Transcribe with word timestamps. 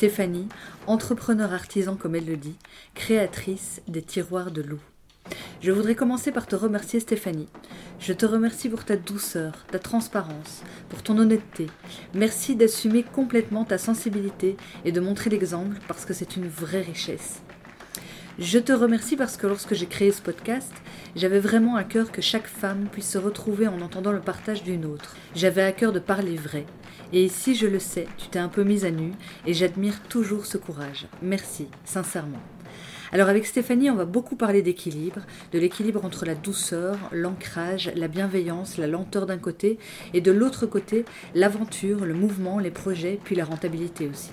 Stéphanie, 0.00 0.48
entrepreneur 0.86 1.52
artisan 1.52 1.94
comme 1.94 2.14
elle 2.14 2.24
le 2.24 2.38
dit, 2.38 2.56
créatrice 2.94 3.82
des 3.86 4.00
tiroirs 4.00 4.50
de 4.50 4.62
loup. 4.62 4.80
Je 5.60 5.72
voudrais 5.72 5.94
commencer 5.94 6.32
par 6.32 6.46
te 6.46 6.56
remercier 6.56 7.00
Stéphanie. 7.00 7.50
Je 7.98 8.14
te 8.14 8.24
remercie 8.24 8.70
pour 8.70 8.86
ta 8.86 8.96
douceur, 8.96 9.66
ta 9.70 9.78
transparence, 9.78 10.62
pour 10.88 11.02
ton 11.02 11.18
honnêteté. 11.18 11.66
Merci 12.14 12.56
d'assumer 12.56 13.02
complètement 13.02 13.66
ta 13.66 13.76
sensibilité 13.76 14.56
et 14.86 14.90
de 14.90 15.00
montrer 15.00 15.28
l'exemple 15.28 15.76
parce 15.86 16.06
que 16.06 16.14
c'est 16.14 16.34
une 16.34 16.48
vraie 16.48 16.80
richesse. 16.80 17.42
Je 18.38 18.58
te 18.58 18.72
remercie 18.72 19.16
parce 19.16 19.36
que 19.36 19.46
lorsque 19.46 19.74
j'ai 19.74 19.84
créé 19.84 20.12
ce 20.12 20.22
podcast, 20.22 20.72
j'avais 21.14 21.40
vraiment 21.40 21.76
à 21.76 21.84
cœur 21.84 22.10
que 22.10 22.22
chaque 22.22 22.46
femme 22.46 22.88
puisse 22.90 23.10
se 23.10 23.18
retrouver 23.18 23.68
en 23.68 23.82
entendant 23.82 24.12
le 24.12 24.20
partage 24.20 24.62
d'une 24.62 24.86
autre. 24.86 25.14
J'avais 25.34 25.62
à 25.62 25.72
cœur 25.72 25.92
de 25.92 25.98
parler 25.98 26.36
vrai. 26.36 26.64
Et 27.12 27.24
ici, 27.24 27.56
je 27.56 27.66
le 27.66 27.80
sais, 27.80 28.06
tu 28.18 28.28
t'es 28.28 28.38
un 28.38 28.48
peu 28.48 28.62
mise 28.62 28.84
à 28.84 28.90
nu 28.90 29.12
et 29.46 29.54
j'admire 29.54 30.00
toujours 30.08 30.46
ce 30.46 30.58
courage. 30.58 31.06
Merci, 31.22 31.66
sincèrement. 31.84 32.40
Alors 33.12 33.28
avec 33.28 33.46
Stéphanie, 33.46 33.90
on 33.90 33.96
va 33.96 34.04
beaucoup 34.04 34.36
parler 34.36 34.62
d'équilibre, 34.62 35.22
de 35.52 35.58
l'équilibre 35.58 36.04
entre 36.04 36.24
la 36.24 36.36
douceur, 36.36 36.96
l'ancrage, 37.10 37.90
la 37.96 38.06
bienveillance, 38.06 38.78
la 38.78 38.86
lenteur 38.86 39.26
d'un 39.26 39.38
côté, 39.38 39.80
et 40.14 40.20
de 40.20 40.30
l'autre 40.30 40.66
côté, 40.66 41.04
l'aventure, 41.34 42.04
le 42.04 42.14
mouvement, 42.14 42.60
les 42.60 42.70
projets, 42.70 43.18
puis 43.24 43.34
la 43.34 43.44
rentabilité 43.44 44.08
aussi 44.08 44.30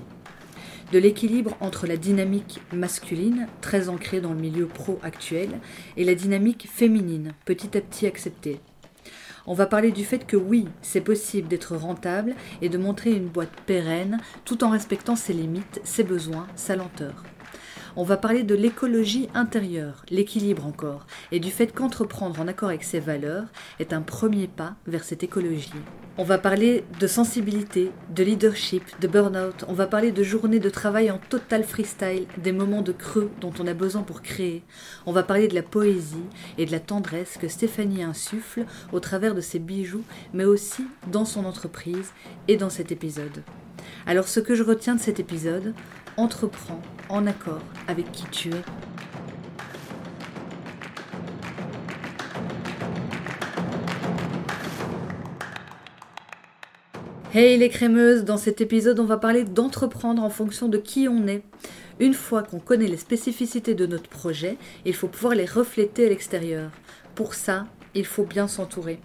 de 0.92 1.00
l'équilibre 1.00 1.58
entre 1.59 1.86
la 1.86 1.98
dynamique 1.98 2.61
masculine, 2.72 3.48
très 3.61 3.89
ancrée 3.89 4.22
dans 4.22 4.33
le 4.33 4.39
milieu 4.39 4.67
pro 4.67 5.00
actuel, 5.03 5.50
et 5.98 6.03
la 6.03 6.16
dynamique 6.16 6.67
féminine, 6.72 7.33
petit 7.45 7.78
à 7.78 7.81
petit 7.81 8.05
acceptée. 8.05 8.59
On 9.50 9.53
va 9.53 9.66
parler 9.66 9.92
du 9.92 10.03
fait 10.03 10.28
que 10.28 10.36
oui, 10.36 10.67
c'est 10.81 11.00
possible 11.00 11.48
d'être 11.48 11.78
rentable 11.78 12.36
et 12.62 12.67
de 12.67 12.78
montrer 12.78 13.14
une 13.14 13.30
boîte 13.30 13.62
pérenne 13.66 14.20
tout 14.44 14.66
en 14.66 14.70
respectant 14.70 15.16
ses 15.16 15.31
limites, 15.31 15.80
ses 15.86 16.04
besoins, 16.04 16.48
sa 16.58 16.76
lenteur. 16.76 17.23
On 18.00 18.03
va 18.03 18.16
parler 18.16 18.44
de 18.44 18.53
l'écologie 18.53 19.28
intérieure, 19.34 20.06
l'équilibre 20.12 20.67
encore, 20.67 21.08
et 21.31 21.40
du 21.40 21.50
fait 21.50 21.73
qu'entreprendre 21.73 22.39
en 22.39 22.48
accord 22.48 22.70
avec 22.70 22.84
ses 22.84 23.00
valeurs 23.00 23.45
est 23.80 23.92
un 23.92 24.04
premier 24.04 24.45
pas 24.45 24.76
vers 24.86 25.04
cette 25.04 25.23
écologie. 25.23 25.72
On 26.20 26.23
va 26.23 26.38
parler 26.38 26.84
de 27.00 27.08
sensibilité, 27.08 27.92
de 28.14 28.23
leadership, 28.23 28.84
de 29.02 29.08
burn-out. 29.08 29.66
On 29.67 29.73
va 29.73 29.88
parler 29.88 30.12
de 30.12 30.22
journées 30.22 30.59
de 30.59 30.70
travail 30.70 31.09
en 31.09 31.17
total 31.17 31.64
freestyle, 31.64 32.28
des 32.38 32.52
moments 32.52 32.84
de 32.84 32.92
creux 32.92 33.31
dont 33.42 33.54
on 33.59 33.66
a 33.66 33.73
besoin 33.73 34.04
pour 34.04 34.22
créer. 34.22 34.61
On 35.08 35.11
va 35.11 35.23
parler 35.23 35.48
de 35.48 35.56
la 35.56 35.64
poésie 35.64 36.28
et 36.59 36.67
de 36.67 36.72
la 36.72 36.80
tendresse 36.80 37.39
que 37.42 37.48
Stéphanie 37.48 38.04
insuffle 38.04 38.66
au 38.94 39.00
travers 39.00 39.34
de 39.34 39.42
ses 39.42 39.58
bijoux, 39.58 40.04
mais 40.36 40.45
aussi 40.45 40.86
dans 41.11 41.26
son 41.26 41.45
entreprise 41.45 42.11
et 42.48 42.58
dans 42.58 42.70
cet 42.70 42.92
épisode. 42.92 43.42
Alors 44.06 44.28
ce 44.28 44.39
que 44.39 44.54
je 44.54 44.61
retiens 44.61 44.93
de 44.93 45.02
cet 45.02 45.20
épisode, 45.20 45.73
entreprends 46.16 46.83
en 47.10 47.28
accord 47.28 47.62
avec 47.88 48.12
qui 48.12 48.26
tu 48.32 48.50
es. 48.50 48.64
Hey 57.34 57.58
les 57.58 57.70
crémeuses, 57.70 58.23
dans 58.23 58.38
cet 58.38 58.62
épisode 58.62 59.00
on 59.00 59.06
va 59.06 59.17
parler 59.17 59.44
d'entreprendre 59.44 60.23
en 60.23 60.30
fonction 60.30 60.70
de 60.70 60.78
qui 60.78 61.08
on 61.08 61.28
est. 61.28 61.44
Une 62.00 62.14
fois 62.14 62.44
qu'on 62.44 62.60
connaît 62.60 62.88
les 62.88 62.98
spécificités 62.98 63.76
de 63.76 63.86
notre 63.86 64.10
projet, 64.10 64.58
il 64.86 64.94
faut 64.94 65.08
pouvoir 65.08 65.36
les 65.36 65.46
refléter 65.46 66.06
à 66.06 66.10
l'extérieur. 66.10 66.72
Pour 67.16 67.34
ça, 67.34 67.66
il 67.96 68.06
faut 68.06 68.26
bien 68.26 68.48
s'entourer. 68.48 69.00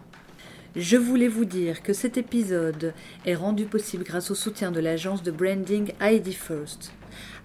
Je 0.77 0.97
voulais 0.97 1.29
vous 1.29 1.45
dire 1.45 1.83
que 1.83 1.93
cet 1.93 2.17
épisode 2.17 2.95
est 3.27 3.35
rendu 3.35 3.65
possible 3.65 4.05
grâce 4.05 4.31
au 4.31 4.35
soutien 4.35 4.71
de 4.71 4.81
l'agence 4.81 5.23
de 5.23 5.31
branding 5.31 5.93
ID 6.01 6.33
First. 6.33 6.93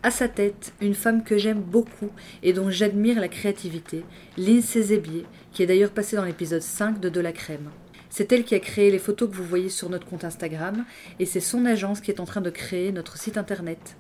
À 0.04 0.12
sa 0.12 0.28
tête, 0.28 0.74
une 0.80 0.94
femme 0.94 1.24
que 1.24 1.40
j'aime 1.40 1.60
beaucoup 1.60 2.12
et 2.44 2.54
dont 2.54 2.70
j'admire 2.70 3.20
la 3.20 3.28
créativité, 3.28 4.06
Lindsay 4.38 4.82
Zébier, 4.84 5.26
qui 5.52 5.64
est 5.64 5.66
d'ailleurs 5.66 5.92
passée 5.92 6.16
dans 6.16 6.24
l'épisode 6.24 6.62
5 6.62 7.00
de 7.00 7.10
De 7.10 7.20
la 7.20 7.32
Crème. 7.32 7.72
C'est 8.10 8.32
elle 8.32 8.44
qui 8.44 8.54
a 8.54 8.60
créé 8.60 8.92
les 8.92 9.00
photos 9.00 9.30
que 9.30 9.36
vous 9.36 9.44
voyez 9.44 9.70
sur 9.70 9.90
notre 9.90 10.06
compte 10.06 10.24
Instagram 10.24 10.86
et 11.20 11.26
c'est 11.26 11.40
son 11.40 11.66
agence 11.66 12.00
qui 12.00 12.12
est 12.12 12.20
en 12.20 12.26
train 12.26 12.42
de 12.42 12.52
créer 12.52 12.92
notre 12.92 13.18
site 13.18 13.38
internet. 13.38 13.98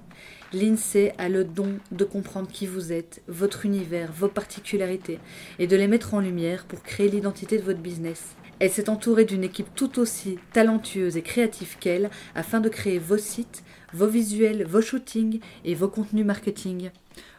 L'INSEE 0.53 1.13
a 1.17 1.29
le 1.29 1.43
don 1.43 1.79
de 1.91 2.05
comprendre 2.05 2.47
qui 2.47 2.67
vous 2.67 2.93
êtes, 2.93 3.21
votre 3.27 3.65
univers, 3.65 4.11
vos 4.11 4.29
particularités 4.29 5.19
et 5.57 5.67
de 5.67 5.75
les 5.75 5.87
mettre 5.87 6.13
en 6.13 6.19
lumière 6.19 6.65
pour 6.65 6.83
créer 6.83 7.09
l'identité 7.09 7.57
de 7.57 7.63
votre 7.63 7.79
business. 7.79 8.35
Elle 8.59 8.71
s'est 8.71 8.89
entourée 8.89 9.25
d'une 9.25 9.43
équipe 9.43 9.75
tout 9.75 9.99
aussi 9.99 10.39
talentueuse 10.53 11.17
et 11.17 11.21
créative 11.21 11.77
qu'elle 11.79 12.09
afin 12.33 12.59
de 12.59 12.69
créer 12.69 12.97
vos 12.97 13.17
sites, 13.17 13.63
vos 13.93 14.07
visuels, 14.07 14.65
vos 14.65 14.81
shootings 14.81 15.39
et 15.65 15.75
vos 15.75 15.87
contenus 15.87 16.25
marketing. 16.25 16.89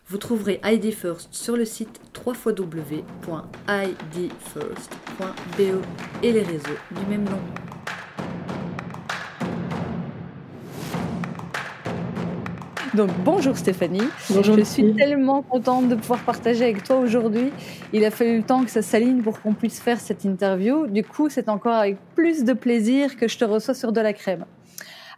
Vous 0.06 0.18
trouverez 0.18 0.60
ID 0.64 0.92
First 0.92 1.28
sur 1.32 1.56
le 1.56 1.64
site 1.64 2.00
www.idfirst.be 2.24 3.02
et 6.22 6.32
les 6.32 6.42
réseaux 6.42 6.78
du 6.92 7.06
même 7.10 7.24
nom. 7.24 7.40
Donc 12.94 13.10
bonjour 13.22 13.56
Stéphanie. 13.56 14.00
Bonjour. 14.30 14.56
Je 14.56 14.64
suis 14.64 14.94
tellement 14.94 15.42
contente 15.42 15.88
de 15.88 15.94
pouvoir 15.94 16.20
partager 16.20 16.64
avec 16.64 16.82
toi 16.84 16.96
aujourd'hui. 16.96 17.52
Il 17.92 18.04
a 18.04 18.10
fallu 18.10 18.38
le 18.38 18.42
temps 18.42 18.64
que 18.64 18.70
ça 18.70 18.82
s'aligne 18.82 19.22
pour 19.22 19.40
qu'on 19.40 19.52
puisse 19.52 19.78
faire 19.78 20.00
cette 20.00 20.24
interview. 20.24 20.86
Du 20.86 21.04
coup, 21.04 21.28
c'est 21.28 21.48
encore 21.48 21.74
avec 21.74 21.98
plus 22.14 22.44
de 22.44 22.54
plaisir 22.54 23.16
que 23.16 23.28
je 23.28 23.36
te 23.36 23.44
reçois 23.44 23.74
sur 23.74 23.92
de 23.92 24.00
la 24.00 24.14
crème. 24.14 24.46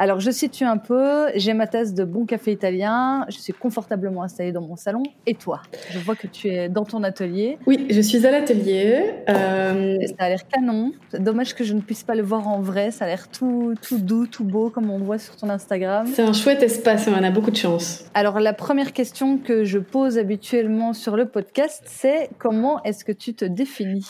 Alors, 0.00 0.19
je 0.19 0.31
situe 0.31 0.65
un 0.65 0.78
peu. 0.78 1.27
J'ai 1.34 1.53
ma 1.53 1.66
tasse 1.66 1.93
de 1.93 2.05
bon 2.05 2.25
café 2.25 2.53
italien. 2.53 3.27
Je 3.28 3.37
suis 3.37 3.53
confortablement 3.53 4.22
installée 4.22 4.50
dans 4.50 4.62
mon 4.62 4.75
salon. 4.75 5.03
Et 5.27 5.34
toi? 5.34 5.61
Je 5.91 5.99
vois 5.99 6.16
que 6.16 6.27
tu 6.27 6.49
es 6.49 6.71
dans 6.71 6.87
ton 6.87 7.03
atelier. 7.03 7.59
Oui, 7.66 7.87
je 7.91 8.00
suis 8.00 8.27
à 8.27 8.31
l'atelier. 8.31 9.12
Euh... 9.28 9.99
Ça 10.19 10.25
a 10.25 10.28
l'air 10.31 10.49
canon. 10.49 10.93
Dommage 11.12 11.55
que 11.55 11.65
je 11.65 11.75
ne 11.75 11.83
puisse 11.83 12.03
pas 12.03 12.15
le 12.15 12.22
voir 12.22 12.49
en 12.49 12.62
vrai. 12.62 12.93
Ça 12.93 13.05
a 13.05 13.09
l'air 13.09 13.28
tout, 13.28 13.75
tout 13.83 13.99
doux, 13.99 14.27
tout 14.27 14.43
beau, 14.43 14.71
comme 14.71 14.91
on 14.91 14.97
voit 14.97 15.19
sur 15.19 15.37
ton 15.37 15.50
Instagram. 15.50 16.06
C'est 16.06 16.22
un 16.22 16.33
chouette 16.33 16.62
espace. 16.62 17.06
On 17.06 17.22
a 17.22 17.31
beaucoup 17.31 17.50
de 17.50 17.56
chance. 17.56 18.06
Alors, 18.15 18.41
la 18.41 18.55
première 18.55 18.94
question 18.94 19.37
que 19.37 19.65
je 19.65 19.78
pose 19.78 20.16
habituellement 20.16 20.94
sur 20.94 21.15
le 21.15 21.27
podcast, 21.27 21.83
c'est 21.84 22.31
comment 22.39 22.83
est-ce 22.84 23.05
que 23.05 23.12
tu 23.12 23.34
te 23.34 23.44
définis? 23.44 24.09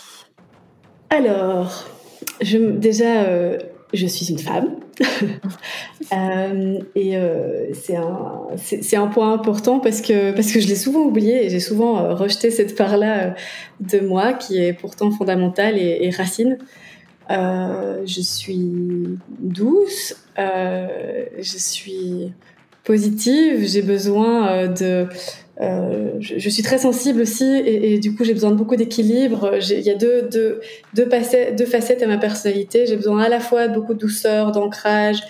Alors, 1.10 1.88
je, 2.40 2.58
déjà, 2.58 3.24
euh, 3.24 3.58
je 3.92 4.06
suis 4.06 4.26
une 4.26 4.38
femme. 4.38 4.76
euh, 6.12 6.78
et 6.94 7.16
euh, 7.16 7.72
c'est 7.74 7.96
un, 7.96 8.46
c'est, 8.56 8.96
un 8.96 9.06
point 9.06 9.32
important 9.32 9.80
parce 9.80 10.00
que, 10.00 10.32
parce 10.32 10.52
que 10.52 10.60
je 10.60 10.68
l'ai 10.68 10.76
souvent 10.76 11.00
oublié 11.00 11.46
et 11.46 11.50
j'ai 11.50 11.60
souvent 11.60 11.98
euh, 11.98 12.14
rejeté 12.14 12.50
cette 12.50 12.76
part-là 12.76 13.18
euh, 13.18 13.30
de 13.80 14.00
moi 14.00 14.32
qui 14.32 14.58
est 14.58 14.72
pourtant 14.72 15.10
fondamentale 15.10 15.78
et, 15.78 15.98
et 16.02 16.10
racine. 16.10 16.58
Euh, 17.30 18.02
je 18.06 18.20
suis 18.20 19.18
douce, 19.38 20.16
je 20.36 21.58
suis 21.58 22.32
positive, 22.84 23.66
j'ai 23.66 23.82
besoin 23.82 24.66
de 24.66 25.06
euh, 25.60 26.12
je, 26.20 26.38
je, 26.38 26.48
suis 26.48 26.62
très 26.62 26.78
sensible 26.78 27.20
aussi 27.20 27.44
et, 27.44 27.94
et 27.94 27.98
du 27.98 28.14
coup 28.14 28.24
j'ai 28.24 28.32
besoin 28.32 28.50
de 28.50 28.56
beaucoup 28.56 28.76
d'équilibre. 28.76 29.58
Il 29.70 29.80
y 29.80 29.90
a 29.90 29.94
deux, 29.94 30.22
deux, 30.22 30.60
deux, 30.94 31.08
facettes, 31.08 31.56
deux 31.56 31.66
facettes 31.66 32.02
à 32.02 32.06
ma 32.06 32.16
personnalité. 32.16 32.86
J'ai 32.86 32.96
besoin 32.96 33.22
à 33.22 33.28
la 33.28 33.40
fois 33.40 33.68
de 33.68 33.74
beaucoup 33.74 33.92
de 33.92 33.98
douceur, 33.98 34.52
d'ancrage, 34.52 35.20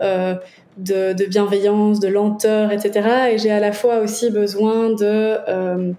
euh, 0.00 0.34
de, 0.76 1.12
de, 1.14 1.24
bienveillance, 1.26 1.98
de 1.98 2.08
lenteur, 2.08 2.70
etc. 2.70 3.08
Et 3.32 3.38
j'ai 3.38 3.50
à 3.50 3.60
la 3.60 3.72
fois 3.72 3.98
aussi 3.98 4.30
besoin 4.30 4.90
de 4.90 5.36
euh, 5.48 5.92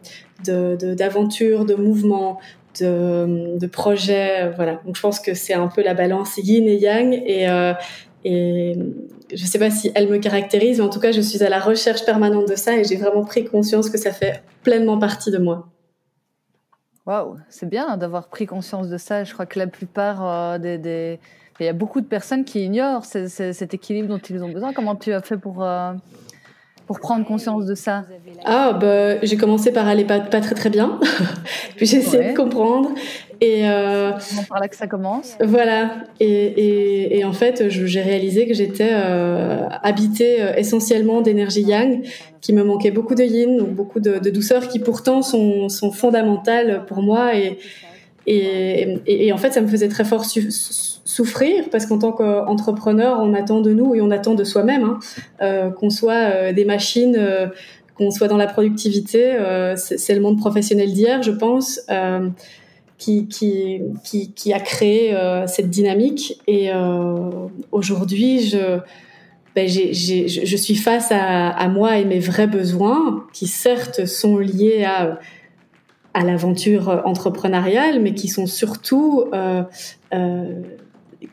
d'aventure, 0.45 1.65
de, 1.65 1.73
de, 1.73 1.77
de 1.77 1.81
mouvement, 1.81 2.39
de, 2.79 3.57
de 3.57 3.67
projet. 3.67 4.49
Voilà. 4.55 4.79
Donc 4.85 4.95
je 4.95 5.01
pense 5.01 5.19
que 5.19 5.33
c'est 5.33 5.53
un 5.53 5.67
peu 5.67 5.83
la 5.83 5.93
balance 5.93 6.37
yin 6.37 6.67
et 6.67 6.77
yang 6.77 7.21
et, 7.25 7.49
euh, 7.49 7.73
et 8.23 8.77
je 9.35 9.41
ne 9.41 9.47
sais 9.47 9.59
pas 9.59 9.69
si 9.69 9.91
elle 9.95 10.09
me 10.09 10.17
caractérise, 10.17 10.79
mais 10.79 10.85
en 10.85 10.89
tout 10.89 10.99
cas, 10.99 11.11
je 11.11 11.21
suis 11.21 11.43
à 11.43 11.49
la 11.49 11.59
recherche 11.59 12.05
permanente 12.05 12.47
de 12.47 12.55
ça 12.55 12.75
et 12.75 12.83
j'ai 12.83 12.95
vraiment 12.95 13.23
pris 13.23 13.45
conscience 13.45 13.89
que 13.89 13.97
ça 13.97 14.11
fait 14.11 14.43
pleinement 14.63 14.97
partie 14.97 15.31
de 15.31 15.37
moi. 15.37 15.67
Waouh, 17.05 17.37
c'est 17.49 17.67
bien 17.67 17.97
d'avoir 17.97 18.29
pris 18.29 18.45
conscience 18.45 18.87
de 18.87 18.97
ça. 18.97 19.23
Je 19.23 19.33
crois 19.33 19.45
que 19.45 19.59
la 19.59 19.67
plupart 19.67 20.25
euh, 20.25 20.57
des, 20.57 20.77
des, 20.77 21.19
Il 21.59 21.65
y 21.65 21.69
a 21.69 21.73
beaucoup 21.73 21.99
de 21.99 22.05
personnes 22.05 22.45
qui 22.45 22.63
ignorent 22.63 23.05
cet 23.05 23.73
équilibre 23.73 24.07
dont 24.07 24.19
ils 24.19 24.41
ont 24.43 24.49
besoin. 24.49 24.71
Comment 24.71 24.95
tu 24.95 25.11
as 25.11 25.21
fait 25.21 25.37
pour, 25.37 25.63
euh, 25.63 25.91
pour 26.87 27.01
prendre 27.01 27.25
conscience 27.25 27.65
de 27.65 27.75
ça? 27.75 28.05
Ah, 28.45 28.71
bah, 28.71 29.19
j'ai 29.21 29.35
commencé 29.35 29.73
par 29.73 29.87
aller 29.87 30.05
pas, 30.05 30.21
pas 30.21 30.39
très 30.39 30.55
très 30.55 30.69
bien, 30.69 30.99
puis 31.75 31.85
j'ai 31.85 31.97
essayé 31.97 32.31
de 32.31 32.37
comprendre. 32.37 32.91
Et 33.41 33.67
euh, 33.67 34.11
par 34.49 34.59
là 34.59 34.67
que 34.67 34.75
ça 34.75 34.87
commence. 34.87 35.35
Voilà. 35.41 35.91
Et, 36.19 36.27
et, 36.27 37.19
et 37.19 37.25
en 37.25 37.33
fait, 37.33 37.69
j'ai 37.69 38.01
réalisé 38.01 38.47
que 38.47 38.53
j'étais 38.53 38.91
euh, 38.91 39.67
habitée 39.81 40.41
euh, 40.41 40.55
essentiellement 40.55 41.21
d'énergie 41.21 41.63
yang, 41.63 42.01
qui 42.41 42.53
me 42.53 42.63
manquait 42.63 42.91
beaucoup 42.91 43.15
de 43.15 43.23
yin, 43.23 43.57
donc 43.57 43.69
beaucoup 43.69 43.99
de, 43.99 44.19
de 44.19 44.29
douceur, 44.29 44.67
qui 44.67 44.79
pourtant 44.79 45.21
sont, 45.21 45.69
sont 45.69 45.91
fondamentales 45.91 46.85
pour 46.87 47.01
moi. 47.01 47.35
Et, 47.35 47.57
et, 48.25 48.99
et, 49.05 49.33
en 49.33 49.37
fait, 49.37 49.51
ça 49.51 49.61
me 49.61 49.67
faisait 49.67 49.89
très 49.89 50.05
fort 50.05 50.25
souffrir 50.25 51.65
parce 51.69 51.85
qu'en 51.85 51.99
tant 51.99 52.13
qu'entrepreneur, 52.13 53.19
on 53.21 53.33
attend 53.33 53.61
de 53.61 53.73
nous 53.73 53.95
et 53.95 54.01
on 54.01 54.11
attend 54.11 54.33
de 54.33 54.43
soi-même 54.43 54.83
hein, 54.83 54.99
euh, 55.41 55.69
qu'on 55.71 55.89
soit 55.89 56.13
euh, 56.13 56.53
des 56.53 56.63
machines, 56.63 57.17
qu'on 57.97 58.11
soit 58.11 58.27
dans 58.27 58.37
la 58.37 58.47
productivité. 58.47 59.33
Euh, 59.33 59.75
c'est 59.75 60.15
le 60.15 60.21
monde 60.21 60.39
professionnel 60.39 60.93
d'hier, 60.93 61.21
je 61.21 61.31
pense, 61.31 61.81
qui, 62.97 63.27
qui, 63.27 63.81
qui, 64.03 64.31
qui, 64.31 64.53
a 64.53 64.59
créé 64.59 65.15
cette 65.47 65.69
dynamique. 65.69 66.41
Et 66.47 66.69
aujourd'hui, 67.71 68.39
je, 68.39 68.79
ben, 69.55 69.67
je 69.67 70.55
suis 70.57 70.75
face 70.75 71.11
à, 71.11 71.49
à 71.49 71.67
moi 71.67 71.97
et 71.97 72.05
mes 72.05 72.19
vrais 72.19 72.47
besoins 72.47 73.25
qui 73.33 73.47
certes 73.47 74.05
sont 74.05 74.37
liés 74.37 74.85
à 74.85 75.19
à 76.13 76.23
l'aventure 76.23 77.01
entrepreneuriale, 77.05 77.99
mais 77.99 78.13
qui 78.13 78.27
sont 78.27 78.45
surtout 78.45 79.25
euh, 79.33 79.63
euh, 80.13 80.61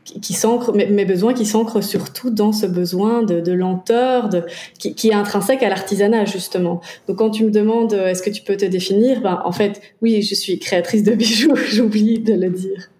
qui 0.05 0.33
s'ancrent, 0.35 0.73
mes, 0.75 1.05
besoins 1.05 1.35
qui 1.35 1.47
s'ancrent 1.47 1.83
surtout 1.83 2.31
dans 2.31 2.53
ce 2.53 2.67
besoin 2.67 3.23
de, 3.23 3.53
lenteur, 3.53 4.29
de, 4.29 4.45
qui, 4.79 5.09
est 5.09 5.15
intrinsèque 5.15 5.63
à 5.63 5.69
l'artisanat 5.69 6.25
justement. 6.25 6.81
Donc 7.07 7.19
quand 7.19 7.31
tu 7.31 7.45
me 7.45 7.51
demandes 7.51 7.95
euh, 7.95 8.09
est-ce 8.09 8.23
que 8.23 8.31
tu 8.31 8.43
peux 8.43 8.57
te 8.57 8.65
définir, 8.65 9.21
ben 9.21 9.41
en 9.45 9.53
fait 9.53 9.81
oui, 10.03 10.23
je 10.23 10.35
suis 10.35 10.59
créatrice 10.59 11.03
de 11.03 11.13
bijoux. 11.13 11.55
J'oublie 11.71 12.19
de 12.19 12.35
le 12.35 12.51
dire. 12.51 12.91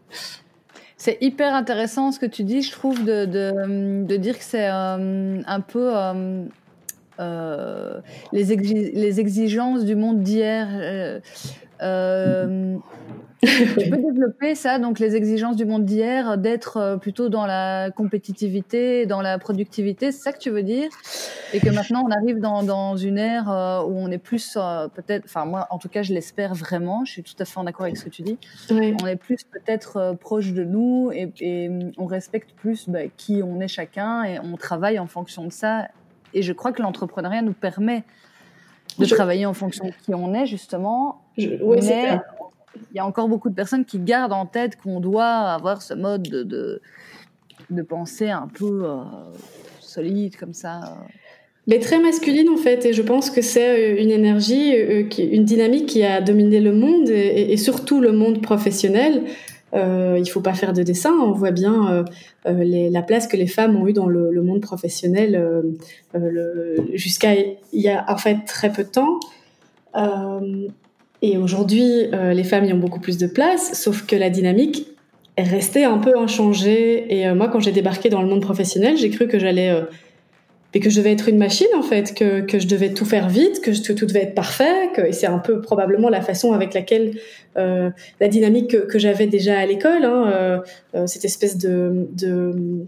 C'est 0.97 1.19
hyper 1.21 1.55
intéressant 1.55 2.13
ce 2.13 2.19
que 2.19 2.27
tu 2.27 2.43
dis, 2.45 2.63
je 2.63 2.73
trouve, 2.73 3.05
de, 3.05 3.25
de, 3.25 4.05
de 4.05 4.17
dire 4.17 4.39
que 4.39 4.45
c'est 4.45 4.69
euh, 4.69 5.41
un 5.47 5.61
peu 5.61 5.93
euh, 7.19 8.01
les, 8.33 8.45
les, 8.45 9.21
exigences 9.21 9.85
du 9.85 9.97
monde 9.97 10.23
d'hier. 10.23 10.69
tu 13.47 13.91
peux 13.91 13.97
développer 13.97 14.55
ça, 14.55 14.79
donc 14.79 14.99
les 14.99 15.17
exigences 15.17 15.57
du 15.57 15.65
monde 15.65 15.87
d'hier, 15.87 16.37
d'être 16.37 16.77
euh, 16.77 16.97
plutôt 16.99 17.31
dans 17.31 17.47
la 17.47 17.91
compétitivité, 17.91 19.07
dans 19.07 19.23
la 19.23 19.39
productivité, 19.39 20.13
c'est 20.13 20.21
ça 20.21 20.33
que 20.33 20.39
tu 20.39 20.51
veux 20.51 20.63
dire? 20.63 20.91
Et 21.55 21.61
que 21.61 21.71
maintenant 21.71 22.05
on 22.07 22.11
arrive 22.11 22.39
dans, 22.39 22.63
dans 22.63 22.97
une 22.97 23.17
ère 23.17 23.51
euh, 23.51 23.83
où 23.83 23.97
on 23.97 24.11
est 24.11 24.19
plus, 24.19 24.59
peut-être, 24.95 25.25
enfin 25.25 25.47
moi 25.47 25.67
en 25.71 25.79
tout 25.79 25.89
cas 25.89 26.03
je 26.03 26.13
l'espère 26.13 26.55
vraiment, 26.55 27.05
je 27.07 27.13
suis 27.13 27.23
tout 27.23 27.35
à 27.39 27.47
fait 27.47 27.59
en 27.59 27.67
accord 27.67 27.85
avec 27.85 27.97
ce 27.97 28.05
que 28.05 28.11
tu 28.11 28.23
dis, 28.23 28.39
on 28.71 29.07
est 29.07 29.17
plus 29.17 29.39
peut-être 29.45 30.17
proche 30.21 30.53
de 30.53 30.65
nous 30.65 31.11
et, 31.13 31.33
et, 31.41 31.71
on 31.97 32.07
respecte 32.07 32.53
plus 32.53 32.89
bah, 32.89 33.09
qui 33.17 33.43
on 33.43 33.61
est 33.61 33.69
chacun 33.69 34.25
et 34.25 34.39
on 34.39 34.57
travaille 34.57 34.99
en 34.99 35.07
fonction 35.07 35.45
de 35.45 35.53
ça. 35.53 35.89
Et 36.35 36.43
je 36.43 36.53
crois 36.53 36.73
que 36.73 36.83
l'entrepreneuriat 36.83 37.43
nous 37.43 37.53
permet 37.53 38.05
de 38.99 39.07
travailler 39.07 39.47
en 39.47 39.55
fonction 39.55 39.87
de 39.87 39.93
qui 40.05 40.15
on 40.15 40.35
est 40.35 40.47
justement. 40.47 41.23
mais 41.39 42.21
il 42.77 42.97
y 42.97 42.99
a 42.99 43.07
encore 43.07 43.29
beaucoup 43.29 43.51
de 43.51 43.55
personnes 43.55 43.85
qui 43.85 43.99
gardent 43.99 44.33
en 44.33 44.47
tête 44.47 44.77
qu'on 44.77 45.01
doit 45.01 45.25
avoir 45.25 45.83
ce 45.83 45.95
mode 45.95 46.23
de, 46.23 46.81
de, 47.71 47.83
pensée 47.83 48.31
un 48.31 48.49
peu 48.49 48.83
euh, 48.85 49.03
solide 49.81 50.37
comme 50.37 50.55
ça. 50.55 50.97
Mais 51.67 51.79
très 51.79 52.01
masculine 52.01 52.49
en 52.49 52.57
fait, 52.57 52.85
et 52.87 52.93
je 52.93 53.03
pense 53.03 53.31
que 53.31 53.43
c'est 53.43 53.95
euh, 53.95 54.03
une 54.03 54.11
énergie, 54.11 54.75
euh, 54.75 55.05
une 55.19 55.45
dynamique 55.45 55.87
qui 55.87 56.03
a 56.03 56.21
dominé 56.21 56.61
le 56.61 56.73
monde 56.73 57.09
et, 57.11 57.57
surtout 57.57 58.01
le 58.01 58.13
monde 58.13 58.43
professionnel. 58.43 59.23
Euh, 59.73 60.17
il 60.19 60.29
faut 60.29 60.41
pas 60.41 60.55
faire 60.55 60.73
de 60.73 60.83
dessin. 60.83 61.13
On 61.13 61.31
voit 61.31 61.53
bien 61.53 62.05
la 62.45 63.03
place 63.03 63.29
que 63.29 63.37
les 63.37 63.47
femmes 63.47 63.77
ont 63.77 63.87
eue 63.87 63.93
dans 63.93 64.09
le 64.09 64.43
monde 64.43 64.61
professionnel 64.61 65.63
jusqu'à 66.95 67.35
il 67.37 67.81
y 67.81 67.89
a 67.89 68.05
en 68.09 68.17
fait 68.17 68.39
très 68.47 68.73
peu 68.73 68.83
de 68.83 68.89
temps. 68.89 69.21
Et 71.23 71.37
aujourd'hui, 71.37 72.07
euh, 72.13 72.33
les 72.33 72.45
femmes 72.45 72.65
y 72.65 72.73
ont 72.73 72.79
beaucoup 72.79 73.01
plus 73.01 73.19
de 73.19 73.27
place, 73.27 73.73
sauf 73.75 74.07
que 74.07 74.17
la 74.17 74.31
dynamique 74.31 74.87
est 75.37 75.45
restée 75.45 75.85
un 75.85 75.99
peu 75.99 76.17
inchangée. 76.19 77.15
Et 77.15 77.27
euh, 77.27 77.35
moi, 77.35 77.49
quand 77.49 77.61
j'ai 77.61 77.73
débarqué 77.73 78.09
dans 78.09 78.23
le 78.23 78.29
monde 78.29 78.43
professionnel, 78.43 78.97
j'ai 78.97 79.11
cru 79.11 79.29
que 79.29 79.39
j'allais, 79.39 79.71
euh, 79.71 79.83
que 80.73 80.91
je 80.91 80.97
devais 80.97 81.13
être 81.13 81.29
une 81.29 81.39
machine 81.39 81.69
en 81.77 81.83
fait, 81.83 82.15
que, 82.15 82.41
que 82.41 82.59
je 82.59 82.67
devais 82.67 82.95
tout 82.95 83.05
faire 83.05 83.29
vite, 83.29 83.61
que, 83.61 83.71
tout 83.93 84.07
devait 84.07 84.23
être 84.23 84.35
parfait. 84.35 84.91
Que, 84.95 85.03
et 85.03 85.13
c'est 85.13 85.27
un 85.27 85.39
peu 85.39 85.61
probablement 85.61 86.09
la 86.09 86.21
façon 86.21 86.53
avec 86.53 86.75
laquelle 86.75 87.19
euh, 87.57 87.91
la 88.21 88.29
dynamique 88.29 88.71
que, 88.71 88.77
que 88.79 88.99
j'avais 88.99 89.27
déjà 89.27 89.59
à 89.59 89.67
l'école, 89.67 90.05
hein, 90.05 90.63
cette 91.07 91.25
espèce 91.25 91.59
de, 91.59 92.09
de 92.13 92.87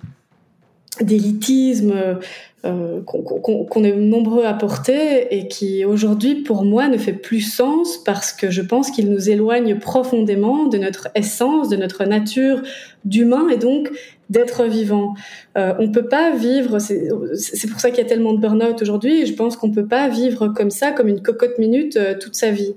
d'élitisme 1.00 2.18
euh, 2.64 3.00
qu'on 3.02 3.82
est 3.82 3.96
nombreux 3.96 4.44
à 4.44 4.54
porter 4.54 5.34
et 5.34 5.48
qui 5.48 5.84
aujourd'hui 5.84 6.36
pour 6.36 6.64
moi 6.64 6.86
ne 6.86 6.96
fait 6.96 7.12
plus 7.12 7.40
sens 7.40 7.98
parce 7.98 8.32
que 8.32 8.50
je 8.50 8.62
pense 8.62 8.92
qu'il 8.92 9.10
nous 9.10 9.28
éloigne 9.28 9.80
profondément 9.80 10.66
de 10.66 10.78
notre 10.78 11.08
essence, 11.16 11.68
de 11.68 11.76
notre 11.76 12.04
nature 12.04 12.62
d'humain 13.04 13.48
et 13.48 13.56
donc 13.56 13.90
d'être 14.30 14.62
vivant. 14.64 15.14
Euh, 15.58 15.74
on 15.80 15.90
peut 15.90 16.06
pas 16.06 16.36
vivre, 16.36 16.78
c'est 16.78 17.68
pour 17.68 17.80
ça 17.80 17.90
qu'il 17.90 17.98
y 17.98 18.06
a 18.06 18.08
tellement 18.08 18.32
de 18.32 18.40
burn-out 18.40 18.80
aujourd'hui, 18.80 19.26
je 19.26 19.34
pense 19.34 19.56
qu'on 19.56 19.72
peut 19.72 19.86
pas 19.88 20.08
vivre 20.08 20.46
comme 20.46 20.70
ça, 20.70 20.92
comme 20.92 21.08
une 21.08 21.20
cocotte 21.20 21.58
minute 21.58 21.96
euh, 21.96 22.14
toute 22.16 22.36
sa 22.36 22.52
vie. 22.52 22.76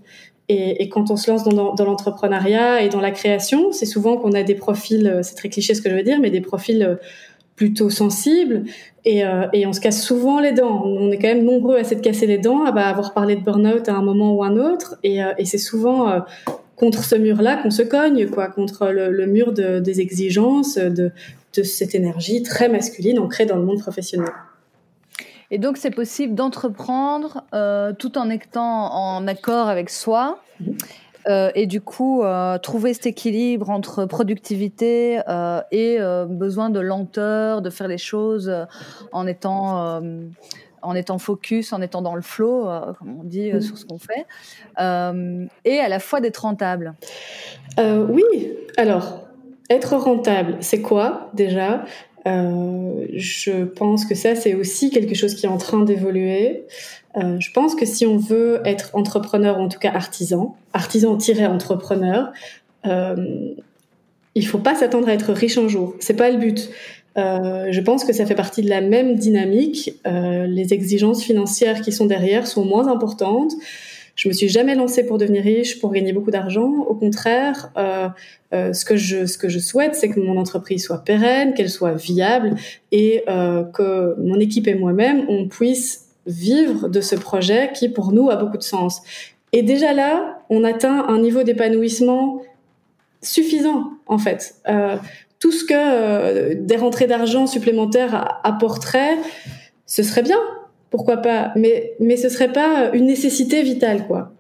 Et, 0.50 0.82
et, 0.82 0.90
quand 0.90 1.12
on 1.12 1.16
se 1.16 1.30
lance 1.30 1.44
dans, 1.44 1.76
dans 1.76 1.86
l'entrepreneuriat 1.86 2.82
et 2.82 2.90
dans 2.90 3.02
la 3.02 3.12
création, 3.12 3.72
c'est 3.72 3.86
souvent 3.86 4.18
qu'on 4.18 4.34
a 4.34 4.42
des 4.42 4.56
profils, 4.56 5.08
euh, 5.08 5.22
c'est 5.22 5.36
très 5.36 5.50
cliché 5.50 5.76
ce 5.76 5.82
que 5.84 5.92
je 5.92 5.96
veux 5.96 6.04
dire, 6.04 6.20
mais 6.20 6.32
des 6.32 6.42
profils 6.42 6.98
plutôt 7.56 7.90
sensibles 7.90 8.64
et, 9.06 9.24
euh, 9.24 9.48
et, 9.54 9.68
on 9.68 9.74
se 9.74 9.80
casse 9.80 10.02
souvent 10.02 10.40
les 10.40 10.52
dents. 10.52 10.84
On 10.84 11.12
est 11.12 11.18
quand 11.18 11.28
même 11.28 11.44
nombreux 11.44 11.78
à 11.78 11.84
s'être 11.84 12.02
cassé 12.02 12.26
les 12.26 12.40
dents, 12.40 12.66
à 12.66 12.72
bah, 12.72 12.88
avoir 12.88 13.14
parlé 13.14 13.36
de 13.36 13.42
burn-out 13.42 13.88
à 13.88 13.94
un 13.94 14.02
moment 14.02 14.34
ou 14.34 14.44
un 14.44 14.58
autre. 14.58 14.98
Et, 15.04 15.24
euh, 15.24 15.32
et 15.38 15.46
c'est 15.46 15.60
souvent 15.60 16.10
euh, 16.10 16.20
contre 16.76 17.04
ce 17.04 17.16
mur-là 17.16 17.58
qu'on 17.58 17.70
se 17.70 17.84
cogne, 17.84 18.28
quoi, 18.28 18.48
contre 18.48 18.88
le, 18.88 19.12
le 19.12 19.28
mur 19.28 19.54
de, 19.54 19.80
des 19.80 20.02
exigences, 20.02 20.78
de, 20.78 21.12
de 21.56 21.64
cette 21.64 21.94
énergie 21.94 22.42
très 22.42 22.68
masculine 22.68 23.20
ancrée 23.20 23.46
dans 23.46 23.58
le 23.58 23.64
monde 23.64 23.80
professionnel. 23.80 24.32
Et 25.52 25.60
donc, 25.60 25.78
c'est 25.78 25.92
possible 25.92 26.34
d'entreprendre 26.34 27.44
tout 28.00 28.18
en 28.18 28.32
étant 28.32 28.92
en 28.92 29.28
accord 29.28 29.70
avec 29.70 29.92
soi. 29.92 30.40
Mmh. 30.60 30.72
Euh, 31.28 31.52
et 31.56 31.66
du 31.66 31.82
coup, 31.82 32.24
euh, 32.24 32.58
trouver 32.58 32.94
cet 32.94 33.08
équilibre 33.08 33.70
entre 33.70 34.06
productivité 34.06 35.20
euh, 35.28 35.62
et 35.72 35.98
besoin 36.30 36.70
de 36.70 36.80
lenteur, 36.80 37.62
de 37.62 37.70
faire 37.70 37.88
les 37.88 37.98
choses 37.98 38.52
en 39.12 39.28
étant 39.28 40.02
en 40.82 40.94
étant 40.94 41.18
focus, 41.18 41.74
en 41.74 41.82
étant 41.82 42.04
dans 42.04 42.14
le 42.14 42.22
flow, 42.22 42.68
comme 43.00 43.20
on 43.20 43.24
dit, 43.24 43.52
mmh. 43.52 43.62
sur 43.62 43.78
ce 43.78 43.86
qu'on 43.86 43.98
fait, 43.98 44.26
et 44.78 45.80
à 45.80 45.90
la 45.90 46.00
fois 46.00 46.22
d'être 46.22 46.38
rentable. 46.38 46.94
oui, 47.80 48.54
alors 48.78 49.28
être 49.70 49.96
rentable, 49.96 50.58
c'est 50.60 50.82
quoi 50.82 51.32
déjà? 51.34 51.86
Je 52.26 53.64
pense 53.64 54.06
que 54.06 54.14
ça, 54.14 54.36
c'est 54.36 54.54
aussi 54.54 54.92
quelque 54.92 55.16
chose 55.16 55.34
qui 55.34 55.48
est 55.48 55.50
en 55.50 55.58
train 55.58 55.82
d'évoluer. 55.82 56.66
Euh, 57.18 57.40
je 57.40 57.52
pense 57.52 57.76
que 57.76 57.86
si 57.86 58.06
on 58.06 58.18
veut 58.18 58.62
être 58.66 58.92
entrepreneur, 58.94 59.58
ou 59.58 59.62
en 59.62 59.70
tout 59.70 59.80
cas 59.80 59.92
artisan, 59.94 60.56
artisan-entrepreneur, 60.74 62.32
euh, 62.86 63.54
il 64.36 64.46
faut 64.46 64.58
pas 64.58 64.76
s'attendre 64.76 65.08
à 65.08 65.14
être 65.14 65.32
riche 65.32 65.58
un 65.58 65.68
jour. 65.68 65.96
C'est 66.00 66.16
pas 66.16 66.30
le 66.30 66.38
but. 66.38 66.70
Euh, 67.18 67.68
je 67.72 67.80
pense 67.80 68.04
que 68.04 68.12
ça 68.12 68.26
fait 68.26 68.36
partie 68.36 68.62
de 68.62 68.70
la 68.70 68.82
même 68.82 69.16
dynamique. 69.16 69.94
Les 70.06 70.74
exigences 70.74 71.24
financières 71.24 71.82
qui 71.82 71.94
sont 71.94 72.06
derrière 72.06 72.46
sont 72.46 72.66
moins 72.66 72.88
importantes. 72.90 73.54
Je 74.18 74.30
me 74.30 74.34
suis 74.34 74.48
jamais 74.48 74.76
lancée 74.76 75.06
pour 75.06 75.18
devenir 75.18 75.44
riche, 75.44 75.80
pour 75.80 75.92
gagner 75.92 76.12
beaucoup 76.12 76.32
d'argent. 76.32 76.70
Au 76.88 76.96
contraire, 76.96 77.72
ce 78.52 78.84
que 78.84 78.98
je 78.98 79.26
ce 79.26 79.38
que 79.38 79.48
je 79.48 79.60
souhaite, 79.60 79.96
c'est 79.96 80.10
que 80.10 80.20
mon 80.20 80.38
entreprise 80.38 80.84
soit 80.84 81.06
pérenne, 81.06 81.54
qu'elle 81.54 81.70
soit 81.70 81.94
viable 81.94 82.56
et 82.92 83.24
que 83.26 84.20
mon 84.20 84.38
équipe 84.42 84.68
et 84.68 84.76
moi-même 84.76 85.26
on 85.30 85.48
puisse 85.48 86.05
vivre 86.26 86.90
de 86.90 87.02
ce 87.02 87.16
projet 87.16 87.72
qui, 87.74 87.90
pour 87.90 88.12
nous, 88.12 88.30
a 88.30 88.36
beaucoup 88.36 88.58
de 88.58 88.64
sens. 88.64 89.02
Et 89.52 89.62
déjà 89.62 89.94
là, 89.94 90.40
on 90.50 90.64
atteint 90.64 91.06
un 91.08 91.20
niveau 91.20 91.44
d'épanouissement 91.44 92.42
suffisant, 93.22 93.92
en 94.08 94.18
fait. 94.18 94.56
Euh, 94.68 94.98
tout 95.40 95.52
ce 95.52 95.64
que 95.64 95.74
euh, 95.76 96.56
des 96.58 96.76
rentrées 96.78 97.08
d'argent 97.08 97.48
supplémentaires 97.48 98.40
apporteraient, 98.44 99.18
ce 99.86 100.04
serait 100.04 100.24
bien, 100.24 100.40
pourquoi 100.90 101.18
pas, 101.18 101.52
mais, 101.56 101.94
mais 102.00 102.18
ce 102.18 102.30
serait 102.30 102.52
pas 102.52 102.92
une 102.94 103.06
nécessité 103.06 103.62
vitale, 103.62 104.08
quoi. 104.08 104.32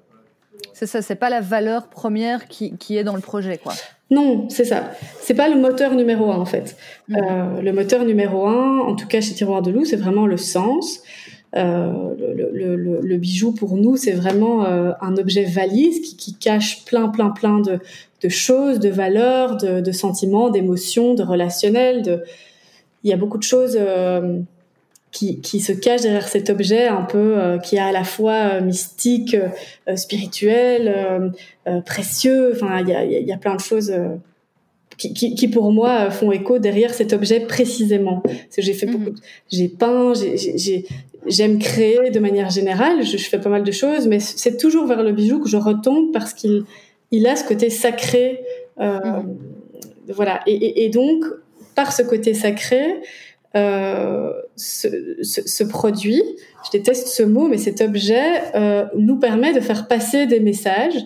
C'est 0.73 0.87
ça, 0.87 1.01
c'est 1.01 1.15
pas 1.15 1.29
la 1.29 1.39
valeur 1.39 1.87
première 1.87 2.47
qui, 2.47 2.75
qui, 2.77 2.97
est 2.97 3.05
dans 3.05 3.15
le 3.15 3.21
projet, 3.21 3.57
quoi. 3.57 3.73
Non, 4.11 4.49
c'est 4.49 4.65
ça. 4.65 4.91
C'est 5.21 5.33
pas 5.33 5.47
le 5.47 5.55
moteur 5.55 5.95
numéro 5.95 6.29
un, 6.31 6.35
en 6.35 6.45
fait. 6.45 6.75
Mmh. 7.07 7.15
Euh, 7.15 7.61
le 7.61 7.71
moteur 7.71 8.03
numéro 8.03 8.45
un, 8.47 8.79
en 8.79 8.95
tout 8.95 9.07
cas 9.07 9.21
chez 9.21 9.33
Tiroir 9.33 9.61
de 9.61 9.71
Loup, 9.71 9.85
c'est 9.85 9.95
vraiment 9.95 10.27
le 10.27 10.37
sens. 10.37 11.01
Le, 11.55 13.17
bijou 13.17 13.53
pour 13.53 13.77
nous, 13.77 13.95
c'est 13.95 14.11
vraiment 14.11 14.65
un 14.65 15.17
objet 15.17 15.43
valise 15.43 16.15
qui, 16.15 16.33
cache 16.35 16.85
plein, 16.85 17.07
plein, 17.09 17.29
plein 17.29 17.61
de, 17.61 17.79
choses, 18.29 18.79
de 18.79 18.89
valeurs, 18.89 19.57
de, 19.57 19.91
sentiments, 19.91 20.49
d'émotions, 20.49 21.13
de 21.13 21.23
relationnels. 21.23 22.01
De... 22.01 22.23
Il 23.03 23.09
y 23.09 23.13
a 23.13 23.17
beaucoup 23.17 23.37
de 23.37 23.43
choses 23.43 23.77
qui, 25.15 25.59
se 25.59 25.71
cache 25.71 26.01
derrière 26.01 26.27
cet 26.27 26.49
objet 26.49 26.87
un 26.87 27.03
peu 27.03 27.37
euh, 27.37 27.57
qui 27.57 27.77
est 27.77 27.79
à 27.79 27.91
la 27.91 28.03
fois 28.03 28.33
euh, 28.55 28.61
mystique, 28.61 29.35
euh, 29.87 29.95
spirituel, 29.95 31.33
précieux. 31.85 32.51
Enfin, 32.53 32.81
il 32.81 32.89
y 32.89 32.93
a, 32.93 33.05
y 33.05 33.31
a, 33.31 33.37
plein 33.37 33.55
de 33.55 33.61
choses 33.61 33.93
qui, 34.97 35.13
qui, 35.13 35.35
qui, 35.35 35.47
pour 35.47 35.71
moi 35.71 36.09
font 36.11 36.31
écho 36.31 36.59
derrière 36.59 36.93
cet 36.93 37.13
objet 37.13 37.39
précisément. 37.39 38.21
Parce 38.23 38.55
que 38.57 38.61
j'ai 38.61 38.73
fait 38.73 38.85
beaucoup, 38.87 39.11
mhm. 39.11 39.15
j'ai 39.51 39.69
peint, 39.69 40.13
j'aime 41.27 41.59
créer 41.59 42.09
de 42.09 42.19
manière 42.19 42.49
générale. 42.49 43.03
Je, 43.03 43.17
fais 43.17 43.39
pas 43.39 43.49
mal 43.49 43.63
de 43.63 43.71
choses, 43.71 44.07
mais 44.07 44.19
c'est 44.19 44.57
toujours 44.57 44.85
vers 44.85 45.03
le 45.03 45.11
bijou 45.11 45.39
que 45.39 45.49
je 45.49 45.57
retombe 45.57 46.11
parce 46.11 46.33
qu'il 46.33 46.63
il 47.11 47.27
a 47.27 47.35
ce 47.35 47.43
côté 47.45 47.69
sacré. 47.69 48.41
Mhm. 48.79 49.37
Voilà. 50.09 50.41
Et, 50.45 50.53
et, 50.53 50.85
et, 50.85 50.89
donc, 50.89 51.23
par 51.75 51.91
ce 51.91 52.03
côté 52.03 52.33
sacré, 52.33 53.01
euh, 53.55 54.33
ce, 54.57 54.87
ce, 55.21 55.63
produit, 55.63 56.21
je 56.65 56.77
déteste 56.77 57.07
ce 57.07 57.23
mot, 57.23 57.47
mais 57.47 57.57
cet 57.57 57.79
objet 57.79 58.53
euh, 58.53 58.85
nous 58.97 59.17
permet 59.17 59.53
de 59.53 59.61
faire 59.61 59.87
passer 59.87 60.27
des 60.27 60.41
messages 60.41 60.97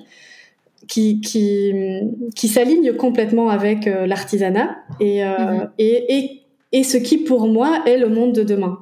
qui, 0.87 1.21
qui, 1.21 1.71
qui 2.35 2.47
s'alignent 2.47 2.93
complètement 2.93 3.49
avec 3.49 3.85
euh, 3.85 4.07
l'artisanat 4.07 4.77
et, 4.99 5.19
et, 5.77 6.17
et, 6.17 6.41
et, 6.71 6.83
ce 6.83 6.97
qui 6.97 7.17
pour 7.19 7.47
moi 7.47 7.83
est 7.85 7.97
le 7.97 8.09
monde 8.09 8.33
de 8.33 8.41
demain. 8.41 8.79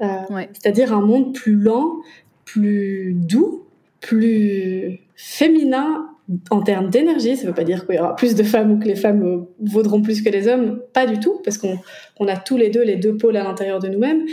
C'est-à-dire 0.00 0.92
un 0.92 1.00
monde 1.00 1.34
plus 1.34 1.56
lent, 1.56 1.96
plus 2.44 3.14
doux, 3.14 3.66
plus 4.00 5.00
féminin 5.16 6.06
en 6.50 6.62
termes 6.62 6.90
d'énergie, 6.90 7.36
ça 7.36 7.44
ne 7.44 7.48
veut 7.48 7.54
pas 7.54 7.64
dire 7.64 7.86
qu'il 7.86 7.96
y 7.96 7.98
aura 7.98 8.14
plus 8.14 8.34
de 8.34 8.42
femmes 8.42 8.72
ou 8.72 8.78
que 8.78 8.84
les 8.84 8.96
femmes 8.96 9.22
euh, 9.22 9.40
vaudront 9.60 10.02
plus 10.02 10.20
que 10.22 10.28
les 10.28 10.46
hommes, 10.46 10.80
pas 10.92 11.06
du 11.06 11.18
tout, 11.20 11.40
parce 11.42 11.56
qu'on 11.56 11.78
a 12.26 12.36
tous 12.36 12.58
les 12.58 12.68
deux 12.68 12.82
les 12.82 12.96
deux 12.96 13.16
pôles 13.16 13.36
à 13.36 13.44
l'intérieur 13.44 13.78
de 13.78 13.88
nous-mêmes. 13.88 14.26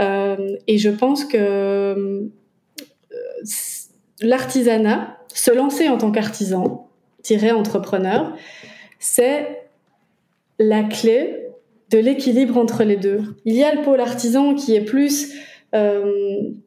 Euh, 0.00 0.56
et 0.66 0.78
je 0.78 0.90
pense 0.90 1.24
que 1.24 1.36
euh, 1.38 2.22
l'artisanat, 4.20 5.18
se 5.32 5.52
lancer 5.52 5.88
en 5.88 5.98
tant 5.98 6.10
qu'artisan, 6.10 6.88
tirer 7.22 7.52
entrepreneur, 7.52 8.34
c'est 8.98 9.68
la 10.58 10.82
clé 10.82 11.45
de 11.90 11.98
l'équilibre 11.98 12.56
entre 12.56 12.84
les 12.84 12.96
deux. 12.96 13.20
Il 13.44 13.54
y 13.54 13.62
a 13.62 13.74
le 13.74 13.82
pôle 13.82 14.00
artisan 14.00 14.54
qui 14.54 14.74
est 14.74 14.84
plus 14.84 15.32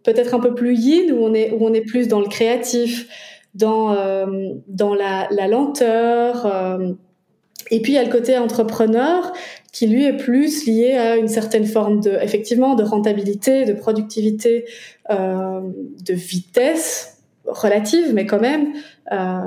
peut-être 0.04 0.36
un 0.36 0.40
peu 0.40 0.54
plus 0.54 0.76
yin, 0.76 1.12
où 1.12 1.24
on 1.24 1.34
est, 1.34 1.52
où 1.52 1.66
on 1.66 1.74
est 1.74 1.82
plus 1.82 2.08
dans 2.08 2.20
le 2.20 2.28
créatif, 2.28 3.08
dans, 3.54 3.94
euh, 3.94 4.26
dans 4.68 4.94
la, 4.94 5.28
lenteur. 5.48 6.46
Euh, 6.46 6.94
et 7.72 7.82
puis 7.82 7.94
il 7.94 7.96
y 7.96 8.00
a 8.00 8.04
le 8.04 8.12
côté 8.12 8.38
entrepreneur 8.38 9.32
qui 9.72 9.88
lui 9.88 10.06
est 10.06 10.18
plus 10.18 10.66
lié 10.66 10.94
à 10.94 11.18
une 11.18 11.28
certaine 11.28 11.66
forme 11.66 12.00
de, 12.00 12.12
effectivement, 12.22 12.76
de 12.76 12.84
rentabilité, 12.84 13.66
de 13.66 13.74
productivité, 13.74 14.66
euh, 15.12 15.62
de 16.04 16.14
vitesse 16.14 17.18
relative, 17.46 18.14
mais 18.14 18.26
quand 18.26 18.40
même. 18.40 18.74
Euh, 19.12 19.40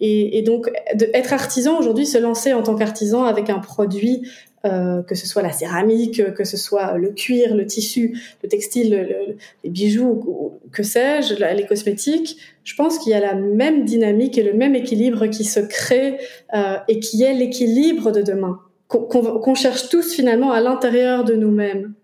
et, 0.00 0.42
donc, 0.42 0.70
être 1.14 1.32
artisan 1.32 1.78
aujourd'hui, 1.78 2.06
se 2.06 2.18
lancer 2.18 2.52
en 2.52 2.62
tant 2.62 2.74
qu'artisan 2.74 3.24
avec 3.24 3.50
un 3.50 3.58
produit 3.58 4.26
euh, 4.64 5.02
que 5.02 5.14
ce 5.14 5.26
soit 5.26 5.42
la 5.42 5.52
céramique, 5.52 6.34
que 6.34 6.44
ce 6.44 6.56
soit 6.56 6.96
le 6.96 7.10
cuir, 7.10 7.54
le 7.54 7.66
tissu, 7.66 8.18
le 8.42 8.48
textile, 8.48 9.36
les 9.64 9.70
bijoux, 9.70 10.60
que 10.72 10.82
sais-je, 10.82 11.34
les 11.34 11.66
cosmétiques, 11.66 12.38
je 12.64 12.74
pense 12.76 12.98
qu'il 12.98 13.10
y 13.10 13.14
a 13.14 13.20
la 13.20 13.34
même 13.34 13.84
dynamique 13.84 14.38
et 14.38 14.42
le 14.42 14.52
même 14.52 14.74
équilibre 14.74 15.26
qui 15.26 15.44
se 15.44 15.60
crée 15.60 16.18
euh, 16.54 16.76
et 16.88 17.00
qui 17.00 17.22
est 17.22 17.34
l'équilibre 17.34 18.12
de 18.12 18.22
demain, 18.22 18.60
qu'on 18.88 19.54
cherche 19.54 19.88
tous 19.88 20.14
finalement 20.14 20.52
à 20.52 20.60
l'intérieur 20.60 21.24
de 21.24 21.34
nous-mêmes. 21.34 21.94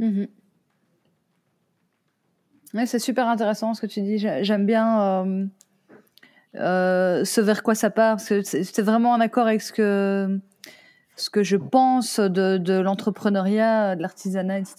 Mm-hmm. 0.00 0.26
c'est 2.86 2.98
super 2.98 3.28
intéressant 3.28 3.74
ce 3.74 3.80
que 3.80 3.86
tu 3.86 4.02
dis. 4.02 4.18
J'aime 4.18 4.66
bien 4.66 5.48
euh, 6.56 7.24
ce 7.24 7.40
vers 7.40 7.62
quoi 7.62 7.74
ça 7.74 7.90
part, 7.90 8.20
c'est 8.20 8.80
vraiment 8.80 9.10
en 9.10 9.20
accord 9.20 9.46
avec 9.46 9.60
ce 9.60 9.72
que 9.72 10.38
ce 11.16 11.30
que 11.30 11.42
je 11.42 11.56
pense 11.56 12.18
de, 12.18 12.58
de 12.58 12.74
l'entrepreneuriat, 12.74 13.96
de 13.96 14.02
l'artisanat, 14.02 14.58
etc. 14.58 14.76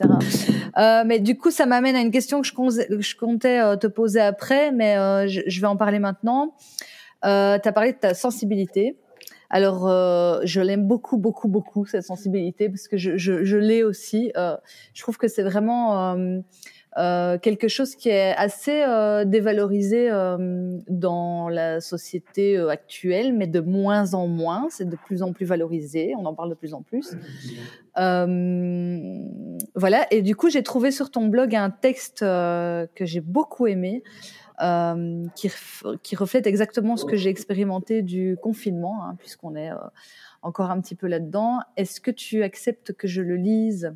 Euh, 0.78 1.04
mais 1.06 1.20
du 1.20 1.38
coup, 1.38 1.52
ça 1.52 1.66
m'amène 1.66 1.96
à 1.96 2.02
une 2.02 2.12
question 2.12 2.42
que 2.42 2.48
je, 2.48 3.16
comptais 3.16 3.62
euh, 3.62 3.78
te 3.78 3.88
poser 3.88 4.20
après, 4.20 4.72
mais 4.72 4.98
euh, 4.98 5.28
je, 5.28 5.62
vais 5.62 5.68
en 5.68 5.78
parler 5.78 6.00
maintenant. 6.00 6.56
Euh, 7.24 7.58
tu 7.60 7.70
as 7.70 7.72
parlé 7.72 7.94
de 7.94 7.98
ta 7.98 8.14
sensibilité. 8.14 8.98
Alors, 9.50 9.88
euh, 9.88 10.42
je 10.44 10.60
l'aime 10.60 10.86
beaucoup, 10.86 11.18
beaucoup, 11.18 11.48
beaucoup, 11.48 11.86
cette 11.86 12.04
sensibilité, 12.04 12.68
parce 12.68 12.88
que 12.88 12.98
je, 12.98 13.16
je, 13.16 13.46
je 13.46 13.58
l'ai 13.58 13.84
aussi. 13.84 14.34
je 14.36 15.02
trouve 15.02 15.18
que 15.18 15.28
c'est 15.28 15.44
vraiment 15.44 16.16
euh, 16.98 17.38
quelque 17.38 17.68
chose 17.68 17.94
qui 17.96 18.08
est 18.08 18.34
assez 18.38 18.84
euh, 18.88 19.26
dévalorisé 19.26 20.10
euh, 20.10 20.78
dans 20.88 21.50
la 21.50 21.82
société 21.82 22.58
actuelle, 22.58 23.34
mais 23.34 23.48
de 23.48 23.60
moins 23.60 24.14
en 24.14 24.28
moins. 24.28 24.68
C'est 24.70 24.88
de 24.88 24.96
plus 24.96 25.22
en 25.22 25.34
plus 25.34 25.46
valorisé. 25.46 26.14
On 26.18 26.26
en 26.26 26.34
parle 26.34 26.50
de 26.50 26.56
plus 26.56 26.74
en 26.74 26.82
plus. 26.84 27.16
Voilà. 29.76 30.08
Et 30.12 30.22
du 30.22 30.36
coup, 30.38 30.50
j'ai 30.50 30.64
trouvé 30.64 30.92
sur 30.92 31.12
ton 31.12 31.26
blog 31.26 31.54
un 31.54 31.70
texte 31.70 32.20
que 32.22 32.86
j'ai 33.02 33.22
beaucoup 33.22 33.68
aimé. 33.68 34.02
qui, 35.36 35.52
qui, 36.02 36.16
reflète 36.16 36.48
exactement 36.48 36.96
ce 36.96 37.04
que 37.04 37.18
j'ai 37.18 37.30
expérimenté 37.30 38.02
du 38.04 38.38
confinement, 38.42 39.04
hein, 39.04 39.16
puisqu'on 39.20 39.58
est 39.58 39.72
encore 40.42 40.72
un 40.72 40.80
petit 40.80 40.96
peu 40.96 41.08
là-dedans. 41.08 41.60
Est-ce 41.76 42.00
que 42.00 42.12
tu 42.12 42.42
acceptes 42.42 42.94
que 42.94 43.08
je 43.08 43.22
le 43.22 43.36
lise? 43.36 43.94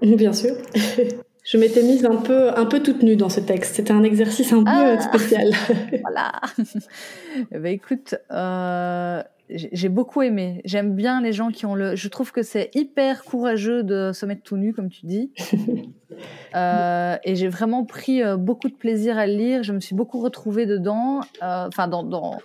Bien 0.00 0.32
sûr. 0.32 0.54
Je 1.46 1.58
m'étais 1.58 1.82
mise 1.82 2.04
un 2.04 2.16
peu, 2.16 2.50
un 2.58 2.66
peu 2.66 2.82
toute 2.82 3.02
nue 3.02 3.16
dans 3.16 3.28
ce 3.28 3.40
texte. 3.40 3.76
C'était 3.76 3.92
un 3.92 4.02
exercice 4.02 4.52
un 4.52 4.64
peu 4.64 4.70
ah. 4.70 5.00
spécial. 5.00 5.52
voilà. 6.02 6.32
eh 7.52 7.58
ben, 7.58 7.72
écoute, 7.72 8.16
euh, 8.32 9.22
j'ai 9.48 9.88
beaucoup 9.88 10.22
aimé. 10.22 10.60
J'aime 10.64 10.94
bien 10.96 11.20
les 11.20 11.32
gens 11.32 11.50
qui 11.50 11.66
ont 11.66 11.76
le. 11.76 11.94
Je 11.94 12.08
trouve 12.08 12.32
que 12.32 12.42
c'est 12.42 12.70
hyper 12.74 13.22
courageux 13.22 13.84
de 13.84 14.10
se 14.12 14.26
mettre 14.26 14.42
tout 14.42 14.56
nu, 14.56 14.72
comme 14.72 14.88
tu 14.88 15.06
dis. 15.06 15.30
euh, 16.56 17.16
et 17.22 17.36
j'ai 17.36 17.48
vraiment 17.48 17.84
pris 17.84 18.22
euh, 18.22 18.36
beaucoup 18.36 18.68
de 18.68 18.74
plaisir 18.74 19.16
à 19.16 19.26
le 19.28 19.34
lire. 19.34 19.62
Je 19.62 19.72
me 19.72 19.78
suis 19.78 19.94
beaucoup 19.94 20.20
retrouvée 20.20 20.66
dedans, 20.66 21.20
euh, 21.42 21.66
enfin 21.68 21.86
dans, 21.86 22.02
dans, 22.02 22.40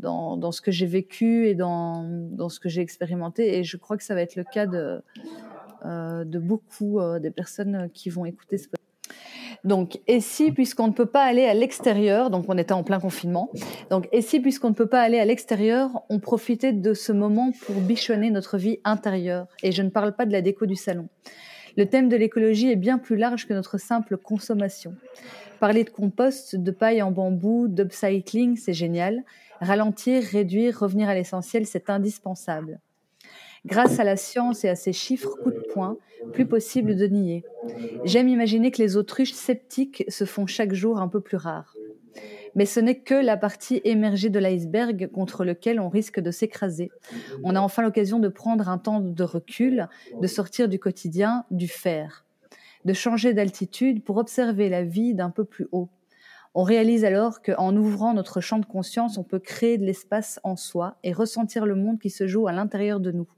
dans, 0.00 0.36
dans 0.36 0.50
ce 0.50 0.60
que 0.60 0.72
j'ai 0.72 0.86
vécu 0.86 1.46
et 1.46 1.54
dans, 1.54 2.04
dans 2.08 2.48
ce 2.48 2.58
que 2.58 2.68
j'ai 2.68 2.80
expérimenté. 2.80 3.58
Et 3.58 3.62
je 3.64 3.76
crois 3.76 3.96
que 3.96 4.04
ça 4.04 4.16
va 4.16 4.22
être 4.22 4.34
le 4.34 4.44
cas 4.44 4.66
de 4.66 5.02
de 5.84 6.38
beaucoup 6.38 7.00
euh, 7.00 7.18
des 7.18 7.30
personnes 7.30 7.90
qui 7.92 8.10
vont 8.10 8.24
écouter 8.24 8.58
ce 8.58 8.68
podcast. 8.68 8.80
Donc, 9.64 10.00
et 10.06 10.20
si, 10.20 10.52
puisqu'on 10.52 10.88
ne 10.88 10.92
peut 10.92 11.06
pas 11.06 11.24
aller 11.24 11.44
à 11.44 11.54
l'extérieur, 11.54 12.30
donc 12.30 12.46
on 12.48 12.56
était 12.56 12.72
en 12.72 12.82
plein 12.82 12.98
confinement, 12.98 13.50
donc, 13.90 14.08
et 14.12 14.22
si, 14.22 14.40
puisqu'on 14.40 14.70
ne 14.70 14.74
peut 14.74 14.86
pas 14.86 15.02
aller 15.02 15.18
à 15.18 15.24
l'extérieur, 15.24 16.02
on 16.08 16.18
profitait 16.18 16.72
de 16.72 16.94
ce 16.94 17.12
moment 17.12 17.52
pour 17.66 17.76
bichonner 17.76 18.30
notre 18.30 18.56
vie 18.56 18.78
intérieure. 18.84 19.48
Et 19.62 19.72
je 19.72 19.82
ne 19.82 19.90
parle 19.90 20.14
pas 20.14 20.24
de 20.24 20.32
la 20.32 20.40
déco 20.40 20.64
du 20.66 20.76
salon. 20.76 21.08
Le 21.76 21.86
thème 21.86 22.08
de 22.08 22.16
l'écologie 22.16 22.70
est 22.70 22.76
bien 22.76 22.98
plus 22.98 23.16
large 23.16 23.46
que 23.46 23.54
notre 23.54 23.78
simple 23.78 24.16
consommation. 24.16 24.94
Parler 25.60 25.84
de 25.84 25.90
compost, 25.90 26.56
de 26.56 26.70
paille 26.70 27.02
en 27.02 27.10
bambou, 27.10 27.68
d'upcycling, 27.68 28.56
c'est 28.56 28.72
génial. 28.72 29.22
Ralentir, 29.60 30.22
réduire, 30.22 30.78
revenir 30.78 31.08
à 31.08 31.14
l'essentiel, 31.14 31.66
c'est 31.66 31.90
indispensable. 31.90 32.80
Grâce 33.66 34.00
à 34.00 34.04
la 34.04 34.16
science 34.16 34.64
et 34.64 34.68
à 34.68 34.74
ces 34.74 34.92
chiffres 34.92 35.36
coup 35.42 35.50
de 35.50 35.62
poing, 35.72 35.98
plus 36.32 36.46
possible 36.46 36.96
de 36.96 37.06
nier. 37.06 37.44
J'aime 38.04 38.28
imaginer 38.28 38.70
que 38.70 38.82
les 38.82 38.96
autruches 38.96 39.32
sceptiques 39.32 40.04
se 40.08 40.24
font 40.24 40.46
chaque 40.46 40.72
jour 40.72 40.98
un 40.98 41.08
peu 41.08 41.20
plus 41.20 41.36
rares. 41.36 41.76
Mais 42.54 42.66
ce 42.66 42.80
n'est 42.80 42.98
que 42.98 43.14
la 43.14 43.36
partie 43.36 43.80
émergée 43.84 44.30
de 44.30 44.38
l'iceberg 44.38 45.10
contre 45.12 45.44
lequel 45.44 45.78
on 45.78 45.88
risque 45.88 46.20
de 46.20 46.30
s'écraser. 46.30 46.90
On 47.44 47.54
a 47.54 47.60
enfin 47.60 47.82
l'occasion 47.82 48.18
de 48.18 48.28
prendre 48.28 48.68
un 48.68 48.78
temps 48.78 49.00
de 49.00 49.24
recul, 49.24 49.88
de 50.20 50.26
sortir 50.26 50.68
du 50.68 50.78
quotidien, 50.78 51.44
du 51.50 51.68
faire, 51.68 52.24
de 52.84 52.92
changer 52.92 53.34
d'altitude 53.34 54.02
pour 54.02 54.16
observer 54.16 54.68
la 54.68 54.84
vie 54.84 55.14
d'un 55.14 55.30
peu 55.30 55.44
plus 55.44 55.68
haut. 55.70 55.90
On 56.54 56.64
réalise 56.64 57.04
alors 57.04 57.42
qu'en 57.42 57.76
ouvrant 57.76 58.12
notre 58.12 58.40
champ 58.40 58.58
de 58.58 58.66
conscience, 58.66 59.18
on 59.18 59.22
peut 59.22 59.38
créer 59.38 59.78
de 59.78 59.84
l'espace 59.84 60.40
en 60.42 60.56
soi 60.56 60.96
et 61.04 61.12
ressentir 61.12 61.64
le 61.64 61.76
monde 61.76 62.00
qui 62.00 62.10
se 62.10 62.26
joue 62.26 62.48
à 62.48 62.52
l'intérieur 62.52 62.98
de 62.98 63.12
nous. 63.12 63.28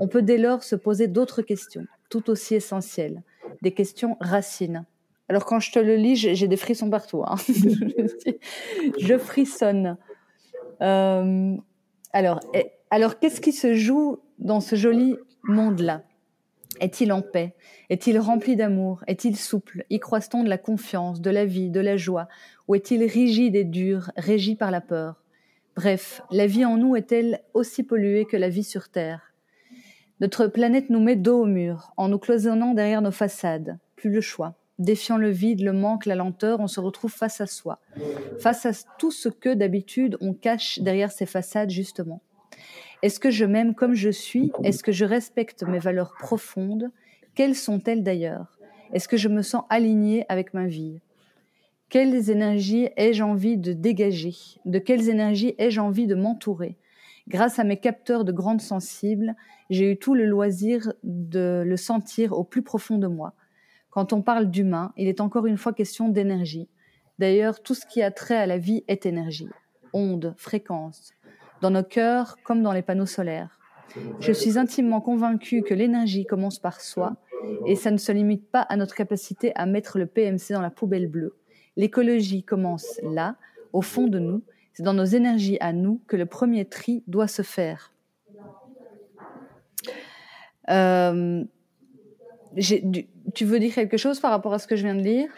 On 0.00 0.08
peut 0.08 0.22
dès 0.22 0.38
lors 0.38 0.62
se 0.62 0.76
poser 0.76 1.08
d'autres 1.08 1.42
questions, 1.42 1.86
tout 2.10 2.30
aussi 2.30 2.54
essentielles, 2.54 3.22
des 3.62 3.72
questions 3.72 4.16
racines. 4.20 4.86
Alors 5.28 5.44
quand 5.46 5.60
je 5.60 5.72
te 5.72 5.78
le 5.78 5.96
lis, 5.96 6.16
j'ai 6.16 6.48
des 6.48 6.56
frissons 6.56 6.90
partout. 6.90 7.22
Hein. 7.24 7.36
je 8.98 9.18
frissonne. 9.18 9.96
Euh, 10.82 11.56
alors, 12.12 12.40
alors 12.90 13.18
qu'est-ce 13.18 13.40
qui 13.40 13.52
se 13.52 13.74
joue 13.74 14.18
dans 14.38 14.60
ce 14.60 14.76
joli 14.76 15.16
monde-là? 15.44 16.02
Est-il 16.80 17.12
en 17.12 17.22
paix? 17.22 17.54
Est-il 17.88 18.18
rempli 18.18 18.56
d'amour? 18.56 19.04
Est-il 19.06 19.36
souple? 19.36 19.84
Y 19.90 20.00
croise-t-on 20.00 20.42
de 20.42 20.48
la 20.48 20.58
confiance, 20.58 21.20
de 21.20 21.30
la 21.30 21.44
vie, 21.44 21.70
de 21.70 21.80
la 21.80 21.96
joie? 21.96 22.28
Ou 22.66 22.74
est-il 22.74 23.04
rigide 23.04 23.54
et 23.54 23.64
dur, 23.64 24.10
régi 24.16 24.56
par 24.56 24.70
la 24.70 24.80
peur? 24.80 25.22
Bref, 25.76 26.22
la 26.30 26.46
vie 26.46 26.64
en 26.64 26.76
nous 26.76 26.96
est-elle 26.96 27.40
aussi 27.52 27.84
polluée 27.84 28.24
que 28.24 28.36
la 28.36 28.48
vie 28.48 28.64
sur 28.64 28.88
Terre? 28.88 29.33
Notre 30.20 30.46
planète 30.46 30.90
nous 30.90 31.00
met 31.00 31.16
dos 31.16 31.42
au 31.42 31.46
mur, 31.46 31.92
en 31.96 32.08
nous 32.08 32.18
cloisonnant 32.18 32.74
derrière 32.74 33.02
nos 33.02 33.10
façades. 33.10 33.78
Plus 33.96 34.10
le 34.10 34.20
choix. 34.20 34.54
Défiant 34.78 35.16
le 35.16 35.30
vide, 35.30 35.60
le 35.60 35.72
manque, 35.72 36.06
la 36.06 36.14
lenteur, 36.14 36.60
on 36.60 36.66
se 36.66 36.80
retrouve 36.80 37.12
face 37.12 37.40
à 37.40 37.46
soi, 37.46 37.78
face 38.40 38.66
à 38.66 38.72
tout 38.98 39.12
ce 39.12 39.28
que 39.28 39.54
d'habitude 39.54 40.16
on 40.20 40.34
cache 40.34 40.80
derrière 40.80 41.12
ces 41.12 41.26
façades 41.26 41.70
justement. 41.70 42.22
Est-ce 43.02 43.20
que 43.20 43.30
je 43.30 43.44
m'aime 43.44 43.74
comme 43.74 43.94
je 43.94 44.10
suis? 44.10 44.50
Est-ce 44.64 44.82
que 44.82 44.90
je 44.90 45.04
respecte 45.04 45.62
mes 45.62 45.78
valeurs 45.78 46.14
profondes? 46.18 46.90
Quelles 47.34 47.54
sont-elles 47.54 48.02
d'ailleurs? 48.02 48.58
Est-ce 48.92 49.08
que 49.08 49.16
je 49.16 49.28
me 49.28 49.42
sens 49.42 49.64
alignée 49.68 50.24
avec 50.28 50.54
ma 50.54 50.66
vie? 50.66 51.00
Quelles 51.88 52.30
énergies 52.30 52.88
ai-je 52.96 53.22
envie 53.22 53.56
de 53.56 53.72
dégager? 53.72 54.34
De 54.64 54.78
quelles 54.78 55.08
énergies 55.08 55.54
ai-je 55.58 55.80
envie 55.80 56.06
de 56.06 56.14
m'entourer? 56.14 56.76
Grâce 57.28 57.58
à 57.58 57.64
mes 57.64 57.76
capteurs 57.76 58.24
de 58.24 58.32
grandes 58.32 58.60
sensibles, 58.60 59.34
j'ai 59.70 59.92
eu 59.92 59.96
tout 59.96 60.14
le 60.14 60.26
loisir 60.26 60.92
de 61.02 61.62
le 61.66 61.76
sentir 61.76 62.32
au 62.32 62.44
plus 62.44 62.62
profond 62.62 62.98
de 62.98 63.06
moi. 63.06 63.34
Quand 63.90 64.12
on 64.12 64.22
parle 64.22 64.50
d'humain, 64.50 64.92
il 64.96 65.08
est 65.08 65.20
encore 65.20 65.46
une 65.46 65.56
fois 65.56 65.72
question 65.72 66.08
d'énergie. 66.08 66.68
D'ailleurs, 67.18 67.62
tout 67.62 67.74
ce 67.74 67.86
qui 67.86 68.02
a 68.02 68.10
trait 68.10 68.36
à 68.36 68.46
la 68.46 68.58
vie 68.58 68.84
est 68.88 69.06
énergie. 69.06 69.48
Onde, 69.92 70.34
fréquence, 70.36 71.12
dans 71.60 71.70
nos 71.70 71.84
cœurs 71.84 72.36
comme 72.44 72.62
dans 72.62 72.72
les 72.72 72.82
panneaux 72.82 73.06
solaires. 73.06 73.58
Je 74.18 74.32
suis 74.32 74.58
intimement 74.58 75.00
convaincue 75.00 75.62
que 75.62 75.74
l'énergie 75.74 76.26
commence 76.26 76.58
par 76.58 76.80
soi 76.80 77.16
et 77.66 77.76
ça 77.76 77.90
ne 77.90 77.96
se 77.96 78.10
limite 78.10 78.50
pas 78.50 78.62
à 78.62 78.76
notre 78.76 78.94
capacité 78.94 79.52
à 79.54 79.66
mettre 79.66 79.98
le 79.98 80.06
PMC 80.06 80.50
dans 80.50 80.60
la 80.60 80.70
poubelle 80.70 81.06
bleue. 81.06 81.36
L'écologie 81.76 82.42
commence 82.42 83.00
là, 83.02 83.36
au 83.72 83.82
fond 83.82 84.08
de 84.08 84.18
nous. 84.18 84.42
C'est 84.72 84.82
dans 84.82 84.94
nos 84.94 85.04
énergies 85.04 85.58
à 85.60 85.72
nous 85.72 86.00
que 86.08 86.16
le 86.16 86.26
premier 86.26 86.64
tri 86.64 87.04
doit 87.06 87.28
se 87.28 87.42
faire. 87.42 87.93
Euh, 90.70 91.44
tu 93.34 93.44
veux 93.44 93.58
dire 93.58 93.74
quelque 93.74 93.96
chose 93.96 94.20
par 94.20 94.30
rapport 94.30 94.52
à 94.52 94.58
ce 94.58 94.66
que 94.66 94.76
je 94.76 94.84
viens 94.84 94.94
de 94.94 95.02
lire? 95.02 95.28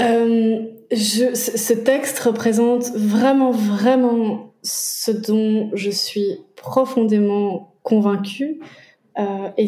Euh, 0.00 0.66
Ce 0.92 1.72
texte 1.72 2.18
représente 2.20 2.90
vraiment, 2.94 3.50
vraiment 3.50 4.54
ce 4.62 5.10
dont 5.10 5.70
je 5.74 5.90
suis 5.90 6.38
profondément 6.56 7.74
convaincue 7.82 8.60
euh, 9.18 9.48
et 9.58 9.66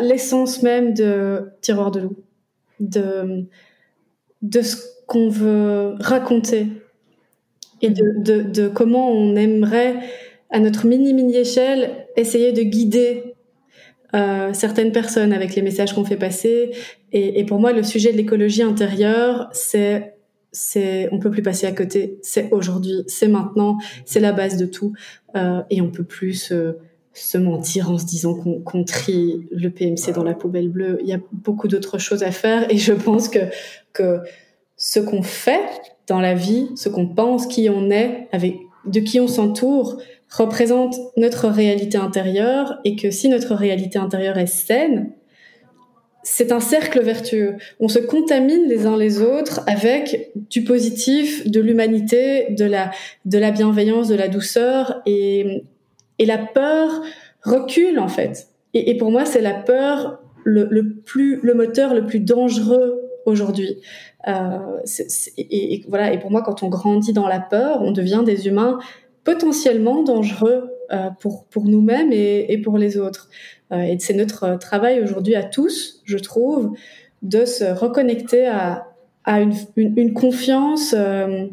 l'essence 0.00 0.62
même 0.62 0.92
de 0.92 1.50
Tiroir 1.60 1.90
de 1.92 2.00
loup, 2.00 2.16
de, 2.80 3.46
de 4.42 4.60
ce 4.60 4.76
qu'on 5.06 5.28
veut 5.28 5.94
raconter 6.00 6.66
et 7.80 7.90
de, 7.90 8.14
de, 8.18 8.42
de, 8.42 8.68
comment 8.68 9.10
on 9.10 9.34
aimerait, 9.34 9.96
à 10.50 10.60
notre 10.60 10.86
mini-mini 10.86 11.36
échelle, 11.36 12.06
essayer 12.16 12.52
de 12.52 12.62
guider 12.62 13.31
euh, 14.14 14.52
certaines 14.52 14.92
personnes 14.92 15.32
avec 15.32 15.54
les 15.54 15.62
messages 15.62 15.94
qu'on 15.94 16.04
fait 16.04 16.16
passer. 16.16 16.70
Et, 17.12 17.40
et, 17.40 17.44
pour 17.44 17.58
moi, 17.58 17.72
le 17.72 17.82
sujet 17.82 18.12
de 18.12 18.16
l'écologie 18.16 18.62
intérieure, 18.62 19.48
c'est 19.52 20.14
c'est 20.52 21.08
on 21.12 21.18
peut 21.18 21.30
plus 21.30 21.42
passer 21.42 21.66
à 21.66 21.72
côté. 21.72 22.18
C'est 22.22 22.50
aujourd'hui, 22.52 23.04
c'est 23.06 23.28
maintenant, 23.28 23.78
c'est 24.04 24.20
la 24.20 24.32
base 24.32 24.58
de 24.58 24.66
tout. 24.66 24.92
Euh, 25.34 25.62
et 25.70 25.80
on 25.80 25.90
peut 25.90 26.04
plus 26.04 26.34
se, 26.34 26.76
se, 27.14 27.38
mentir 27.38 27.90
en 27.90 27.96
se 27.96 28.04
disant 28.04 28.34
qu'on 28.34 28.84
trie 28.84 29.46
le 29.50 29.70
PMC 29.70 30.12
dans 30.14 30.24
la 30.24 30.34
poubelle 30.34 30.68
bleue. 30.68 30.98
Il 31.00 31.08
y 31.08 31.14
a 31.14 31.20
beaucoup 31.32 31.68
d'autres 31.68 31.96
choses 31.96 32.22
à 32.22 32.30
faire. 32.30 32.70
Et 32.70 32.76
je 32.76 32.92
pense 32.92 33.28
que 33.30 33.40
que 33.94 34.18
ce 34.76 35.00
qu'on 35.00 35.22
fait 35.22 35.62
dans 36.06 36.20
la 36.20 36.34
vie, 36.34 36.68
ce 36.74 36.88
qu'on 36.88 37.08
pense, 37.08 37.46
qui 37.46 37.70
on 37.70 37.90
est, 37.90 38.28
avec 38.32 38.58
de 38.84 39.00
qui 39.00 39.20
on 39.20 39.28
s'entoure, 39.28 40.02
représente 40.36 40.96
notre 41.16 41.48
réalité 41.48 41.98
intérieure. 41.98 42.78
Et 42.84 42.96
que 42.96 43.10
si 43.10 43.28
notre 43.28 43.54
réalité 43.54 43.98
intérieure 43.98 44.38
est 44.38 44.46
saine, 44.46 45.12
c'est 46.22 46.52
un 46.52 46.60
cercle 46.60 47.02
vertueux. 47.02 47.56
On 47.80 47.88
se 47.88 47.98
contamine 47.98 48.68
les 48.68 48.86
uns 48.86 48.96
les 48.96 49.20
autres 49.20 49.60
avec 49.66 50.30
du 50.50 50.62
positif, 50.62 51.50
de 51.50 51.60
l'humanité, 51.60 52.52
de 52.52 52.64
la, 52.64 52.90
de 53.24 53.38
la 53.38 53.50
bienveillance, 53.50 54.08
de 54.08 54.14
la 54.14 54.28
douceur 54.28 55.02
et, 55.04 55.64
et 56.18 56.26
la 56.26 56.38
peur 56.38 57.02
recule 57.42 57.98
en 57.98 58.08
fait. 58.08 58.48
Et, 58.72 58.90
et 58.90 58.96
pour 58.96 59.10
moi, 59.10 59.24
c'est 59.24 59.40
la 59.40 59.54
peur 59.54 60.20
le, 60.44 60.68
le, 60.70 60.94
plus, 60.94 61.40
le 61.42 61.54
moteur 61.54 61.92
le 61.92 62.06
plus 62.06 62.20
dangereux 62.20 63.00
aujourd'hui. 63.26 63.78
Euh, 64.28 64.78
et, 65.36 65.82
voilà. 65.88 66.12
Et 66.12 66.18
pour 66.18 66.30
moi, 66.30 66.42
quand 66.42 66.62
on 66.62 66.68
grandit 66.68 67.12
dans 67.12 67.28
la 67.28 67.40
peur, 67.40 67.82
on 67.82 67.92
devient 67.92 68.22
des 68.24 68.46
humains 68.46 68.78
potentiellement 69.24 70.02
dangereux 70.02 70.70
euh, 70.92 71.10
pour 71.20 71.46
pour 71.46 71.64
nous-mêmes 71.64 72.12
et, 72.12 72.52
et 72.52 72.58
pour 72.58 72.78
les 72.78 72.98
autres. 72.98 73.28
Euh, 73.72 73.82
et 73.82 73.98
c'est 73.98 74.14
notre 74.14 74.58
travail 74.58 75.00
aujourd'hui 75.02 75.34
à 75.34 75.42
tous, 75.42 76.02
je 76.04 76.18
trouve, 76.18 76.72
de 77.22 77.44
se 77.44 77.64
reconnecter 77.64 78.46
à, 78.46 78.88
à 79.24 79.40
une, 79.40 79.54
une, 79.76 80.12
confiance 80.12 80.94
euh, 80.96 81.46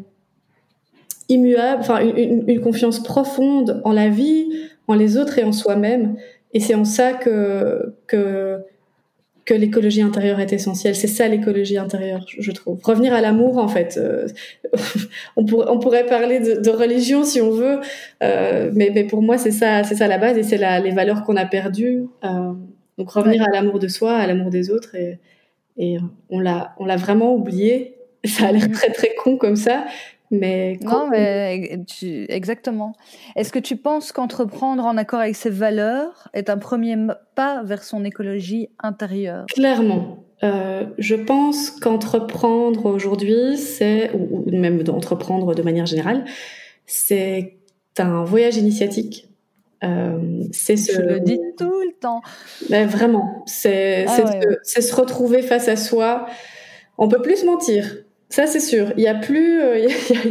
immuable, 1.28 1.80
enfin 1.80 2.00
une, 2.00 2.44
une, 2.48 2.60
confiance 2.60 3.02
profonde 3.02 3.80
en 3.84 3.92
la 3.92 4.08
vie, 4.08 4.50
en 4.88 4.94
les 4.94 5.16
autres 5.16 5.38
et 5.38 5.44
en 5.44 5.52
soi-même. 5.52 6.16
Et 6.52 6.60
c'est 6.60 6.74
en 6.74 6.84
ça 6.84 7.12
que, 7.12 7.94
que, 8.06 8.58
que 9.50 9.54
l'écologie 9.56 10.02
intérieure 10.02 10.38
est 10.38 10.52
essentielle. 10.52 10.94
C'est 10.94 11.08
ça 11.08 11.26
l'écologie 11.26 11.76
intérieure, 11.76 12.24
je 12.38 12.52
trouve. 12.52 12.78
Revenir 12.84 13.12
à 13.12 13.20
l'amour, 13.20 13.58
en 13.58 13.66
fait. 13.66 13.98
Euh, 14.00 14.28
on, 15.36 15.44
pourrait, 15.44 15.66
on 15.68 15.80
pourrait 15.80 16.06
parler 16.06 16.38
de, 16.38 16.60
de, 16.60 16.70
religion 16.70 17.24
si 17.24 17.40
on 17.40 17.50
veut, 17.50 17.80
euh, 18.22 18.70
mais, 18.72 18.92
mais, 18.94 19.02
pour 19.02 19.22
moi, 19.22 19.38
c'est 19.38 19.50
ça, 19.50 19.82
c'est 19.82 19.96
ça 19.96 20.06
la 20.06 20.18
base 20.18 20.38
et 20.38 20.44
c'est 20.44 20.58
les 20.80 20.92
valeurs 20.92 21.24
qu'on 21.24 21.34
a 21.34 21.46
perdues. 21.46 22.04
Euh, 22.22 22.52
donc 22.96 23.10
revenir 23.10 23.42
à 23.42 23.50
l'amour 23.50 23.80
de 23.80 23.88
soi, 23.88 24.14
à 24.14 24.26
l'amour 24.28 24.50
des 24.50 24.70
autres, 24.70 24.94
et, 24.94 25.18
et 25.76 25.96
on 26.28 26.38
l'a, 26.38 26.76
on 26.78 26.84
l'a 26.84 26.96
vraiment 26.96 27.34
oublié. 27.34 27.96
Ça 28.24 28.46
a 28.46 28.52
l'air 28.52 28.68
mm. 28.68 28.72
très 28.72 28.90
très 28.92 29.16
con 29.16 29.36
comme 29.36 29.56
ça, 29.56 29.84
mais 30.30 30.78
non, 30.82 31.08
mais 31.10 31.84
exactement. 32.28 32.94
Est-ce 33.34 33.52
que 33.52 33.58
tu 33.58 33.76
penses 33.76 34.12
qu'entreprendre 34.12 34.84
en 34.84 34.96
accord 34.96 35.20
avec 35.20 35.34
ses 35.34 35.50
valeurs 35.50 36.28
est 36.34 36.50
un 36.50 36.58
premier 36.58 36.96
pas 37.34 37.62
vers 37.64 37.82
son 37.82 38.04
écologie 38.04 38.68
intérieure? 38.78 39.46
Clairement. 39.46 40.24
Euh, 40.42 40.86
je 40.98 41.16
pense 41.16 41.70
qu'entreprendre 41.70 42.86
aujourd'hui, 42.86 43.58
c'est, 43.58 44.12
ou, 44.14 44.44
même 44.50 44.82
d'entreprendre 44.82 45.54
de 45.54 45.62
manière 45.62 45.86
générale, 45.86 46.24
c'est 46.86 47.58
un 47.98 48.24
voyage 48.24 48.56
initiatique. 48.56 49.28
Euh, 49.82 50.44
c'est 50.52 50.76
ce... 50.76 50.92
Je 50.92 51.00
le 51.00 51.20
dis 51.20 51.40
tout 51.58 51.80
le 51.82 51.92
temps. 52.00 52.22
Mais 52.70 52.86
vraiment, 52.86 53.42
c'est 53.46 54.06
ah 54.08 54.30
se, 54.62 54.80
se 54.80 54.94
retrouver 54.94 55.42
face 55.42 55.68
à 55.68 55.76
soi. 55.76 56.26
On 56.98 57.08
peut 57.08 57.20
plus 57.20 57.38
se 57.38 57.46
mentir. 57.46 57.96
Ça, 58.30 58.46
c'est 58.46 58.60
sûr. 58.60 58.92
Il 58.96 59.02
y 59.02 59.08
a 59.08 59.14
plus, 59.14 59.60
euh, 59.60 59.88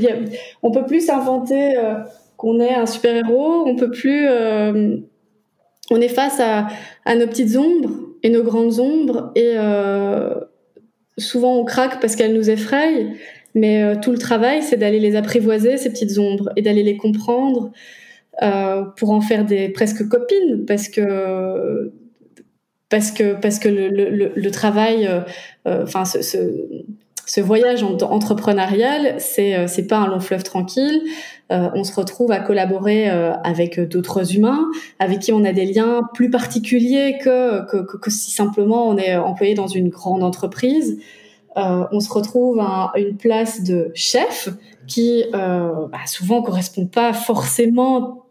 on 0.63 0.71
peut 0.71 0.85
plus 0.85 1.05
s'inventer 1.05 1.77
euh, 1.77 1.95
qu'on 2.37 2.59
est 2.61 2.73
un 2.73 2.85
super 2.85 3.15
héros. 3.15 3.67
On 3.67 3.75
peut 3.75 3.91
plus, 3.91 4.25
euh, 4.27 4.97
on 5.91 5.99
est 5.99 6.07
face 6.07 6.39
à, 6.39 6.67
nos 7.15 7.27
petites 7.27 7.57
ombres 7.57 7.89
et 8.23 8.29
nos 8.29 8.43
grandes 8.43 8.79
ombres 8.79 9.31
et 9.35 9.55
souvent 11.17 11.57
on 11.57 11.65
craque 11.65 11.99
parce 11.99 12.15
qu'elles 12.15 12.33
nous 12.33 12.49
effrayent. 12.49 13.13
Mais 13.55 13.99
tout 13.99 14.11
le 14.11 14.19
travail, 14.19 14.61
c'est 14.61 14.77
d'aller 14.77 14.99
les 14.99 15.15
apprivoiser 15.15 15.77
ces 15.77 15.89
petites 15.89 16.19
ombres 16.19 16.51
et 16.55 16.61
d'aller 16.61 16.83
les 16.83 16.95
comprendre 16.95 17.71
pour 18.97 19.09
en 19.09 19.21
faire 19.21 19.43
des 19.43 19.69
presque 19.69 20.07
copines 20.07 20.65
parce 20.67 20.87
que 20.87 21.91
parce 22.89 23.11
que 23.11 23.33
parce 23.33 23.57
que 23.57 23.67
le 23.69 24.51
travail, 24.51 25.09
enfin 25.65 26.05
ce, 26.05 26.21
ce 26.21 26.37
ce 27.29 27.41
voyage 27.41 27.83
entrepreneurial, 27.83 29.17
c'est 29.19 29.55
euh, 29.55 29.67
c'est 29.67 29.85
pas 29.85 29.97
un 29.97 30.07
long 30.07 30.19
fleuve 30.19 30.41
tranquille. 30.41 31.03
Euh, 31.51 31.69
on 31.75 31.83
se 31.83 31.93
retrouve 31.93 32.31
à 32.31 32.39
collaborer 32.39 33.07
euh, 33.07 33.33
avec 33.43 33.79
d'autres 33.79 34.35
humains, 34.35 34.65
avec 34.97 35.19
qui 35.19 35.31
on 35.31 35.43
a 35.43 35.53
des 35.53 35.65
liens 35.65 36.01
plus 36.15 36.31
particuliers 36.31 37.19
que, 37.23 37.67
si 38.07 38.31
simplement 38.31 38.87
on 38.87 38.97
est 38.97 39.15
employé 39.15 39.53
dans 39.53 39.67
une 39.67 39.89
grande 39.89 40.23
entreprise. 40.23 40.99
On 41.55 41.99
se 41.99 42.11
retrouve 42.11 42.59
à 42.61 42.93
une 42.95 43.17
place 43.17 43.63
de 43.63 43.91
chef 43.93 44.47
qui 44.87 45.25
bah, 45.33 45.91
souvent 46.07 46.41
correspond 46.41 46.87
pas 46.87 47.11
forcément 47.11 48.23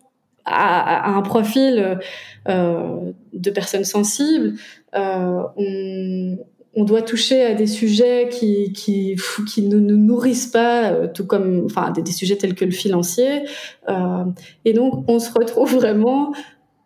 à, 0.47 1.11
un 1.11 1.21
profil 1.21 1.99
de 2.47 3.51
personnes 3.51 3.85
sensibles. 3.85 4.55
on, 4.95 6.39
on 6.75 6.85
doit 6.85 7.03
toucher 7.03 7.43
à 7.43 7.55
des 7.55 7.67
sujets 7.67 8.29
qui 8.31 8.73
qui, 8.73 9.17
qui 9.47 9.63
ne 9.63 9.79
nous 9.79 9.97
nourrissent 9.97 10.49
pas, 10.49 10.91
euh, 10.91 11.09
tout 11.13 11.27
comme 11.27 11.65
enfin 11.65 11.91
des, 11.91 12.11
sujets 12.13 12.37
tels 12.37 12.55
que 12.55 12.65
le 12.65 12.71
financier. 12.71 13.43
Euh, 13.89 14.25
et 14.65 14.73
donc 14.73 15.05
on 15.09 15.19
se 15.19 15.33
retrouve 15.33 15.75
vraiment 15.75 16.33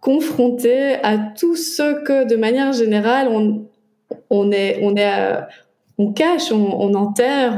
confronté 0.01 0.95
à 1.03 1.17
tout 1.19 1.55
ce 1.57 2.03
que, 2.05 2.29
de 2.29 2.37
manière 2.37 2.73
générale, 2.73 3.29
on, 3.29 3.69
on 4.31 4.51
est, 4.51 4.81
on 4.83 4.97
est, 4.97 5.39
on 5.97 6.13
cache, 6.13 6.51
on, 6.51 6.95
enterre, 6.95 7.57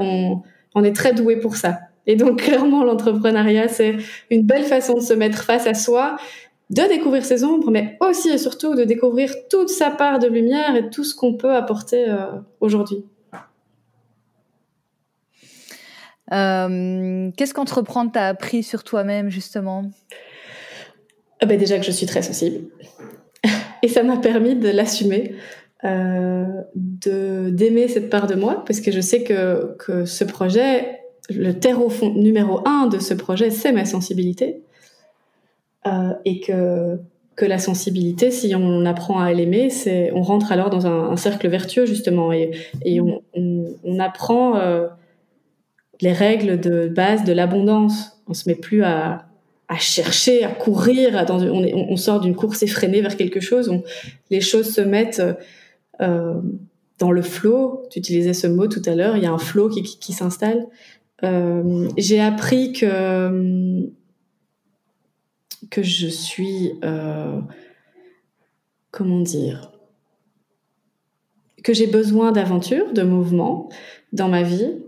on 0.74 0.84
est 0.84 0.94
très 0.94 1.14
doué 1.14 1.36
pour 1.36 1.56
ça. 1.56 1.78
Et 2.06 2.16
donc, 2.16 2.42
clairement, 2.42 2.84
l'entrepreneuriat, 2.84 3.68
c'est 3.68 3.96
une 4.30 4.42
belle 4.42 4.64
façon 4.64 4.94
de 4.94 5.00
se 5.00 5.14
mettre 5.14 5.44
face 5.44 5.66
à 5.66 5.74
soi, 5.74 6.16
de 6.70 6.88
découvrir 6.88 7.24
ses 7.24 7.44
ombres, 7.44 7.70
mais 7.70 7.96
aussi 8.00 8.30
et 8.30 8.38
surtout 8.38 8.74
de 8.74 8.84
découvrir 8.84 9.32
toute 9.50 9.68
sa 9.68 9.90
part 9.90 10.18
de 10.18 10.26
lumière 10.26 10.76
et 10.76 10.90
tout 10.90 11.04
ce 11.04 11.14
qu'on 11.14 11.34
peut 11.34 11.54
apporter 11.54 12.08
euh, 12.08 12.26
aujourd'hui. 12.60 13.04
Euh, 16.32 17.30
qu'est-ce 17.36 17.52
qu'entreprendre 17.52 18.10
t'a 18.12 18.28
appris 18.28 18.62
sur 18.62 18.82
toi-même, 18.82 19.28
justement? 19.28 19.84
Ah 21.40 21.46
ben 21.46 21.58
Déjà 21.58 21.78
que 21.78 21.84
je 21.84 21.90
suis 21.90 22.06
très 22.06 22.22
sensible. 22.22 22.66
Et 23.82 23.88
ça 23.88 24.02
m'a 24.02 24.16
permis 24.16 24.56
de 24.56 24.70
l'assumer, 24.70 25.34
euh, 25.84 26.46
de 26.74 27.50
d'aimer 27.50 27.88
cette 27.88 28.08
part 28.08 28.26
de 28.26 28.34
moi, 28.34 28.64
parce 28.66 28.80
que 28.80 28.90
je 28.90 29.00
sais 29.00 29.22
que, 29.22 29.76
que 29.78 30.06
ce 30.06 30.24
projet, 30.24 31.00
le 31.28 31.52
terreau 31.52 31.90
fond 31.90 32.14
numéro 32.14 32.66
un 32.66 32.86
de 32.86 32.98
ce 32.98 33.12
projet, 33.12 33.50
c'est 33.50 33.72
ma 33.72 33.84
sensibilité. 33.84 34.62
Euh, 35.86 36.14
et 36.24 36.40
que, 36.40 36.98
que 37.36 37.44
la 37.44 37.58
sensibilité, 37.58 38.30
si 38.30 38.54
on 38.54 38.86
apprend 38.86 39.20
à 39.20 39.32
l'aimer, 39.32 39.68
c'est 39.68 40.10
on 40.12 40.22
rentre 40.22 40.50
alors 40.52 40.70
dans 40.70 40.86
un, 40.86 41.16
cercle 41.16 41.48
vertueux, 41.48 41.84
justement, 41.84 42.32
et, 42.32 42.52
et 42.84 43.00
on, 43.00 43.22
on, 43.34 43.98
apprend... 43.98 44.56
Euh, 44.56 44.86
les 46.00 46.12
règles 46.12 46.60
de 46.60 46.88
base 46.88 47.24
de 47.24 47.32
l'abondance. 47.32 48.22
On 48.26 48.34
se 48.34 48.48
met 48.48 48.54
plus 48.54 48.82
à, 48.82 49.26
chercher, 49.78 50.44
à 50.44 50.48
courir. 50.48 51.24
On, 51.30 51.96
sort 51.96 52.20
d'une 52.20 52.34
course 52.34 52.62
effrénée 52.62 53.00
vers 53.00 53.16
quelque 53.16 53.40
chose. 53.40 53.70
les 54.30 54.40
choses 54.40 54.72
se 54.72 54.80
mettent 54.80 55.22
euh, 56.00 56.34
dans 56.98 57.10
le 57.10 57.22
flot. 57.22 57.82
Tu 57.90 57.98
utilisais 57.98 58.34
ce 58.34 58.46
mot 58.46 58.66
tout 58.66 58.82
à 58.86 58.94
l'heure. 58.94 59.16
Il 59.16 59.22
y 59.22 59.26
a 59.26 59.32
un 59.32 59.38
flot 59.38 59.68
qui, 59.68 60.12
s'installe. 60.12 60.66
Euh, 61.22 61.88
j'ai 61.96 62.20
appris 62.20 62.72
que 62.72 63.88
que 65.70 65.82
je 65.82 66.06
suis 66.06 66.72
euh, 66.84 67.40
comment 68.90 69.20
dire 69.20 69.70
que 71.62 71.72
j'ai 71.72 71.86
besoin 71.86 72.32
d'aventure, 72.32 72.92
de 72.92 73.02
mouvement 73.02 73.68
dans 74.12 74.28
ma 74.28 74.42
vie 74.42 74.78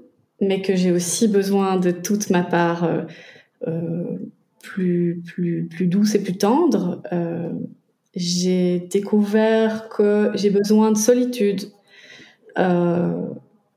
mais 0.40 0.60
que 0.60 0.76
j'ai 0.76 0.92
aussi 0.92 1.28
besoin 1.28 1.78
de 1.78 1.90
toute 1.90 2.28
ma 2.28 2.42
part 2.42 2.84
euh, 2.84 3.02
euh, 3.66 4.18
plus, 4.62 5.22
plus, 5.24 5.66
plus 5.66 5.86
douce 5.86 6.14
et 6.14 6.22
plus 6.22 6.36
tendre. 6.36 7.02
J'ai 8.14 8.80
découvert 8.80 9.88
que 9.88 10.30
j'ai 10.34 10.50
besoin 10.50 10.92
de 10.92 10.98
solitude, 10.98 11.70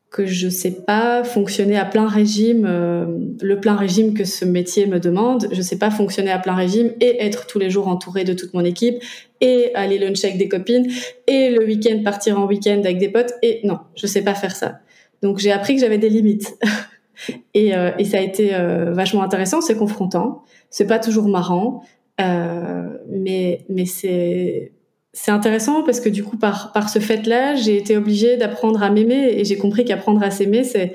que 0.09 0.25
je 0.25 0.49
sais 0.49 0.71
pas 0.71 1.23
fonctionner 1.23 1.77
à 1.77 1.85
plein 1.85 2.07
régime, 2.07 2.65
euh, 2.67 3.05
le 3.41 3.59
plein 3.59 3.75
régime 3.75 4.15
que 4.15 4.23
ce 4.23 4.43
métier 4.43 4.87
me 4.87 4.99
demande. 4.99 5.47
Je 5.51 5.61
sais 5.61 5.77
pas 5.77 5.91
fonctionner 5.91 6.31
à 6.31 6.39
plein 6.39 6.55
régime 6.55 6.91
et 6.99 7.23
être 7.23 7.45
tous 7.45 7.59
les 7.59 7.69
jours 7.69 7.87
entourée 7.87 8.23
de 8.23 8.33
toute 8.33 8.53
mon 8.53 8.65
équipe 8.65 8.95
et 9.41 9.71
aller 9.75 9.99
lunch 9.99 10.23
avec 10.23 10.37
des 10.37 10.47
copines 10.47 10.87
et 11.27 11.51
le 11.51 11.63
week-end 11.63 12.01
partir 12.03 12.39
en 12.39 12.47
week-end 12.47 12.79
avec 12.79 12.97
des 12.97 13.09
potes. 13.09 13.33
Et 13.43 13.61
non, 13.63 13.77
je 13.95 14.07
sais 14.07 14.23
pas 14.23 14.33
faire 14.33 14.55
ça. 14.55 14.79
Donc 15.21 15.37
j'ai 15.37 15.51
appris 15.51 15.75
que 15.75 15.81
j'avais 15.81 15.97
des 15.99 16.09
limites. 16.09 16.57
et, 17.53 17.75
euh, 17.75 17.91
et, 17.97 18.05
ça 18.05 18.17
a 18.17 18.21
été 18.21 18.55
euh, 18.55 18.91
vachement 18.91 19.21
intéressant, 19.21 19.61
c'est 19.61 19.77
confrontant, 19.77 20.43
c'est 20.69 20.87
pas 20.87 20.99
toujours 20.99 21.27
marrant, 21.27 21.83
euh, 22.21 22.89
mais, 23.09 23.65
mais 23.69 23.85
c'est 23.85 24.71
c'est 25.13 25.31
intéressant 25.31 25.83
parce 25.83 25.99
que 25.99 26.09
du 26.09 26.23
coup 26.23 26.37
par 26.37 26.71
par 26.71 26.89
ce 26.89 26.99
fait-là, 26.99 27.55
j'ai 27.55 27.77
été 27.77 27.97
obligée 27.97 28.37
d'apprendre 28.37 28.83
à 28.83 28.89
m'aimer 28.89 29.33
et 29.37 29.45
j'ai 29.45 29.57
compris 29.57 29.85
qu'apprendre 29.85 30.21
à 30.23 30.31
s'aimer, 30.31 30.63
c'est 30.63 30.93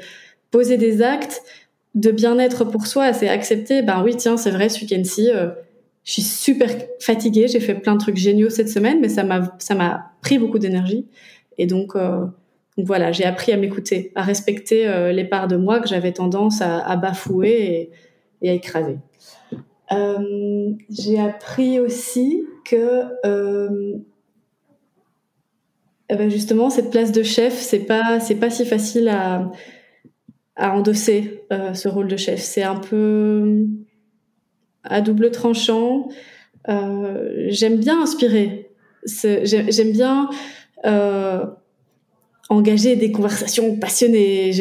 poser 0.50 0.76
des 0.76 1.02
actes 1.02 1.42
de 1.94 2.10
bien-être 2.10 2.64
pour 2.64 2.86
soi, 2.86 3.12
c'est 3.12 3.28
accepter. 3.28 3.82
Ben 3.82 4.02
oui, 4.02 4.16
tiens, 4.16 4.36
c'est 4.36 4.50
vrai, 4.50 4.68
ce 4.68 4.80
week-end-ci, 4.80 5.30
euh, 5.30 5.48
je 6.04 6.12
suis 6.12 6.22
super 6.22 6.68
fatiguée, 7.00 7.48
j'ai 7.48 7.60
fait 7.60 7.74
plein 7.74 7.94
de 7.94 8.00
trucs 8.00 8.16
géniaux 8.16 8.50
cette 8.50 8.68
semaine, 8.68 9.00
mais 9.00 9.08
ça 9.08 9.24
m'a 9.24 10.12
pris 10.22 10.38
beaucoup 10.38 10.58
d'énergie 10.58 11.06
et 11.58 11.66
donc 11.66 11.96
euh, 11.96 12.26
donc 12.76 12.86
voilà, 12.86 13.12
j'ai 13.12 13.24
appris 13.24 13.52
à 13.52 13.56
m'écouter, 13.56 14.10
à 14.14 14.22
respecter 14.22 14.88
euh, 14.88 15.12
les 15.12 15.24
parts 15.24 15.46
de 15.46 15.56
moi 15.56 15.78
que 15.80 15.88
j'avais 15.88 16.12
tendance 16.12 16.60
à, 16.60 16.96
bafouer 16.96 17.90
et, 18.42 18.50
à 18.50 18.52
écraser. 18.52 18.98
Euh, 19.94 20.72
j'ai 20.90 21.20
appris 21.20 21.78
aussi 21.78 22.44
que 22.64 23.04
euh, 23.26 23.94
eh 26.08 26.16
ben 26.16 26.30
justement 26.30 26.70
cette 26.70 26.90
place 26.90 27.12
de 27.12 27.22
chef, 27.22 27.54
c'est 27.54 27.80
pas 27.80 28.20
c'est 28.20 28.34
pas 28.36 28.50
si 28.50 28.64
facile 28.64 29.08
à, 29.08 29.50
à 30.56 30.76
endosser 30.76 31.42
ce 31.50 31.88
rôle 31.88 32.08
de 32.08 32.16
chef. 32.16 32.40
C'est 32.40 32.62
un 32.62 32.76
peu 32.76 33.66
à 34.82 35.00
double 35.00 35.30
tranchant. 35.30 36.08
j'aime 36.66 37.78
bien 37.78 38.02
inspirer. 38.02 38.70
J'aime 39.06 39.92
bien 39.92 40.28
engager 42.48 42.96
des 42.96 43.12
conversations 43.12 43.76
passionnées. 43.76 44.52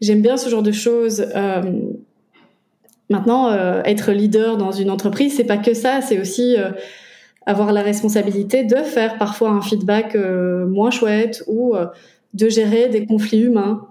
J'aime 0.00 0.22
bien 0.22 0.36
ce 0.36 0.48
genre 0.48 0.62
de 0.62 0.72
choses. 0.72 1.26
Euh, 1.34 1.62
maintenant, 3.10 3.50
euh, 3.50 3.82
être 3.84 4.12
leader 4.12 4.56
dans 4.56 4.72
une 4.72 4.90
entreprise, 4.90 5.36
c'est 5.36 5.44
pas 5.44 5.58
que 5.58 5.74
ça, 5.74 6.00
c'est 6.00 6.20
aussi 6.20 6.56
euh, 6.56 6.70
avoir 7.46 7.72
la 7.72 7.82
responsabilité 7.82 8.64
de 8.64 8.76
faire 8.76 9.18
parfois 9.18 9.50
un 9.50 9.62
feedback 9.62 10.14
moins 10.14 10.90
chouette 10.90 11.42
ou 11.46 11.74
de 12.34 12.48
gérer 12.50 12.88
des 12.88 13.06
conflits 13.06 13.40
humains. 13.40 13.88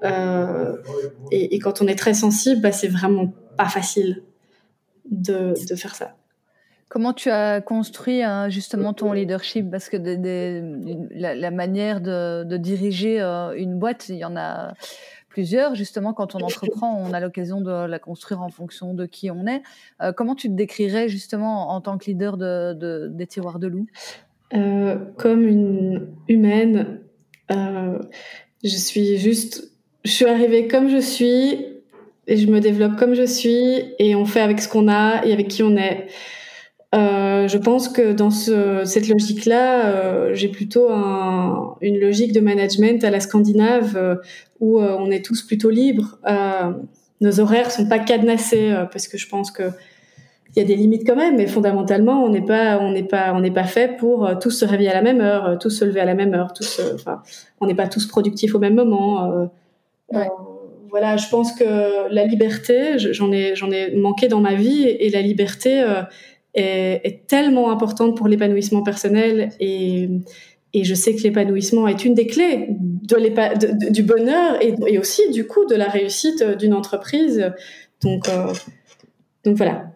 Et, 1.31 1.57
quand 1.57 1.81
on 1.81 1.87
est 1.87 1.95
très 1.95 2.13
sensible, 2.13 2.61
bah, 2.61 2.71
c'est 2.71 2.87
vraiment 2.87 3.33
pas 3.57 3.67
facile 3.67 4.21
de, 5.09 5.53
faire 5.75 5.95
ça. 5.95 6.15
Comment 6.89 7.11
tu 7.11 7.29
as 7.29 7.59
construit 7.59 8.23
hein, 8.23 8.47
justement 8.47 8.93
ton 8.93 9.11
leadership? 9.11 9.69
Parce 9.69 9.89
que 9.89 9.97
la, 9.97 11.51
manière 11.51 11.99
de, 11.99 12.57
diriger 12.57 13.19
euh, 13.19 13.53
une 13.57 13.77
boîte, 13.77 14.07
il 14.09 14.15
y 14.15 14.25
en 14.25 14.37
a 14.37 14.73
plusieurs. 15.37 15.75
Justement, 15.75 16.13
quand 16.13 16.33
on 16.33 16.39
entreprend, 16.39 16.99
on 16.99 17.13
a 17.13 17.19
l'occasion 17.19 17.61
de 17.61 17.85
la 17.85 17.99
construire 17.99 18.41
en 18.41 18.49
fonction 18.49 18.95
de 18.95 19.05
qui 19.05 19.29
on 19.29 19.45
est. 19.45 19.61
Euh, 20.01 20.11
comment 20.11 20.33
tu 20.33 20.47
te 20.49 20.53
décrirais 20.53 21.09
justement 21.09 21.69
en 21.69 21.79
tant 21.79 21.99
que 21.99 22.05
leader 22.05 22.37
de, 22.37 23.07
des 23.11 23.27
tiroirs 23.27 23.59
de 23.59 23.67
loup? 23.67 23.85
Euh, 24.55 24.95
Comme 25.17 25.47
une 25.47 26.07
humaine. 26.27 27.01
je 27.51 28.67
suis 28.67 29.17
juste... 29.17 29.71
Je 30.05 30.11
suis 30.11 30.25
arrivée 30.25 30.67
comme 30.67 30.89
je 30.89 31.01
suis 31.01 31.65
et 32.25 32.37
je 32.37 32.47
me 32.47 32.59
développe 32.59 32.95
comme 32.95 33.13
je 33.13 33.25
suis 33.25 33.93
et 33.99 34.15
on 34.15 34.25
fait 34.25 34.41
avec 34.41 34.59
ce 34.59 34.67
qu'on 34.67 34.87
a 34.87 35.23
et 35.23 35.33
avec 35.33 35.49
qui 35.49 35.61
on 35.61 35.77
est. 35.77 36.07
Euh, 36.95 37.26
je 37.47 37.57
pense 37.57 37.89
que 37.89 38.13
dans 38.13 38.31
ce, 38.31 38.83
cette 38.85 39.07
logique-là, 39.07 39.85
euh, 39.85 40.33
j'ai 40.33 40.47
plutôt 40.47 40.89
un, 40.89 41.75
une 41.81 41.99
logique 41.99 42.31
de 42.33 42.39
management 42.39 43.03
à 43.03 43.09
la 43.09 43.19
scandinave 43.19 43.95
euh, 43.95 44.15
où 44.59 44.79
euh, 44.79 44.95
on 44.99 45.11
est 45.11 45.23
tous 45.23 45.41
plutôt 45.43 45.69
libres. 45.69 46.17
Euh, 46.27 46.71
nos 47.21 47.39
horaires 47.39 47.71
sont 47.71 47.87
pas 47.87 47.99
cadenassés 47.99 48.73
parce 48.91 49.07
que 49.07 49.17
je 49.17 49.27
pense 49.27 49.51
que 49.51 49.63
il 50.55 50.59
y 50.59 50.63
a 50.63 50.65
des 50.65 50.75
limites 50.75 51.05
quand 51.05 51.15
même, 51.15 51.35
mais 51.35 51.45
fondamentalement, 51.45 52.23
on 52.23 52.29
n'est 52.29 52.45
pas, 52.45 52.79
on 52.79 52.91
n'est 52.91 53.03
pas, 53.03 53.33
on 53.33 53.41
n'est 53.41 53.51
pas 53.51 53.65
fait 53.65 53.97
pour 53.97 54.29
tous 54.39 54.51
se 54.51 54.65
réveiller 54.65 54.89
à 54.89 54.93
la 54.95 55.01
même 55.01 55.21
heure, 55.21 55.59
tous 55.59 55.69
se 55.69 55.85
lever 55.85 55.99
à 55.99 56.05
la 56.05 56.15
même 56.15 56.33
heure, 56.33 56.53
tous, 56.53 56.81
enfin, 56.95 57.21
on 57.59 57.67
n'est 57.67 57.75
pas 57.75 57.87
tous 57.87 58.07
productifs 58.07 58.55
au 58.55 58.59
même 58.59 58.73
moment. 58.73 59.49
Ouais. 60.11 60.27
voilà, 60.89 61.17
je 61.17 61.27
pense 61.29 61.51
que 61.53 62.11
la 62.11 62.25
liberté, 62.25 62.97
j'en 62.97 63.31
ai, 63.31 63.55
j'en 63.55 63.69
ai 63.69 63.95
manqué 63.95 64.29
dans 64.29 64.39
ma 64.39 64.55
vie, 64.55 64.83
et 64.87 65.09
la 65.09 65.21
liberté 65.21 65.83
est, 66.57 67.27
tellement 67.27 67.71
importante 67.71 68.17
pour 68.17 68.27
l'épanouissement 68.27 68.83
personnel 68.83 69.49
et, 69.59 70.09
et 70.73 70.83
je 70.83 70.93
sais 70.93 71.15
que 71.15 71.23
l'épanouissement 71.23 71.87
est 71.87 72.05
une 72.05 72.13
des 72.13 72.27
clés 72.27 72.67
du 72.69 74.03
bonheur 74.03 74.61
et, 74.61 74.97
aussi 74.97 75.29
du 75.31 75.47
coup 75.47 75.65
de 75.65 75.75
la 75.75 75.87
réussite 75.87 76.43
d'une 76.43 76.73
entreprise. 76.73 77.51
Donc, 78.01 78.27
euh, 78.29 78.53
donc 79.43 79.55
voilà. 79.55 79.91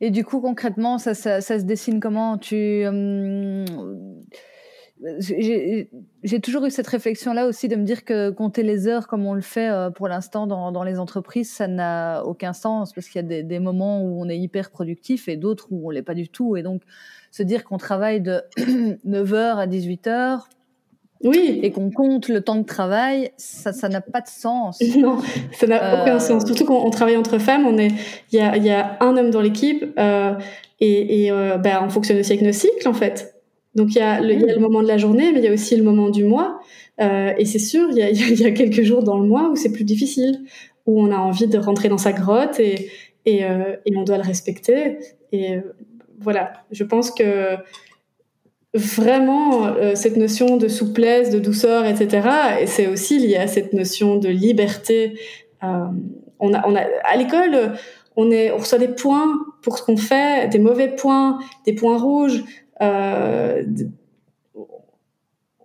Et 0.00 0.10
du 0.10 0.24
coup, 0.24 0.40
concrètement, 0.40 0.98
ça, 0.98 1.14
ça, 1.14 1.40
se 1.40 1.64
dessine 1.64 2.00
comment? 2.00 2.38
Tu 2.38 2.86
hum, 2.86 3.64
j'ai 6.22 6.40
toujours 6.40 6.64
eu 6.64 6.70
cette 6.70 6.86
réflexion-là 6.86 7.46
aussi 7.46 7.68
de 7.68 7.76
me 7.76 7.84
dire 7.84 8.04
que 8.04 8.30
compter 8.30 8.62
les 8.62 8.88
heures 8.88 9.06
comme 9.06 9.26
on 9.26 9.34
le 9.34 9.42
fait 9.42 9.68
euh, 9.68 9.90
pour 9.90 10.08
l'instant 10.08 10.46
dans, 10.46 10.72
dans, 10.72 10.82
les 10.82 10.98
entreprises, 10.98 11.50
ça 11.50 11.68
n'a 11.68 12.24
aucun 12.24 12.52
sens 12.52 12.92
parce 12.92 13.08
qu'il 13.08 13.20
y 13.20 13.24
a 13.24 13.28
des, 13.28 13.42
des, 13.42 13.58
moments 13.58 14.02
où 14.02 14.22
on 14.22 14.28
est 14.28 14.38
hyper 14.38 14.70
productif 14.70 15.28
et 15.28 15.36
d'autres 15.36 15.68
où 15.70 15.86
on 15.86 15.90
l'est 15.90 16.02
pas 16.02 16.14
du 16.14 16.28
tout. 16.28 16.56
Et 16.56 16.62
donc, 16.62 16.82
se 17.30 17.42
dire 17.42 17.64
qu'on 17.64 17.76
travaille 17.76 18.20
de 18.20 18.42
9h 19.06 19.56
à 19.56 19.66
18h, 19.66 20.40
oui. 21.22 21.60
et 21.62 21.70
qu'on 21.70 21.90
compte 21.90 22.28
le 22.28 22.40
temps 22.40 22.56
de 22.56 22.64
travail, 22.64 23.30
ça, 23.36 23.72
ça 23.72 23.88
n'a 23.88 24.00
pas 24.00 24.20
de 24.20 24.28
sens. 24.28 24.80
Non, 24.96 25.18
ça 25.52 25.66
n'a 25.66 26.02
aucun 26.02 26.18
sens. 26.18 26.46
Surtout 26.46 26.64
quand 26.64 26.82
on 26.82 26.90
travaille 26.90 27.16
entre 27.16 27.38
femmes, 27.38 27.66
on 27.66 27.76
est, 27.76 27.92
il 28.32 28.38
y 28.38 28.40
a, 28.40 28.56
y 28.56 28.70
a 28.70 28.96
un 29.00 29.16
homme 29.16 29.30
dans 29.30 29.40
l'équipe 29.42 29.84
et, 30.80 31.26
et 31.26 31.30
ben, 31.30 31.80
on 31.82 31.88
fonctionne 31.90 32.18
aussi 32.18 32.32
avec 32.32 32.44
nos 32.44 32.52
cycles 32.52 32.88
en 32.88 32.94
fait. 32.94 33.33
Donc 33.74 33.94
il 33.94 33.98
y, 33.98 34.00
a 34.00 34.20
le, 34.20 34.32
il 34.32 34.40
y 34.40 34.50
a 34.50 34.54
le 34.54 34.60
moment 34.60 34.82
de 34.82 34.88
la 34.88 34.98
journée, 34.98 35.32
mais 35.32 35.40
il 35.40 35.44
y 35.44 35.48
a 35.48 35.52
aussi 35.52 35.76
le 35.76 35.82
moment 35.82 36.10
du 36.10 36.24
mois. 36.24 36.60
Euh, 37.00 37.32
et 37.36 37.44
c'est 37.44 37.58
sûr, 37.58 37.88
il 37.90 37.98
y, 37.98 38.02
a, 38.02 38.10
il 38.10 38.40
y, 38.40 38.46
a, 38.46 38.50
quelques 38.52 38.82
jours 38.82 39.02
dans 39.02 39.18
le 39.18 39.26
mois 39.26 39.50
où 39.50 39.56
c'est 39.56 39.72
plus 39.72 39.84
difficile, 39.84 40.44
où 40.86 41.00
on 41.00 41.10
a 41.10 41.16
envie 41.16 41.48
de 41.48 41.58
rentrer 41.58 41.88
dans 41.88 41.98
sa 41.98 42.12
grotte 42.12 42.60
et, 42.60 42.90
et, 43.26 43.44
euh, 43.44 43.76
et 43.86 43.96
on 43.96 44.04
doit 44.04 44.16
le 44.16 44.22
respecter. 44.22 44.98
Et 45.32 45.56
euh, 45.56 45.60
voilà, 46.20 46.52
je 46.70 46.84
pense 46.84 47.10
que 47.10 47.56
vraiment 48.74 49.66
euh, 49.66 49.94
cette 49.94 50.16
notion 50.16 50.56
de 50.56 50.68
souplesse, 50.68 51.30
de 51.30 51.38
douceur, 51.38 51.86
etc. 51.86 52.28
Et 52.60 52.66
c'est 52.66 52.88
aussi 52.88 53.18
lié 53.18 53.36
à 53.36 53.46
cette 53.46 53.72
notion 53.72 54.16
de 54.16 54.28
liberté. 54.28 55.18
Euh, 55.62 55.86
on 56.40 56.52
a, 56.52 56.66
on 56.66 56.74
a 56.74 56.82
à 57.04 57.16
l'école, 57.16 57.74
on 58.16 58.30
est, 58.30 58.50
on 58.50 58.58
reçoit 58.58 58.78
des 58.78 58.88
points 58.88 59.38
pour 59.62 59.78
ce 59.78 59.84
qu'on 59.84 59.96
fait, 59.96 60.48
des 60.48 60.58
mauvais 60.58 60.88
points, 60.88 61.38
des 61.64 61.72
points 61.72 61.96
rouges. 61.96 62.42
Euh, 62.84 63.62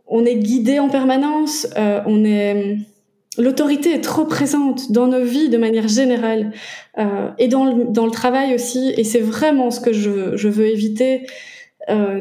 on 0.08 0.26
est 0.26 0.36
guidé 0.36 0.80
en 0.80 0.90
permanence, 0.90 1.68
euh, 1.78 2.02
on 2.08 2.26
est 2.26 2.78
l'autorité 3.38 3.94
est 3.94 4.02
trop 4.02 4.26
présente 4.26 4.92
dans 4.92 5.08
nos 5.08 5.24
vies 5.24 5.50
de 5.50 5.58
manière 5.58 5.88
générale 5.88 6.52
euh, 6.98 7.30
et 7.38 7.48
dans 7.48 7.66
le, 7.66 7.86
dans 7.86 8.06
le 8.06 8.12
travail 8.12 8.56
aussi. 8.56 8.94
Et 8.98 9.04
c'est 9.04 9.20
vraiment 9.20 9.70
ce 9.70 9.80
que 9.80 9.94
je, 9.94 10.10
veux 10.10 10.68
éviter 10.68 11.28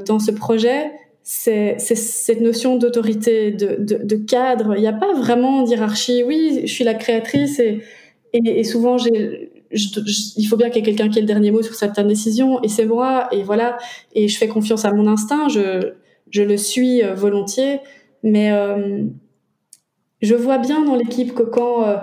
dans 0.06 0.18
ce 0.18 0.30
projet, 0.30 0.92
c'est 1.22 1.78
cette 1.78 2.40
notion 2.40 2.76
d'autorité, 2.76 3.50
de, 3.50 4.16
cadre. 4.16 4.76
Il 4.76 4.80
n'y 4.80 4.86
a 4.86 4.94
pas 4.94 5.12
vraiment 5.12 5.62
d'hierarchie. 5.62 6.22
Oui, 6.22 6.60
je 6.64 6.72
suis 6.72 6.84
la 6.84 6.94
créatrice 6.94 7.60
et 8.32 8.64
souvent 8.64 8.96
j'ai 8.96 9.57
il 9.70 10.46
faut 10.46 10.56
bien 10.56 10.70
qu'il 10.70 10.76
y 10.76 10.80
ait 10.80 10.94
quelqu'un 10.94 11.08
qui 11.08 11.18
ait 11.18 11.22
le 11.22 11.26
dernier 11.26 11.50
mot 11.50 11.62
sur 11.62 11.74
certaines 11.74 12.08
décisions 12.08 12.62
et 12.62 12.68
c'est 12.68 12.86
moi 12.86 13.28
et 13.32 13.42
voilà. 13.42 13.78
Et 14.14 14.28
je 14.28 14.38
fais 14.38 14.48
confiance 14.48 14.84
à 14.84 14.92
mon 14.92 15.06
instinct 15.06 15.48
je 16.30 16.42
le 16.42 16.56
suis 16.56 17.02
euh, 17.02 17.14
volontiers, 17.14 17.80
mais 18.22 18.52
euh, 18.52 19.04
je 20.20 20.34
vois 20.34 20.58
bien 20.58 20.84
dans 20.84 20.96
l'équipe 20.96 21.34
que 21.34 21.42
quand 21.42 21.84
euh, 21.84 21.96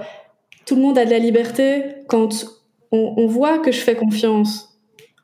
tout 0.65 0.75
le 0.75 0.82
monde 0.82 0.97
a 0.97 1.06
de 1.06 1.12
la 1.12 1.19
liberté, 1.19 1.84
quand 2.08 2.45
on, 2.91 3.28
voit 3.28 3.60
que 3.60 3.73
je 3.73 3.80
fais 3.80 3.95
confiance, 3.95 4.80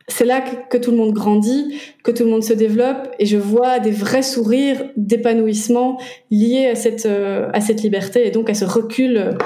c'est 0.10 0.26
là 0.26 0.42
que, 0.42 0.78
tout 0.78 0.92
le 0.92 0.98
monde 0.98 1.14
grandit, 1.14 1.80
que 2.04 2.12
tout 2.12 2.26
le 2.26 2.30
monde 2.30 2.44
se 2.44 2.52
développe, 2.52 3.10
et 3.18 3.26
je 3.26 3.38
vois 3.38 3.80
des 3.80 3.92
vrais 3.92 4.24
sourires 4.24 4.90
d'épanouissement 4.98 5.98
liés 6.32 6.68
à 6.68 6.76
cette 6.76 7.82
liberté 7.82 8.28
et 8.28 8.32
donc 8.32 8.50
à 8.50 8.54
ce 8.54 8.66
recul 8.66 9.38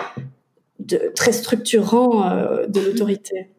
de, 0.80 1.12
très 1.16 1.32
structurant 1.32 2.30
de 2.68 2.80
l'autorité. 2.80 3.50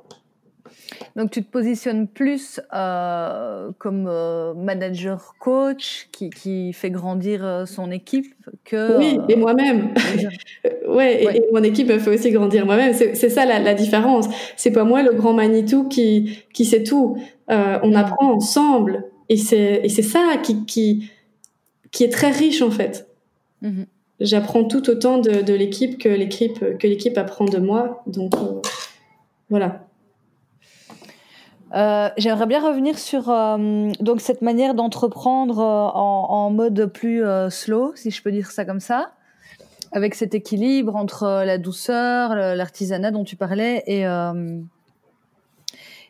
Donc 1.17 1.31
tu 1.31 1.43
te 1.43 1.51
positionnes 1.51 2.09
plus 2.09 2.61
euh, 2.75 3.71
comme 3.79 4.07
euh, 4.07 4.53
manager 4.55 5.35
coach 5.39 6.09
qui, 6.13 6.29
qui, 6.29 6.75
fait 6.75 6.91
grandir 6.91 7.45
euh, 7.45 7.65
son 7.65 7.91
équipe 7.91 8.35
que 8.65 8.99
oui 8.99 9.19
et 9.29 9.37
moi-même. 9.37 9.95
ouais, 10.89 11.37
et, 11.37 11.43
mon 11.53 11.63
équipe 11.63 11.89
me 11.89 11.99
fait 11.99 12.15
aussi 12.15 12.31
grandir 12.31 12.67
moi-même. 12.67 12.93
C'est 12.93 13.31
ça 13.31 13.47
la, 13.47 13.59
la 13.59 13.73
différence. 13.73 14.27
C'est 14.57 14.73
pas 14.73 14.85
moi 14.85 15.03
le 15.03 15.13
grand 15.13 15.33
Manitou 15.33 15.89
qui 15.89 16.45
qui 16.53 16.65
sait 16.67 16.83
tout. 16.83 17.17
Euh, 17.51 17.79
on 17.83 17.93
mm. 17.93 17.97
apprend 17.97 18.33
ensemble. 18.33 19.05
Et 19.31 19.39
c'est 19.39 19.81
et 19.85 19.89
c'est 19.89 20.03
ça 20.03 20.37
qui 20.43 20.67
qui 20.67 21.11
qui 21.93 22.05
est 22.05 22.13
très 22.13 22.31
riche 22.31 22.61
en 22.61 22.71
fait. 22.71 23.09
Mm-hmm. 23.63 23.87
J'apprends 24.21 24.65
tout 24.65 24.89
autant 24.91 25.19
de, 25.19 25.53
l'équipe 25.53 25.99
que 25.99 26.09
l'équipe 26.09 26.79
que 26.79 26.87
l'équipe 26.87 27.17
apprend 27.19 27.45
de 27.45 27.59
moi. 27.59 28.03
Donc 28.07 28.35
euh, 28.37 28.61
voilà. 29.51 29.83
Euh, 31.75 32.09
j'aimerais 32.17 32.47
bien 32.47 32.67
revenir 32.67 32.99
sur 32.99 33.29
euh, 33.29 33.91
donc 34.01 34.21
cette 34.21 34.41
manière 34.41 34.75
d'entreprendre 34.75 35.59
en, 35.59 36.27
en, 36.31 36.51
mode 36.51 36.87
plus 36.87 37.25
slow, 37.51 37.93
si 37.97 38.11
je 38.11 38.23
peux 38.23 38.31
dire 38.31 38.51
ça 38.51 38.65
comme 38.65 38.81
ça, 38.81 39.11
avec 39.93 40.15
cet 40.15 40.35
équilibre 40.35 40.95
entre 40.95 41.43
la 41.45 41.59
douceur, 41.59 42.35
l'artisanat 42.35 43.11
dont 43.11 43.25
tu 43.25 43.37
parlais 43.37 43.83
et 43.87 44.07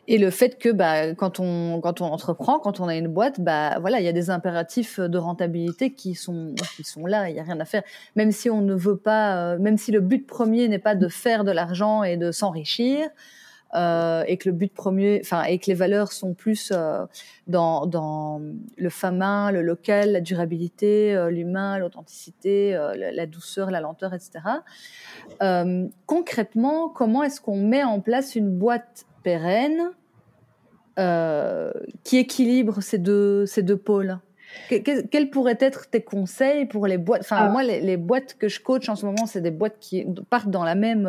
et 0.07 0.17
le 0.17 0.29
fait 0.29 0.57
que 0.57 0.69
bah, 0.69 1.13
quand 1.15 1.39
on 1.39 1.81
quand 1.81 2.01
on 2.01 2.05
entreprend, 2.05 2.59
quand 2.59 2.79
on 2.79 2.87
a 2.87 2.95
une 2.95 3.07
boîte, 3.07 3.41
bah 3.41 3.77
voilà, 3.79 3.99
il 3.99 4.05
y 4.05 4.09
a 4.09 4.13
des 4.13 4.29
impératifs 4.29 4.99
de 4.99 5.17
rentabilité 5.17 5.93
qui 5.93 6.15
sont 6.15 6.55
qui 6.75 6.83
sont 6.83 7.05
là, 7.05 7.29
il 7.29 7.35
y 7.35 7.39
a 7.39 7.43
rien 7.43 7.59
à 7.59 7.65
faire. 7.65 7.83
Même 8.15 8.31
si 8.31 8.49
on 8.49 8.61
ne 8.61 8.73
veut 8.73 8.97
pas, 8.97 9.57
même 9.57 9.77
si 9.77 9.91
le 9.91 9.99
but 9.99 10.25
premier 10.25 10.67
n'est 10.67 10.79
pas 10.79 10.95
de 10.95 11.07
faire 11.07 11.43
de 11.43 11.51
l'argent 11.51 12.03
et 12.03 12.17
de 12.17 12.31
s'enrichir, 12.31 13.09
euh, 13.75 14.23
et 14.27 14.37
que 14.37 14.47
le 14.47 14.55
but 14.55 14.73
premier, 14.73 15.19
enfin, 15.21 15.43
et 15.43 15.59
que 15.59 15.65
les 15.67 15.73
valeurs 15.73 16.13
sont 16.13 16.33
plus 16.33 16.71
euh, 16.71 17.05
dans, 17.47 17.85
dans 17.85 18.41
le 18.77 18.89
famin, 18.89 19.51
le 19.51 19.61
local, 19.61 20.13
la 20.13 20.21
durabilité, 20.21 21.13
euh, 21.13 21.29
l'humain, 21.29 21.77
l'authenticité, 21.77 22.71
la, 22.71 23.11
la, 23.11 23.25
douceur, 23.25 23.69
la 23.69 23.81
lenteur, 23.81 24.13
etc. 24.13 24.39
concrètement, 26.05 26.87
comment 26.87 27.23
est-ce 27.23 27.41
qu'on 27.41 27.61
met 27.61 27.83
en 27.83 27.99
place 27.99 28.35
une 28.35 28.57
boîte 28.57 29.05
pérenne 29.27 29.91
qui 32.03 32.17
équilibre 32.17 32.81
ces 32.81 32.97
deux, 32.97 33.45
ces 33.45 33.61
deux 33.61 33.77
pôles? 33.77 34.19
Quels 34.69 35.29
pourraient 35.29 35.57
être 35.59 35.89
tes 35.89 36.01
conseils 36.01 36.65
pour 36.65 36.87
les 36.87 36.97
boîtes? 36.97 37.21
Enfin, 37.21 37.37
ah. 37.41 37.49
moi, 37.49 37.61
les, 37.63 37.79
les, 37.81 37.97
boîtes 37.97 38.35
que 38.39 38.47
je 38.47 38.59
coach 38.59 38.89
en 38.89 38.95
ce 38.95 39.05
moment, 39.05 39.25
c'est 39.25 39.41
des 39.41 39.51
boîtes 39.51 39.77
qui 39.79 40.05
partent 40.29 40.49
dans 40.49 40.63
la 40.63 40.73
même 40.73 41.05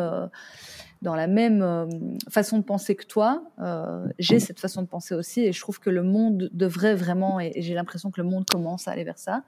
dans 1.01 1.15
la 1.15 1.27
même 1.27 1.61
euh, 1.61 1.85
façon 2.29 2.57
de 2.57 2.63
penser 2.63 2.95
que 2.95 3.05
toi. 3.05 3.43
Euh, 3.59 4.05
j'ai 4.19 4.39
cette 4.39 4.59
façon 4.59 4.81
de 4.81 4.87
penser 4.87 5.15
aussi 5.15 5.41
et 5.41 5.51
je 5.51 5.59
trouve 5.59 5.79
que 5.79 5.89
le 5.89 6.03
monde 6.03 6.49
devrait 6.51 6.95
vraiment, 6.95 7.39
et, 7.39 7.53
j'ai 7.57 7.73
l'impression 7.73 8.11
que 8.11 8.21
le 8.21 8.27
monde 8.27 8.45
commence 8.49 8.87
à 8.87 8.91
aller 8.91 9.03
vers 9.03 9.19
ça. 9.19 9.43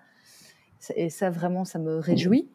Et 0.96 1.10
ça, 1.10 1.30
vraiment, 1.30 1.66
ça 1.66 1.78
me 1.78 2.00
réjouit. 2.00 2.50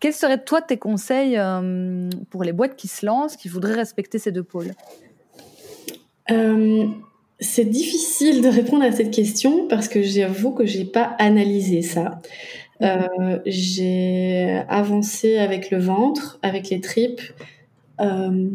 Quels 0.00 0.12
seraient, 0.12 0.42
toi, 0.42 0.60
tes 0.60 0.78
conseils 0.78 1.38
euh, 1.38 2.10
pour 2.30 2.44
les 2.44 2.52
boîtes 2.52 2.76
qui 2.76 2.88
se 2.88 3.06
lancent, 3.06 3.36
qui 3.36 3.48
voudraient 3.48 3.74
respecter 3.74 4.18
ces 4.18 4.32
deux 4.32 4.42
pôles? 4.42 4.72
C'est 6.28 7.64
difficile 7.64 8.40
de 8.42 8.48
répondre 8.48 8.84
à 8.84 8.92
cette 8.92 9.10
question 9.10 9.66
parce 9.66 9.88
que 9.88 10.02
j'avoue 10.02 10.52
que 10.52 10.64
j'ai 10.64 10.84
pas 10.84 11.16
analysé 11.18 11.82
ça. 11.82 12.20
j'ai 13.46 14.62
avancé 14.68 15.38
avec 15.38 15.70
le 15.70 15.78
ventre, 15.78 16.38
avec 16.42 16.70
les 16.70 16.80
tripes, 16.80 17.22
euh, 18.00 18.48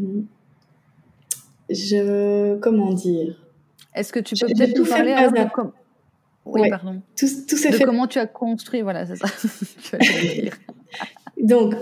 je 1.70 2.58
comment 2.58 2.94
dire? 2.94 3.36
Est-ce 3.94 4.14
que 4.14 4.20
tu 4.20 4.36
peux 4.36 4.48
peut-être 4.48 4.78
nous 4.78 4.86
parler 4.86 5.16
de 5.16 5.72
Oui, 6.46 6.70
pardon. 6.70 7.02
Tout, 7.18 7.28
tout 7.48 7.58
s'est 7.58 7.72
fait. 7.72 7.84
Comment 7.84 8.08
tu 8.08 8.20
as 8.20 8.28
construit, 8.28 8.82
voilà, 8.82 9.06
c'est 9.06 9.16
ça. 9.16 9.28
Donc, 11.42 11.76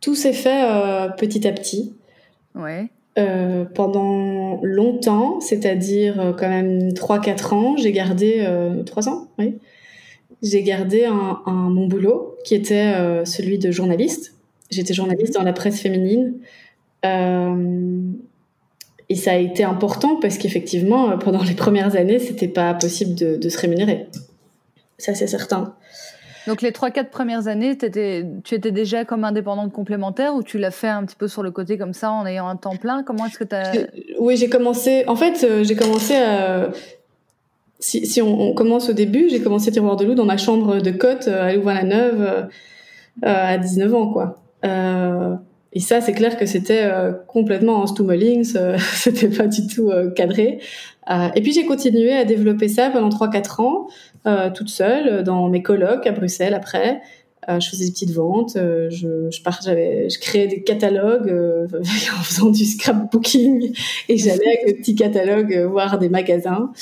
tout 0.00 0.14
s'est 0.14 0.32
fait 0.32 0.64
euh, 0.64 1.08
petit 1.10 1.46
à 1.46 1.52
petit. 1.52 1.94
Ouais. 2.54 2.90
Euh, 3.18 3.64
pendant 3.64 4.60
longtemps, 4.62 5.40
c'est-à-dire 5.40 6.34
quand 6.38 6.48
même 6.48 6.90
3-4 6.90 7.54
ans, 7.54 7.76
j'ai 7.78 7.92
gardé 7.92 8.46
3 8.84 9.08
ans, 9.08 9.28
oui. 9.38 9.58
J'ai 10.42 10.62
gardé 10.62 11.06
un, 11.06 11.40
un, 11.46 11.70
mon 11.70 11.86
boulot 11.86 12.36
qui 12.44 12.54
était 12.54 12.94
celui 13.24 13.58
de 13.58 13.70
journaliste 13.70 14.36
J'étais 14.70 14.94
journaliste 14.94 15.34
dans 15.34 15.42
la 15.42 15.52
presse 15.52 15.80
féminine. 15.80 16.34
Euh, 17.04 18.00
et 19.08 19.14
ça 19.14 19.32
a 19.32 19.36
été 19.36 19.62
important 19.62 20.18
parce 20.20 20.38
qu'effectivement, 20.38 21.10
euh, 21.10 21.16
pendant 21.16 21.42
les 21.42 21.54
premières 21.54 21.94
années, 21.96 22.18
c'était 22.18 22.48
pas 22.48 22.74
possible 22.74 23.14
de, 23.14 23.36
de, 23.36 23.48
se 23.48 23.58
rémunérer. 23.58 24.06
Ça, 24.98 25.14
c'est 25.14 25.28
certain. 25.28 25.74
Donc, 26.46 26.62
les 26.62 26.70
3-4 26.70 27.10
premières 27.10 27.48
années, 27.48 27.70
étais, 27.70 28.24
tu 28.44 28.54
étais 28.54 28.70
déjà 28.70 29.04
comme 29.04 29.24
indépendante 29.24 29.72
complémentaire 29.72 30.34
ou 30.34 30.42
tu 30.42 30.58
l'as 30.58 30.70
fait 30.70 30.88
un 30.88 31.04
petit 31.04 31.16
peu 31.16 31.28
sur 31.28 31.42
le 31.42 31.50
côté 31.50 31.78
comme 31.78 31.92
ça 31.92 32.10
en 32.12 32.26
ayant 32.26 32.46
un 32.46 32.56
temps 32.56 32.76
plein? 32.76 33.02
Comment 33.02 33.26
est-ce 33.26 33.38
que 33.38 33.44
tu 33.44 33.54
as. 33.54 33.72
Oui, 34.18 34.36
j'ai 34.36 34.48
commencé. 34.48 35.04
En 35.06 35.16
fait, 35.16 35.44
euh, 35.44 35.64
j'ai 35.64 35.76
commencé 35.76 36.14
à. 36.14 36.70
Si, 37.78 38.06
si 38.06 38.22
on, 38.22 38.54
commence 38.54 38.88
au 38.88 38.94
début, 38.94 39.28
j'ai 39.28 39.42
commencé 39.42 39.70
Tiroir 39.70 39.96
de 39.96 40.06
Loup 40.06 40.14
dans 40.14 40.24
ma 40.24 40.38
chambre 40.38 40.80
de 40.80 40.90
côte 40.90 41.28
à 41.28 41.52
Louvain-la-Neuve 41.54 42.22
euh, 42.22 42.46
à 43.22 43.58
19 43.58 43.94
ans, 43.94 44.12
quoi. 44.12 44.42
Euh, 44.64 45.34
et 45.72 45.80
ça, 45.80 46.00
c'est 46.00 46.12
clair 46.12 46.38
que 46.38 46.46
c'était 46.46 46.84
euh, 46.84 47.12
complètement 47.26 47.82
en 47.82 47.86
stummelings, 47.86 48.54
c'était 48.94 49.28
pas 49.28 49.46
du 49.46 49.66
tout 49.66 49.90
euh, 49.90 50.10
cadré. 50.10 50.60
et 51.34 51.40
puis 51.42 51.52
j'ai 51.52 51.66
continué 51.66 52.12
à 52.12 52.24
développer 52.24 52.68
ça 52.68 52.90
pendant 52.90 53.10
3-4 53.10 53.62
ans, 53.62 53.86
toute 54.54 54.68
seule, 54.68 55.22
dans 55.22 55.48
mes 55.48 55.62
colloques 55.62 56.06
à 56.06 56.12
Bruxelles 56.12 56.54
après. 56.54 57.00
je 57.48 57.68
faisais 57.68 57.86
des 57.86 57.92
petites 57.92 58.12
ventes, 58.12 58.52
je, 58.54 58.88
je, 58.90 59.28
je 59.30 60.18
créais 60.18 60.46
des 60.48 60.62
catalogues 60.62 61.32
en 61.72 62.22
faisant 62.22 62.50
du 62.50 62.64
scrapbooking 62.64 63.72
et 64.08 64.16
j'allais 64.16 64.46
avec 64.46 64.62
le 64.66 64.72
petit 64.74 64.94
catalogue 64.94 65.56
voir 65.70 65.98
des 65.98 66.08
magasins. 66.08 66.72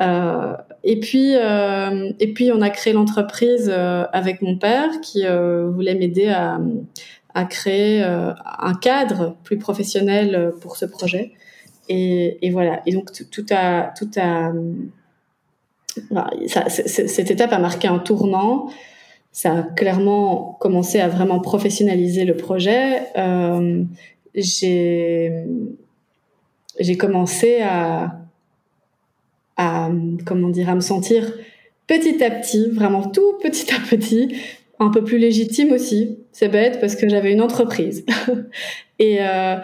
et 0.00 1.00
puis, 1.00 1.32
et 1.32 2.32
puis, 2.34 2.52
on 2.52 2.60
a 2.60 2.70
créé 2.70 2.92
l'entreprise 2.92 3.70
avec 3.70 4.42
mon 4.42 4.58
père 4.58 5.00
qui 5.00 5.24
voulait 5.26 5.94
m'aider 5.94 6.28
à, 6.28 6.60
à 7.34 7.44
créer 7.44 8.02
un 8.02 8.74
cadre 8.74 9.36
plus 9.44 9.58
professionnel 9.58 10.52
pour 10.60 10.76
ce 10.76 10.84
projet. 10.84 11.32
Et, 11.88 12.46
et 12.46 12.50
voilà. 12.50 12.80
Et 12.86 12.92
donc 12.92 13.10
tout 13.30 13.46
a, 13.50 13.92
tout 13.96 14.10
a, 14.16 14.52
cette 16.68 17.30
étape 17.30 17.52
a 17.52 17.58
marqué 17.58 17.88
un 17.88 17.98
tournant. 17.98 18.68
Ça 19.32 19.52
a 19.52 19.62
clairement 19.62 20.56
commencé 20.60 20.98
à 21.00 21.08
vraiment 21.08 21.40
professionnaliser 21.40 22.24
le 22.24 22.36
projet. 22.36 23.02
Euh, 23.18 23.84
j'ai 24.34 25.46
commencé 26.98 27.60
à, 27.62 28.18
comment 30.24 30.48
dire 30.48 30.68
à 30.68 30.74
me 30.74 30.80
sentir 30.80 31.32
petit 31.86 32.22
à 32.22 32.30
petit, 32.30 32.70
vraiment 32.70 33.02
tout 33.08 33.38
petit 33.42 33.72
à 33.74 33.78
petit, 33.78 34.36
un 34.78 34.90
peu 34.90 35.04
plus 35.04 35.18
légitime 35.18 35.72
aussi. 35.72 36.18
C'est 36.32 36.48
bête 36.48 36.80
parce 36.80 36.96
que 36.96 37.08
j'avais 37.08 37.32
une 37.32 37.40
entreprise 37.40 38.04
et 38.98 39.18
euh, 39.20 39.56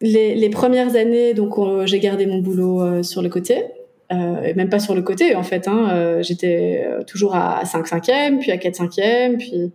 les, 0.00 0.34
les, 0.34 0.50
premières 0.50 0.96
années, 0.96 1.34
donc 1.34 1.54
j'ai 1.86 2.00
gardé 2.00 2.26
mon 2.26 2.38
boulot 2.38 2.82
euh, 2.82 3.02
sur 3.02 3.22
le 3.22 3.28
côté, 3.28 3.64
euh, 4.12 4.42
et 4.42 4.54
même 4.54 4.68
pas 4.68 4.78
sur 4.78 4.94
le 4.94 5.02
côté 5.02 5.34
en 5.34 5.42
fait. 5.42 5.66
Hein, 5.66 5.88
euh, 5.90 6.22
J'étais 6.22 6.84
euh, 6.86 7.02
toujours 7.02 7.34
à 7.34 7.64
5 7.64 7.88
5e, 7.88 8.38
puis 8.38 8.52
à 8.52 8.58
4 8.58 8.80
5e, 8.80 9.38
puis 9.38 9.72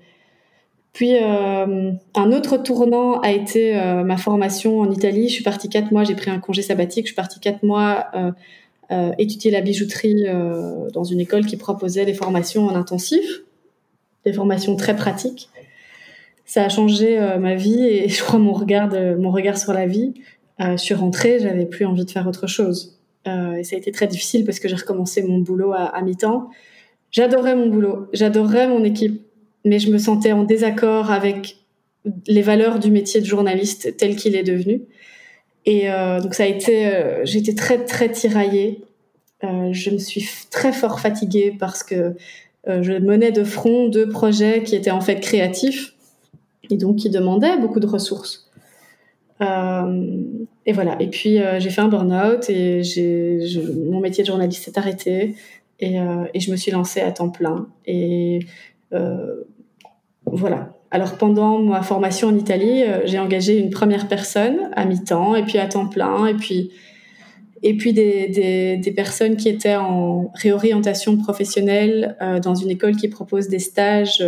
puis 0.93 1.15
un 1.15 2.31
autre 2.33 2.57
tournant 2.57 3.21
a 3.21 3.31
été 3.31 3.73
ma 4.03 4.17
formation 4.17 4.81
en 4.81 4.91
Italie. 4.91 5.29
Je 5.29 5.35
suis 5.35 5.43
partie 5.43 5.69
quatre 5.69 5.89
mois, 5.91 6.03
j'ai 6.03 6.15
pris 6.15 6.29
un 6.29 6.39
congé 6.39 6.61
sabbatique. 6.61 7.05
Je 7.05 7.11
suis 7.11 7.15
partie 7.15 7.39
quatre 7.39 7.63
mois 7.63 8.11
étudier 9.17 9.51
la 9.51 9.61
bijouterie 9.61 10.25
dans 10.93 11.05
une 11.05 11.21
école 11.21 11.45
qui 11.45 11.55
proposait 11.55 12.03
des 12.03 12.13
formations 12.13 12.65
en 12.67 12.75
intensif, 12.75 13.23
des 14.25 14.33
formations 14.33 14.75
très 14.75 14.93
pratiques 14.93 15.47
ça 16.43 16.65
a 16.65 16.67
changé 16.67 17.17
ma 17.39 17.55
vie 17.55 17.85
et 17.85 18.09
je 18.09 18.21
crois 18.21 18.37
mon 18.37 18.51
regard, 18.51 18.89
mon 19.17 19.31
regard 19.31 19.57
sur 19.57 19.71
la 19.71 19.85
vie. 19.85 20.15
Je 20.59 20.75
suis 20.75 20.93
rentrée, 20.93 21.39
j'avais 21.39 21.67
plus 21.67 21.85
envie 21.85 22.03
de 22.03 22.11
faire 22.11 22.27
autre 22.27 22.47
chose. 22.47 23.00
Euh, 23.27 23.53
et 23.53 23.63
ça 23.63 23.75
a 23.75 23.79
été 23.79 23.91
très 23.91 24.07
difficile 24.07 24.45
parce 24.45 24.59
que 24.59 24.67
j'ai 24.67 24.75
recommencé 24.75 25.21
mon 25.23 25.39
boulot 25.39 25.73
à, 25.73 26.01
mi-temps. 26.01 26.49
J'adorais 27.11 27.55
mon 27.55 27.67
boulot, 27.67 28.07
j'adorais 28.13 28.67
mon 28.67 28.83
équipe, 28.83 29.21
mais 29.65 29.79
je 29.79 29.91
me 29.91 29.97
sentais 29.97 30.31
en 30.31 30.43
désaccord 30.43 31.11
avec 31.11 31.57
les 32.27 32.41
valeurs 32.41 32.79
du 32.79 32.89
métier 32.89 33.21
de 33.21 33.25
journaliste 33.25 33.95
tel 33.97 34.15
qu'il 34.15 34.35
est 34.35 34.43
devenu. 34.43 34.81
Et 35.65 35.91
euh, 35.91 36.19
donc 36.19 36.33
ça 36.33 36.43
a 36.43 36.47
été, 36.47 36.87
euh, 36.87 37.23
été 37.25 37.53
très 37.53 37.85
très 37.85 38.09
tiraillée. 38.11 38.81
Je 39.43 39.89
me 39.89 39.97
suis 39.97 40.29
très 40.51 40.71
fort 40.71 40.99
fatiguée 40.99 41.55
parce 41.59 41.81
que 41.81 42.13
je 42.67 42.93
menais 42.93 43.31
de 43.31 43.43
front 43.43 43.87
deux 43.87 44.07
projets 44.07 44.61
qui 44.61 44.75
étaient 44.75 44.91
en 44.91 45.01
fait 45.01 45.19
créatifs 45.19 45.95
et 46.69 46.77
donc 46.77 46.97
qui 46.97 47.09
demandait 47.09 47.57
beaucoup 47.57 47.79
de 47.79 47.87
ressources. 47.87 48.51
Et 50.65 50.73
voilà. 50.73 50.95
Et 50.99 51.07
puis 51.07 51.39
euh, 51.39 51.59
j'ai 51.59 51.69
fait 51.69 51.81
un 51.81 51.87
burn-out 51.87 52.49
et 52.49 52.81
mon 53.89 53.99
métier 53.99 54.23
de 54.23 54.27
journaliste 54.27 54.63
s'est 54.63 54.77
arrêté 54.77 55.35
et, 55.79 55.99
euh, 55.99 56.25
et, 56.33 56.39
je 56.39 56.51
me 56.51 56.55
suis 56.55 56.71
lancée 56.71 57.01
à 57.01 57.11
temps 57.11 57.29
plein. 57.29 57.67
Et 57.85 58.39
voilà. 60.25 60.73
Alors 60.91 61.17
pendant 61.17 61.59
ma 61.59 61.81
formation 61.81 62.27
en 62.27 62.35
Italie, 62.35 62.83
j'ai 63.05 63.17
engagé 63.19 63.57
une 63.57 63.69
première 63.69 64.07
personne 64.07 64.69
à 64.73 64.85
mi-temps 64.85 65.35
et 65.35 65.43
puis 65.43 65.57
à 65.57 65.67
temps 65.67 65.87
plein 65.87 66.25
et 66.25 66.33
puis 66.33 66.71
et 67.63 67.77
puis 67.77 67.93
des, 67.93 68.27
des, 68.77 68.91
personnes 68.91 69.37
qui 69.37 69.47
étaient 69.47 69.75
en 69.75 70.31
réorientation 70.33 71.15
professionnelle 71.17 72.17
dans 72.43 72.55
une 72.55 72.71
école 72.71 72.95
qui 72.95 73.07
propose 73.07 73.47
des 73.49 73.59
stages 73.59 74.23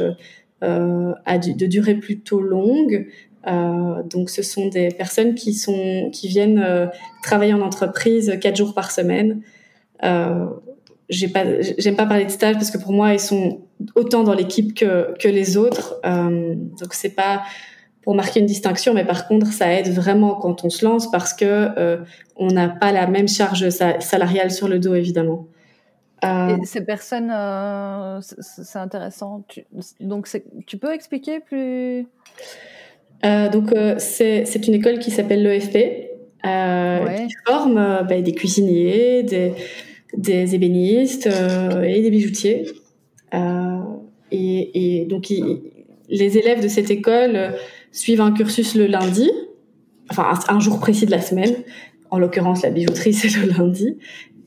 euh, 0.64 1.14
de 1.28 1.66
durée 1.66 1.96
plutôt 1.96 2.40
longue. 2.40 3.08
Euh, 3.48 4.04
donc, 4.04 4.30
ce 4.30 4.42
sont 4.42 4.68
des 4.68 4.90
personnes 4.90 5.36
qui 5.36 5.54
sont 5.54 6.10
qui 6.12 6.28
viennent 6.28 6.60
euh, 6.60 6.88
travailler 7.22 7.54
en 7.54 7.62
entreprise 7.62 8.38
quatre 8.42 8.56
jours 8.56 8.74
par 8.74 8.92
semaine. 8.92 9.42
pas, 10.00 11.44
j'aime 11.78 11.96
pas 11.96 12.06
parler 12.06 12.26
de 12.26 12.32
stage 12.32 12.56
parce 12.56 12.72
que 12.72 12.78
pour 12.78 12.94
moi, 12.94 13.14
ils 13.14 13.20
sont 13.20 13.62
autant 13.96 14.24
dans 14.24 14.34
l'équipe 14.34 14.74
que 14.74 15.28
les 15.28 15.58
autres. 15.58 16.00
donc, 16.04 16.94
c'est 16.94 17.16
pas 17.16 17.44
pour 18.02 18.16
marquer 18.16 18.42
une 18.42 18.46
distinction, 18.46 18.94
mais 18.94 19.06
par 19.06 19.28
contre, 19.28 19.48
ça 19.54 19.74
aide 19.74 19.88
vraiment 19.88 20.36
quand 20.36 20.66
on 20.66 20.70
se 20.70 20.84
lance 20.84 21.10
parce 21.10 21.34
que 21.34 22.00
on 22.36 22.48
n'a 22.48 22.70
pas 22.70 22.92
la 22.92 23.08
même 23.08 23.28
charge 23.28 23.70
salariale 23.70 24.52
sur 24.52 24.68
le 24.68 24.80
dos, 24.80 24.96
évidemment. 24.96 25.48
Euh, 26.24 26.58
ces 26.64 26.82
personnes, 26.82 27.32
euh, 27.32 28.20
c'est 28.22 28.80
intéressant. 28.80 29.44
donc, 30.00 30.30
tu 30.66 30.78
peux 30.78 30.94
expliquer 30.94 31.40
plus 31.40 32.08
euh, 33.26 33.50
Donc, 33.50 33.74
c'est 34.00 34.68
une 34.68 34.74
école 34.74 35.00
qui 35.00 35.12
s'appelle 35.12 35.44
l'EFP, 35.44 36.10
qui 36.44 37.36
forme 37.48 38.06
bah, 38.08 38.22
des 38.22 38.34
cuisiniers, 38.34 39.24
des, 39.24 39.54
des 40.16 40.56
ébénistes 40.56 41.28
et 41.28 42.02
des 42.02 42.10
bijoutiers. 42.10 42.66
Et, 44.32 45.06
donc, 45.10 45.32
les 46.10 46.38
élèves 46.38 46.62
de 46.62 46.68
cette 46.68 46.92
école 46.92 47.54
suivent 47.92 48.22
un 48.22 48.32
cursus 48.32 48.76
le 48.76 48.88
lundi, 48.88 49.32
enfin 50.10 50.34
un 50.50 50.60
jour 50.60 50.80
précis 50.80 51.06
de 51.06 51.12
la 51.12 51.22
semaine. 51.22 51.54
En 52.10 52.20
l'occurrence, 52.20 52.62
la 52.62 52.70
bijouterie, 52.70 53.14
c'est 53.14 53.36
le 53.40 53.52
lundi. 53.58 53.98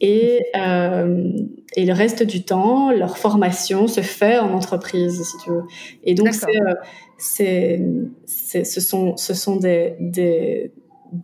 Et, 0.00 0.42
euh, 0.56 1.32
et 1.74 1.86
le 1.86 1.92
reste 1.92 2.22
du 2.22 2.44
temps, 2.44 2.90
leur 2.90 3.16
formation 3.16 3.86
se 3.86 4.02
fait 4.02 4.38
en 4.38 4.52
entreprise, 4.52 5.22
si 5.22 5.36
tu 5.44 5.50
veux. 5.50 5.62
Et 6.04 6.14
donc, 6.14 6.32
c'est, 6.32 6.46
c'est, 7.18 7.80
ce 8.26 8.80
sont, 8.80 9.16
ce 9.16 9.34
sont 9.34 9.56
des, 9.56 9.94
des, 10.00 10.72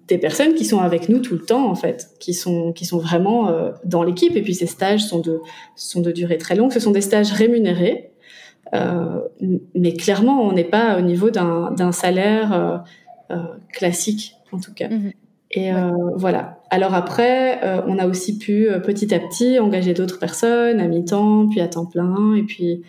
des, 0.09 0.19
personnes 0.19 0.55
qui 0.55 0.65
sont 0.65 0.81
avec 0.81 1.09
nous 1.09 1.19
tout 1.19 1.35
le 1.35 1.43
temps, 1.43 1.69
en 1.69 1.75
fait, 1.75 2.09
qui 2.19 2.35
sont, 2.35 2.73
qui 2.73 2.87
sont 2.87 2.99
vraiment 2.99 3.49
euh, 3.49 3.73
dans 3.85 4.03
l'équipe. 4.03 4.37
Et 4.37 4.43
puis, 4.43 4.55
ces 4.55 4.67
stages 4.67 5.05
sont 5.05 5.21
de, 5.21 5.41
sont 5.77 6.01
de 6.01 6.11
durée 6.11 6.39
très 6.39 6.55
longue. 6.55 6.73
Ce 6.73 6.81
sont 6.81 6.93
des 6.93 7.03
stages 7.03 7.33
rémunérés. 7.33 8.11
Euh, 8.75 9.21
mais 9.75 9.93
clairement, 9.93 10.43
on 10.43 10.53
n'est 10.53 10.65
pas 10.65 10.99
au 10.99 11.03
niveau 11.03 11.31
d'un, 11.31 11.73
d'un 11.73 11.93
salaire 11.93 12.85
euh, 13.31 13.37
classique, 13.73 14.35
en 14.51 14.59
tout 14.59 14.73
cas. 14.73 14.89
Mm-hmm. 14.89 15.13
Et 15.55 15.71
voilà. 16.17 16.63
Alors 16.71 16.95
après, 16.95 17.61
on 17.87 17.99
a 17.99 18.07
aussi 18.07 18.39
pu 18.39 18.69
petit 18.83 19.15
à 19.15 19.19
petit 19.19 19.59
engager 19.59 19.93
d'autres 19.93 20.19
personnes 20.19 20.81
à 20.81 20.89
mi-temps, 20.89 21.47
puis 21.51 21.61
à 21.61 21.69
temps 21.69 21.85
plein, 21.85 22.35
et 22.35 22.43
puis 22.43 22.81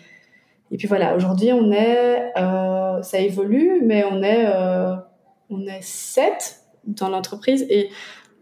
et 0.70 0.76
puis 0.76 0.88
voilà. 0.88 1.14
Aujourd'hui, 1.16 1.52
on 1.52 1.70
est, 1.72 2.32
ça 3.02 3.18
évolue, 3.18 3.82
mais 3.82 4.04
on 4.10 4.22
est 4.22 4.46
on 5.50 5.66
est 5.66 5.82
sept 5.82 6.60
dans 6.86 7.08
l'entreprise 7.08 7.66
et 7.70 7.88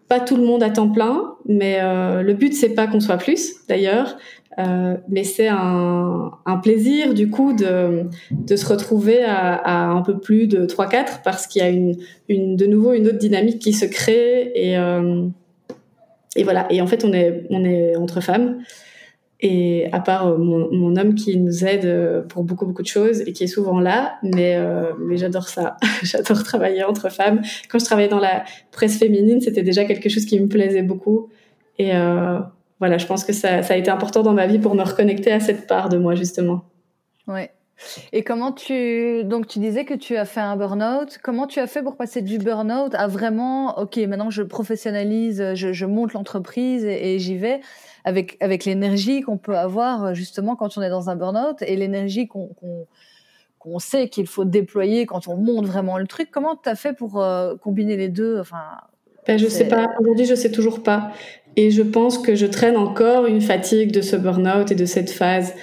pas 0.08 0.20
tout 0.20 0.36
le 0.36 0.44
monde 0.44 0.62
à 0.62 0.70
temps 0.70 0.88
plein, 0.88 1.34
mais 1.46 1.80
le 1.80 2.32
but 2.32 2.54
c'est 2.54 2.74
pas 2.74 2.86
qu'on 2.86 3.00
soit 3.00 3.18
plus 3.18 3.66
d'ailleurs, 3.68 4.16
euh, 4.58 4.96
mais 5.08 5.24
c'est 5.24 5.48
un, 5.48 6.30
plaisir 6.62 7.14
du 7.14 7.30
coup 7.30 7.54
de, 7.54 8.04
de 8.30 8.56
se 8.56 8.66
retrouver 8.66 9.24
à, 9.24 9.54
à, 9.54 9.86
un 9.86 10.02
peu 10.02 10.18
plus 10.18 10.46
de 10.46 10.66
3-4 10.66 11.22
parce 11.24 11.46
qu'il 11.46 11.62
y 11.62 11.64
a 11.64 11.70
une, 11.70 11.96
une, 12.28 12.56
de 12.56 12.66
nouveau 12.66 12.92
une 12.92 13.08
autre 13.08 13.18
dynamique 13.18 13.58
qui 13.60 13.72
se 13.72 13.86
crée 13.86 14.52
et, 14.54 14.76
euh, 14.76 15.26
et 16.36 16.44
voilà. 16.44 16.66
Et 16.70 16.80
en 16.82 16.86
fait, 16.86 17.04
on 17.04 17.12
est, 17.12 17.46
on 17.50 17.64
est 17.64 17.96
entre 17.96 18.20
femmes. 18.20 18.62
Et 19.44 19.88
à 19.90 19.98
part 19.98 20.28
euh, 20.28 20.38
mon, 20.38 20.70
mon, 20.70 20.96
homme 20.96 21.16
qui 21.16 21.36
nous 21.36 21.64
aide 21.64 22.24
pour 22.28 22.44
beaucoup 22.44 22.64
beaucoup 22.64 22.82
de 22.82 22.86
choses 22.86 23.22
et 23.22 23.32
qui 23.32 23.42
est 23.42 23.48
souvent 23.48 23.80
là, 23.80 24.18
mais 24.22 24.54
euh, 24.56 24.92
mais 25.00 25.16
j'adore 25.16 25.48
ça. 25.48 25.76
j'adore 26.04 26.44
travailler 26.44 26.84
entre 26.84 27.10
femmes. 27.10 27.42
Quand 27.68 27.80
je 27.80 27.84
travaillais 27.84 28.08
dans 28.08 28.20
la 28.20 28.44
presse 28.70 28.98
féminine, 28.98 29.40
c'était 29.40 29.62
déjà 29.62 29.84
quelque 29.84 30.08
chose 30.08 30.26
qui 30.26 30.38
me 30.38 30.46
plaisait 30.46 30.82
beaucoup. 30.82 31.28
Et 31.78 31.94
euh, 31.96 32.38
voilà, 32.78 32.98
je 32.98 33.06
pense 33.06 33.24
que 33.24 33.32
ça, 33.32 33.58
a 33.68 33.76
été 33.76 33.90
important 33.90 34.22
dans 34.22 34.32
ma 34.32 34.46
vie 34.46 34.60
pour 34.60 34.76
me 34.76 34.82
reconnecter 34.82 35.32
à 35.32 35.40
cette 35.40 35.66
part 35.66 35.88
de 35.88 35.98
moi, 35.98 36.14
justement. 36.14 36.64
Ouais. 37.26 37.50
Et 38.12 38.22
comment 38.22 38.52
tu 38.52 39.24
donc 39.24 39.46
tu 39.46 39.58
disais 39.58 39.84
que 39.84 39.94
tu 39.94 40.16
as 40.16 40.24
fait 40.24 40.40
un 40.40 40.56
burn-out. 40.56 41.18
Comment 41.22 41.46
tu 41.46 41.60
as 41.60 41.66
fait 41.66 41.82
pour 41.82 41.96
passer 41.96 42.22
du 42.22 42.38
burn-out 42.38 42.94
à 42.94 43.06
vraiment 43.06 43.78
ok 43.78 43.96
maintenant 44.08 44.30
je 44.30 44.42
professionnalise, 44.42 45.54
je, 45.54 45.86
monte 45.86 46.12
l'entreprise 46.12 46.84
et, 46.84 47.18
j'y 47.18 47.36
vais 47.36 47.60
avec 48.04 48.36
avec 48.40 48.64
l'énergie 48.64 49.22
qu'on 49.22 49.36
peut 49.38 49.56
avoir 49.56 50.14
justement 50.14 50.56
quand 50.56 50.76
on 50.78 50.82
est 50.82 50.90
dans 50.90 51.10
un 51.10 51.16
burn-out 51.16 51.62
et 51.62 51.76
l'énergie 51.76 52.28
qu'on 52.28 52.50
qu'on 53.58 53.78
sait 53.78 54.08
qu'il 54.08 54.26
faut 54.26 54.44
déployer 54.44 55.06
quand 55.06 55.28
on 55.28 55.36
monte 55.36 55.66
vraiment 55.66 55.96
le 55.96 56.08
truc. 56.08 56.30
Comment 56.32 56.56
tu 56.56 56.68
as 56.68 56.74
fait 56.74 56.92
pour 56.94 57.22
euh, 57.22 57.54
combiner 57.54 57.96
les 57.96 58.08
deux? 58.08 58.40
Enfin, 58.40 58.64
ben, 59.26 59.38
je 59.38 59.46
sais 59.46 59.68
pas. 59.68 59.86
Aujourd'hui, 60.00 60.26
je 60.26 60.34
sais 60.34 60.50
toujours 60.50 60.82
pas. 60.82 61.12
Et 61.54 61.70
je 61.70 61.82
pense 61.82 62.18
que 62.18 62.34
je 62.34 62.46
traîne 62.46 62.76
encore 62.76 63.26
une 63.26 63.40
fatigue 63.40 63.92
de 63.92 64.00
ce 64.00 64.16
burn-out 64.16 64.72
et 64.72 64.74
de 64.74 64.84
cette 64.84 65.10
phase. 65.10 65.54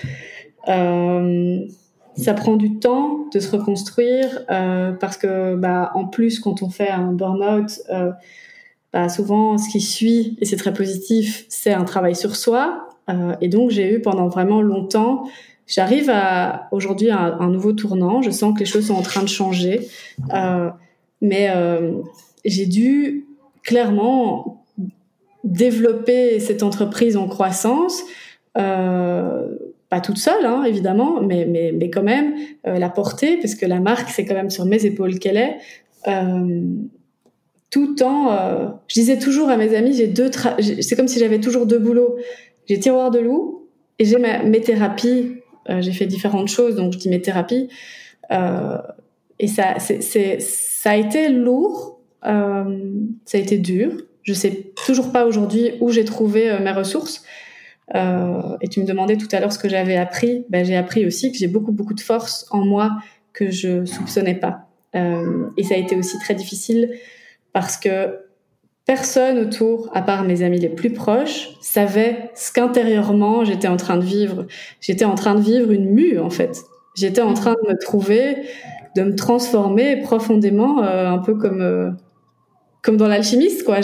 Euh, 0.70 1.60
ça 2.20 2.34
prend 2.34 2.56
du 2.56 2.80
temps 2.80 3.26
de 3.34 3.40
se 3.40 3.50
reconstruire 3.52 4.42
euh, 4.50 4.92
parce 4.92 5.18
que, 5.18 5.56
bah, 5.56 5.92
en 5.96 6.06
plus, 6.06 6.40
quand 6.40 6.62
on 6.62 6.70
fait 6.70 6.90
un 6.90 7.14
burn-out, 7.14 7.80
euh, 7.90 8.12
bah, 8.94 9.10
souvent 9.10 9.58
ce 9.58 9.70
qui 9.70 9.82
suit, 9.82 10.38
et 10.42 10.46
c'est 10.46 10.58
très 10.58 10.74
positif, 10.74 11.46
c'est 11.50 11.74
un 11.74 11.86
travail 11.86 12.16
sur 12.16 12.36
soi. 12.36 12.88
Euh, 13.10 13.36
et 13.42 13.48
donc 13.48 13.72
j'ai 13.72 13.92
eu 13.92 14.02
pendant 14.02 14.28
vraiment 14.28 14.62
longtemps, 14.62 15.24
j'arrive 15.66 16.10
à 16.10 16.68
aujourd'hui 16.72 17.10
à 17.10 17.38
un, 17.40 17.50
nouveau 17.50 17.74
tournant, 17.74 18.22
je 18.22 18.32
sens 18.32 18.54
que 18.54 18.60
les 18.60 18.66
choses 18.66 18.88
sont 18.88 18.96
en 18.96 19.02
train 19.02 19.24
de 19.24 19.28
changer, 19.28 19.88
mais 21.22 21.50
j'ai 22.46 22.66
dû 22.66 23.26
clairement 23.64 24.64
développer 25.44 26.40
cette 26.40 26.64
entreprise 26.64 27.18
en 27.18 27.28
croissance. 27.28 28.04
Pas 29.90 30.02
toute 30.02 30.18
seule, 30.18 30.46
hein, 30.46 30.64
évidemment, 30.64 31.22
mais, 31.22 31.46
mais, 31.46 31.72
mais 31.72 31.90
quand 31.90 32.04
même 32.04 32.36
euh, 32.68 32.78
la 32.78 32.90
porter, 32.90 33.38
parce 33.38 33.56
que 33.56 33.66
la 33.66 33.80
marque, 33.80 34.10
c'est 34.10 34.26
quand 34.26 34.36
même 34.36 34.52
sur 34.52 34.66
mes 34.66 34.86
épaules 34.86 35.18
qu'elle 35.20 35.38
est. 35.38 35.58
Euh, 36.08 36.62
tout 37.70 38.02
en, 38.02 38.32
euh, 38.32 38.68
je 38.88 39.00
disais 39.00 39.20
toujours 39.20 39.50
à 39.50 39.58
mes 39.58 39.76
amis, 39.76 39.94
j'ai 39.94 40.08
deux, 40.08 40.32
c'est 40.82 40.96
comme 40.96 41.08
si 41.08 41.20
j'avais 41.20 41.40
toujours 41.40 41.66
deux 41.66 41.80
boulots. 41.80 42.18
J'ai 42.68 42.80
tiroir 42.80 43.12
de 43.12 43.20
loup 43.20 43.68
et 44.00 44.06
j'ai 44.06 44.18
mes 44.18 44.62
thérapies. 44.62 45.36
Euh, 45.70 45.82
j'ai 45.82 45.92
fait 45.92 46.08
différentes 46.08 46.48
choses, 46.48 46.76
donc 46.76 46.94
je 46.94 46.98
dis 46.98 47.10
mes 47.10 47.22
thérapies. 47.22 47.70
Euh, 48.32 48.78
et 49.38 49.48
ça, 49.48 49.76
c'est, 49.80 50.40
ça 50.40 50.92
a 50.92 50.96
été 50.96 51.30
lourd, 51.30 52.00
ça 52.24 52.28
a 53.34 53.38
été 53.38 53.58
dur. 53.58 53.92
Je 54.24 54.34
sais 54.34 54.72
toujours 54.86 55.12
pas 55.12 55.26
aujourd'hui 55.26 55.72
où 55.80 55.92
j'ai 55.92 56.06
trouvé 56.06 56.58
mes 56.60 56.72
ressources. 56.72 57.24
Euh, 57.96 58.58
et 58.62 58.68
tu 58.68 58.82
me 58.82 58.86
demandais 58.86 59.18
tout 59.18 59.28
à 59.32 59.40
l'heure 59.40 59.52
ce 59.52 59.60
que 59.60 59.70
j'avais 59.70 59.98
appris. 59.98 60.46
Ben, 60.50 60.66
j'ai 60.66 60.76
appris 60.76 61.06
aussi 61.06 61.32
que 61.32 61.38
j'ai 61.38 61.48
beaucoup, 61.48 61.72
beaucoup 61.72 61.94
de 61.94 62.02
force 62.02 62.46
en 62.52 62.66
moi 62.66 62.92
que 63.34 63.50
je 63.50 63.86
soupçonnais 63.86 64.36
pas. 64.36 64.68
Euh, 64.96 65.48
et 65.58 65.64
ça 65.64 65.76
a 65.76 65.78
été 65.78 65.96
aussi 65.96 66.18
très 66.20 66.36
difficile 66.36 66.92
parce 67.54 67.78
que 67.78 68.20
personne 68.86 69.38
autour, 69.40 69.90
à 69.94 70.02
part 70.02 70.24
mes 70.24 70.42
amis 70.42 70.60
les 70.60 70.70
plus 70.70 70.92
proches, 70.92 71.50
savait 71.62 72.32
ce 72.36 72.52
qu'intérieurement 72.52 73.44
j'étais 73.44 73.68
en 73.68 73.78
train 73.78 73.98
de 73.98 74.06
vivre. 74.06 74.46
J'étais 74.82 75.06
en 75.06 75.16
train 75.16 75.36
de 75.36 75.42
vivre 75.42 75.72
une 75.72 75.90
mue, 75.92 76.20
en 76.20 76.30
fait. 76.30 76.64
J'étais 76.96 77.22
en 77.22 77.34
train 77.34 77.54
de 77.64 77.72
me 77.72 77.78
trouver, 77.78 78.38
de 78.96 79.04
me 79.04 79.16
transformer 79.16 79.98
profondément, 80.02 80.84
euh, 80.84 81.08
un 81.08 81.20
peu 81.20 81.36
comme 81.36 81.96
comme 82.82 82.96
dans 82.96 83.08
l'alchimiste, 83.08 83.64
quoi. 83.64 83.82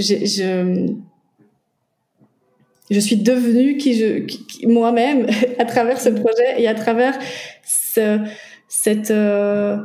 Je, 0.00 0.24
je, 0.24 0.94
je 2.90 2.98
suis 2.98 3.16
devenue 3.16 3.78
je 3.80 4.66
moi-même 4.66 5.26
à 5.58 5.64
travers 5.64 6.00
ce 6.00 6.08
projet 6.08 6.60
et 6.60 6.68
à 6.68 6.74
travers 6.74 7.18
ce, 7.64 8.18
cette 8.68 9.10
euh, 9.10 9.78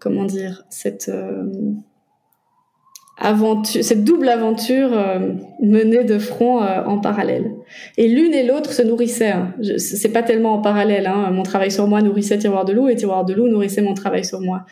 comment 0.00 0.24
dire 0.24 0.64
cette 0.68 1.08
euh, 1.08 1.44
aventure 3.16 3.82
cette 3.82 4.04
double 4.04 4.28
aventure 4.28 4.90
euh, 4.92 5.32
menée 5.62 6.04
de 6.04 6.18
front 6.18 6.60
en 6.60 6.98
parallèle 6.98 7.52
et 7.96 8.08
l'une 8.08 8.34
et 8.34 8.44
l'autre 8.44 8.72
se 8.72 8.82
nourrissaient 8.82 9.32
hein. 9.32 9.54
c'est 9.78 10.12
pas 10.12 10.22
tellement 10.22 10.54
en 10.54 10.60
parallèle 10.60 11.06
hein. 11.06 11.30
mon 11.30 11.42
travail 11.42 11.70
sur 11.70 11.86
moi 11.86 12.02
nourrissait 12.02 12.38
tiroir 12.38 12.64
de 12.64 12.72
loup 12.72 12.88
et 12.88 12.96
tiroir 12.96 13.24
de 13.24 13.34
loup 13.34 13.48
nourrissait 13.48 13.82
mon 13.82 13.94
travail 13.94 14.24
sur 14.24 14.40
moi 14.40 14.64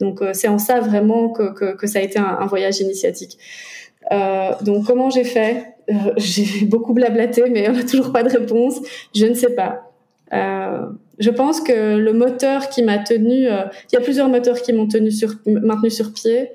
donc 0.00 0.22
c'est 0.32 0.48
en 0.48 0.58
ça 0.58 0.80
vraiment 0.80 1.28
que, 1.28 1.86
ça 1.86 1.98
a 1.98 2.02
été 2.02 2.18
un 2.18 2.46
voyage 2.46 2.80
initiatique 2.80 3.36
euh, 4.12 4.52
donc 4.62 4.86
comment 4.86 5.10
j'ai 5.10 5.24
fait? 5.24 5.74
Euh, 5.90 6.12
J'ai 6.16 6.66
beaucoup 6.66 6.94
blablaté, 6.94 7.42
mais 7.50 7.68
on 7.68 7.72
n'a 7.72 7.84
toujours 7.84 8.12
pas 8.12 8.22
de 8.22 8.30
réponse. 8.30 8.80
Je 9.14 9.26
ne 9.26 9.34
sais 9.34 9.54
pas. 9.54 9.90
Euh, 10.32 10.86
je 11.18 11.30
pense 11.30 11.60
que 11.60 11.96
le 11.96 12.12
moteur 12.12 12.68
qui 12.68 12.82
m'a 12.82 12.98
tenu, 12.98 13.46
il 13.46 13.92
y 13.92 13.96
a 13.96 14.00
plusieurs 14.00 14.28
moteurs 14.28 14.62
qui 14.62 14.72
m'ont 14.72 14.86
tenu 14.86 15.10
sur, 15.10 15.34
maintenu 15.46 15.90
sur 15.90 16.12
pied. 16.12 16.50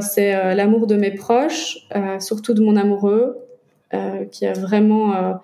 C'est 0.00 0.54
l'amour 0.54 0.86
de 0.86 0.96
mes 0.96 1.10
proches, 1.10 1.86
surtout 2.18 2.54
de 2.54 2.62
mon 2.62 2.76
amoureux, 2.76 3.36
qui 4.30 4.46
a 4.46 4.54
vraiment 4.54 5.38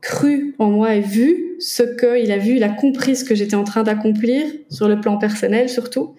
cru 0.00 0.54
en 0.58 0.70
moi 0.70 0.94
et 0.94 1.00
vu 1.00 1.56
ce 1.58 1.82
qu'il 1.82 2.32
a 2.32 2.38
vu, 2.38 2.56
il 2.56 2.64
a 2.64 2.70
compris 2.70 3.16
ce 3.16 3.24
que 3.24 3.34
j'étais 3.34 3.54
en 3.54 3.64
train 3.64 3.82
d'accomplir 3.82 4.44
sur 4.70 4.88
le 4.88 4.98
plan 5.00 5.18
personnel 5.18 5.68
surtout. 5.68 6.14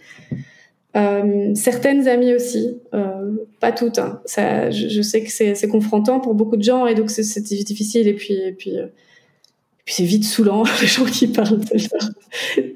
Euh, 0.96 1.56
certaines 1.56 2.08
amies 2.08 2.36
aussi, 2.36 2.78
euh, 2.94 3.36
pas 3.60 3.72
toutes. 3.72 3.98
Hein. 3.98 4.22
Ça, 4.26 4.70
je, 4.70 4.90
je, 4.90 5.02
sais 5.02 5.24
que 5.24 5.32
c'est 5.32 5.68
confrontant 5.68 6.20
pour 6.20 6.36
beaucoup 6.36 6.56
de 6.56 6.62
gens 6.62 6.86
et 6.86 6.94
donc 6.94 7.10
c'est 7.10 7.42
difficile 7.42 8.08
et 8.08 8.14
puis 8.14 8.34
et 8.34 8.52
puis, 8.52 8.78
euh, 8.78 8.86
puis 9.86 9.96
c'est 9.96 10.04
vite 10.04 10.24
saoulant 10.24 10.64
les 10.82 10.88
gens 10.88 11.06
qui 11.06 11.28
parlent 11.28 11.60
de 11.60 11.66
leur, 11.74 12.12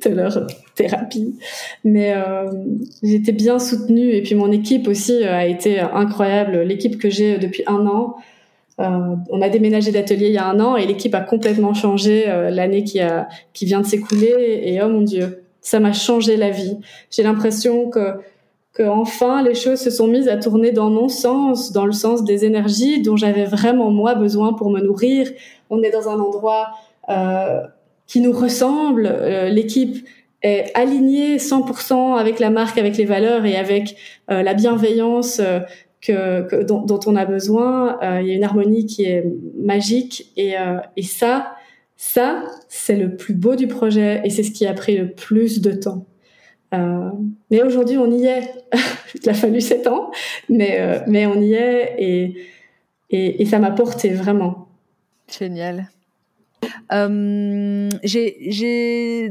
de 0.03 0.09
leur 0.09 0.47
thérapie. 0.73 1.35
Mais 1.83 2.13
euh, 2.15 2.49
j'étais 3.03 3.33
bien 3.33 3.59
soutenue 3.59 4.09
et 4.09 4.23
puis 4.23 4.33
mon 4.33 4.51
équipe 4.51 4.87
aussi 4.87 5.23
euh, 5.23 5.35
a 5.35 5.45
été 5.45 5.79
incroyable. 5.79 6.61
L'équipe 6.61 6.97
que 6.97 7.11
j'ai 7.11 7.37
depuis 7.37 7.63
un 7.67 7.85
an. 7.85 8.15
On 8.79 9.41
a 9.41 9.49
déménagé 9.49 9.91
d'atelier 9.91 10.27
il 10.27 10.33
y 10.33 10.37
a 10.37 10.45
un 10.45 10.59
an 10.59 10.75
et 10.75 10.85
l'équipe 10.85 11.15
a 11.15 11.21
complètement 11.21 11.73
changé 11.73 12.25
l'année 12.51 12.83
qui 12.83 12.99
qui 13.51 13.65
vient 13.65 13.81
de 13.81 13.87
s'écouler 13.87 14.61
et 14.65 14.79
oh 14.83 14.87
mon 14.87 15.01
dieu 15.01 15.46
ça 15.67 15.81
m'a 15.81 15.91
changé 15.91 16.37
la 16.37 16.49
vie. 16.49 16.77
J'ai 17.11 17.23
l'impression 17.23 17.89
que, 17.89 18.13
que 18.71 18.83
enfin 18.83 19.43
les 19.43 19.53
choses 19.53 19.81
se 19.81 19.89
sont 19.89 20.07
mises 20.07 20.29
à 20.29 20.37
tourner 20.37 20.71
dans 20.71 20.89
mon 20.89 21.09
sens, 21.09 21.73
dans 21.73 21.85
le 21.85 21.91
sens 21.91 22.23
des 22.23 22.45
énergies 22.45 23.01
dont 23.01 23.17
j'avais 23.17 23.43
vraiment 23.43 23.91
moi 23.91 24.15
besoin 24.15 24.53
pour 24.53 24.69
me 24.69 24.79
nourrir. 24.79 25.29
On 25.69 25.83
est 25.83 25.91
dans 25.91 26.07
un 26.07 26.19
endroit 26.21 26.69
euh, 27.09 27.59
qui 28.05 28.21
nous 28.21 28.31
ressemble. 28.31 29.07
Euh, 29.11 29.49
l'équipe 29.49 30.07
est 30.41 30.71
alignée 30.73 31.35
100% 31.35 32.17
avec 32.17 32.39
la 32.39 32.49
marque, 32.49 32.77
avec 32.77 32.95
les 32.95 33.03
valeurs 33.03 33.43
et 33.43 33.57
avec 33.57 33.97
euh, 34.31 34.43
la 34.43 34.53
bienveillance 34.53 35.41
euh, 35.41 35.59
que, 35.99 36.43
que 36.47 36.63
dont, 36.63 36.79
dont, 36.79 37.01
on 37.07 37.17
a 37.17 37.25
besoin. 37.25 37.99
Euh, 38.01 38.21
il 38.21 38.29
y 38.29 38.31
a 38.31 38.35
une 38.35 38.45
harmonie 38.45 38.85
qui 38.85 39.03
est 39.03 39.25
magique 39.61 40.31
et, 40.37 40.53
et 40.95 41.03
ça, 41.03 41.56
ça, 41.97 42.43
c'est 42.69 42.95
le 42.95 43.15
plus 43.15 43.33
beau 43.33 43.55
du 43.55 43.67
projet 43.67 44.21
et 44.23 44.29
c'est 44.29 44.43
ce 44.43 44.51
qui 44.51 44.67
a 44.67 44.73
pris 44.73 44.95
le 44.97 45.11
plus 45.11 45.61
de 45.61 45.71
temps. 45.71 46.05
Euh, 46.73 47.09
mais 47.49 47.63
aujourd'hui, 47.63 47.97
on 47.97 48.11
y 48.11 48.25
est. 48.25 48.53
Il 49.23 49.29
a 49.29 49.33
fallu 49.33 49.61
sept 49.61 49.87
ans, 49.87 50.11
mais, 50.47 50.79
euh, 50.79 50.99
mais 51.07 51.25
on 51.25 51.41
y 51.41 51.53
est 51.53 51.95
et, 51.97 52.37
et, 53.09 53.45
ça 53.45 53.57
m'a 53.57 53.71
porté 53.71 54.09
vraiment. 54.09 54.67
Génial. 55.27 55.89
Euh, 56.91 57.89
j'ai 58.03 59.29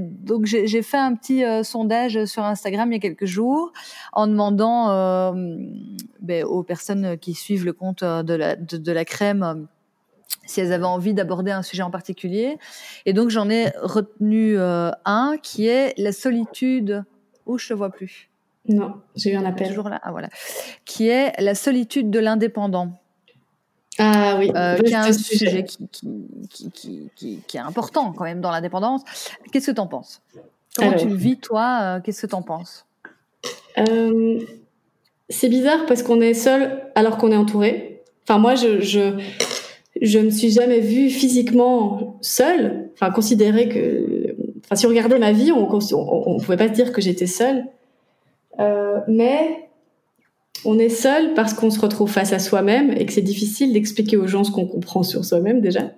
fait 0.82 0.96
un 0.96 1.14
petit 1.14 1.42
sondage 1.62 2.24
sur 2.24 2.42
Instagram 2.42 2.90
il 2.90 2.94
y 2.94 2.98
a 2.98 3.00
quelques 3.00 3.26
jours 3.26 3.72
en 4.12 4.26
demandant 4.26 5.32
ben, 6.20 6.44
aux 6.44 6.62
personnes 6.62 7.16
qui 7.18 7.34
suivent 7.34 7.64
le 7.64 7.72
compte 7.72 8.02
de 8.02 8.34
la, 8.34 8.56
de 8.56 8.92
la 8.92 9.04
crème 9.04 9.66
si 10.46 10.60
elles 10.60 10.72
avaient 10.72 10.84
envie 10.84 11.14
d'aborder 11.14 11.50
un 11.50 11.62
sujet 11.62 11.82
en 11.82 11.90
particulier. 11.90 12.58
Et 13.04 13.12
donc 13.12 13.30
j'en 13.30 13.50
ai 13.50 13.72
retenu 13.82 14.58
euh, 14.58 14.90
un 15.04 15.36
qui 15.42 15.66
est 15.66 15.94
la 15.98 16.12
solitude. 16.12 17.04
Où 17.46 17.58
je 17.58 17.68
te 17.68 17.74
vois 17.74 17.90
plus. 17.90 18.28
Non, 18.68 18.94
j'ai 19.14 19.30
eu 19.30 19.36
un 19.36 19.44
appel. 19.44 19.68
Toujours 19.68 19.88
là. 19.88 20.00
Ah 20.02 20.10
voilà. 20.10 20.28
Qui 20.84 21.08
est 21.08 21.32
la 21.40 21.54
solitude 21.54 22.10
de 22.10 22.18
l'indépendant. 22.18 22.92
Ah 23.98 24.36
oui. 24.38 24.50
Euh, 24.54 24.76
qui 24.78 24.92
est 24.92 24.96
un 24.96 25.12
sujet 25.12 25.64
qui, 25.64 25.88
qui, 25.88 26.70
qui, 26.70 27.40
qui, 27.46 27.56
est 27.56 27.60
important 27.60 28.12
quand 28.12 28.24
même 28.24 28.40
dans 28.40 28.50
l'indépendance. 28.50 29.02
Qu'est-ce 29.52 29.70
que 29.70 29.76
tu 29.76 29.80
en 29.80 29.86
penses? 29.86 30.22
Comment 30.76 30.92
tu 30.94 31.08
le 31.08 31.14
vis 31.14 31.38
toi 31.38 31.78
euh, 31.82 32.00
Qu'est-ce 32.00 32.22
que 32.22 32.26
tu 32.26 32.34
en 32.34 32.42
penses? 32.42 32.86
Euh, 33.78 34.40
C'est 35.28 35.48
bizarre 35.48 35.86
parce 35.86 36.02
qu'on 36.02 36.20
est 36.20 36.34
seul 36.34 36.82
alors 36.94 37.16
qu'on 37.16 37.32
est 37.32 37.36
entouré. 37.36 38.02
Enfin 38.24 38.38
moi 38.38 38.54
je, 38.54 38.80
je 38.80 39.18
je 40.02 40.18
me 40.18 40.30
suis 40.30 40.50
jamais 40.50 40.80
vue 40.80 41.10
physiquement 41.10 42.18
seule. 42.20 42.90
Enfin, 42.94 43.10
considérer 43.10 43.68
que, 43.68 44.36
enfin, 44.64 44.76
si 44.76 44.86
on 44.86 44.90
regardait 44.90 45.18
ma 45.18 45.32
vie, 45.32 45.52
on, 45.52 45.68
on, 45.72 46.38
pouvait 46.38 46.56
pas 46.56 46.68
se 46.68 46.72
dire 46.72 46.92
que 46.92 47.00
j'étais 47.00 47.26
seule. 47.26 47.64
Euh, 48.58 49.00
mais 49.08 49.68
on 50.64 50.78
est 50.78 50.88
seul 50.88 51.34
parce 51.34 51.54
qu'on 51.54 51.70
se 51.70 51.80
retrouve 51.80 52.10
face 52.10 52.32
à 52.32 52.38
soi-même 52.38 52.92
et 52.92 53.06
que 53.06 53.12
c'est 53.12 53.22
difficile 53.22 53.72
d'expliquer 53.72 54.16
aux 54.16 54.26
gens 54.26 54.44
ce 54.44 54.50
qu'on 54.50 54.66
comprend 54.66 55.02
sur 55.02 55.24
soi-même 55.24 55.60
déjà. 55.60 55.92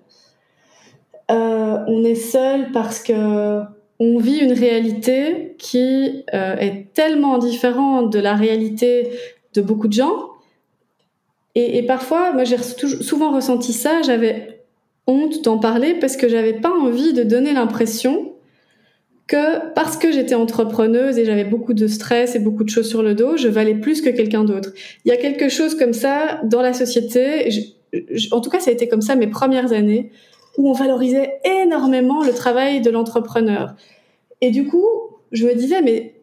Euh, 1.30 1.78
on 1.86 2.04
est 2.04 2.14
seul 2.14 2.72
parce 2.72 3.02
que 3.02 3.60
on 4.00 4.18
vit 4.18 4.38
une 4.38 4.52
réalité 4.52 5.56
qui 5.58 6.24
euh, 6.32 6.56
est 6.56 6.92
tellement 6.94 7.38
différente 7.38 8.12
de 8.12 8.18
la 8.18 8.34
réalité 8.34 9.10
de 9.54 9.60
beaucoup 9.60 9.88
de 9.88 9.92
gens 9.92 10.30
et, 11.60 11.82
parfois, 11.82 12.32
moi 12.32 12.44
j'ai 12.44 12.58
souvent 12.58 13.34
ressenti 13.34 13.72
ça, 13.72 14.02
j'avais 14.02 14.64
honte 15.06 15.42
d'en 15.42 15.58
parler 15.58 15.94
parce 15.94 16.16
que 16.16 16.28
j'avais 16.28 16.52
pas 16.52 16.70
envie 16.70 17.12
de 17.12 17.22
donner 17.22 17.52
l'impression 17.52 18.34
que 19.26 19.72
parce 19.74 19.96
que 19.96 20.12
j'étais 20.12 20.34
entrepreneuse 20.34 21.18
et 21.18 21.24
j'avais 21.24 21.44
beaucoup 21.44 21.74
de 21.74 21.86
stress 21.86 22.36
et 22.36 22.38
beaucoup 22.38 22.64
de 22.64 22.68
choses 22.68 22.88
sur 22.88 23.02
le 23.02 23.14
dos, 23.14 23.36
je 23.36 23.48
valais 23.48 23.74
plus 23.74 24.02
que 24.02 24.10
quelqu'un 24.10 24.44
d'autre. 24.44 24.70
Il 25.04 25.08
y 25.08 25.12
a 25.12 25.16
quelque 25.16 25.48
chose 25.48 25.74
comme 25.74 25.92
ça 25.92 26.40
dans 26.44 26.62
la 26.62 26.72
société, 26.72 27.48
en 28.30 28.40
tout 28.40 28.50
cas 28.50 28.60
ça 28.60 28.70
a 28.70 28.72
été 28.72 28.88
comme 28.88 29.02
ça 29.02 29.16
mes 29.16 29.26
premières 29.26 29.72
années, 29.72 30.12
où 30.58 30.68
on 30.68 30.72
valorisait 30.72 31.40
énormément 31.44 32.22
le 32.22 32.32
travail 32.32 32.80
de 32.80 32.90
l'entrepreneur. 32.90 33.74
Et 34.40 34.50
du 34.50 34.66
coup, 34.66 34.86
je 35.32 35.46
me 35.46 35.54
disais, 35.54 35.82
mais 35.82 36.14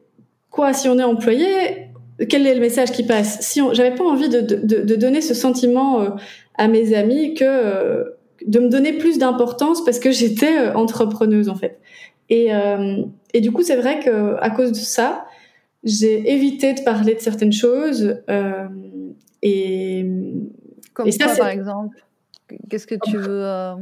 quoi, 0.50 0.74
si 0.74 0.88
on 0.90 0.98
est 0.98 1.04
employé, 1.04 1.90
quel 2.24 2.47
est 2.47 2.53
le 2.53 2.61
message 2.61 2.91
qui 2.91 3.03
passe? 3.03 3.41
Si 3.41 3.61
j'avais 3.74 3.93
pas 3.93 4.03
envie 4.03 4.30
de, 4.30 4.41
de, 4.41 4.82
de, 4.82 4.95
donner 4.95 5.22
ce 5.22 5.34
sentiment 5.34 6.01
euh, 6.01 6.09
à 6.55 6.68
mes 6.68 6.93
amis 6.95 7.34
que 7.34 7.43
euh, 7.45 8.03
de 8.45 8.59
me 8.59 8.70
donner 8.70 8.93
plus 8.93 9.18
d'importance 9.18 9.84
parce 9.84 9.99
que 9.99 10.11
j'étais 10.11 10.57
euh, 10.57 10.74
entrepreneuse 10.74 11.49
en 11.49 11.55
fait. 11.55 11.80
Et, 12.30 12.49
et 13.36 13.39
du 13.39 13.51
coup, 13.51 13.61
c'est 13.61 13.76
vrai 13.76 13.99
que 13.99 14.36
à 14.39 14.49
cause 14.49 14.72
de 14.72 14.78
ça, 14.78 15.28
j'ai 15.84 16.34
évité 16.34 16.74
de 16.74 16.82
parler 16.82 17.13
de 17.13 17.20
certaines 17.20 17.53
choses. 17.53 18.18
et 19.43 20.05
comme 20.95 21.11
ça, 21.11 21.36
par 21.38 21.49
exemple? 21.49 21.97
Qu'est-ce 22.68 22.88
que 22.88 22.95
tu 22.95 23.18
veux 23.18 23.76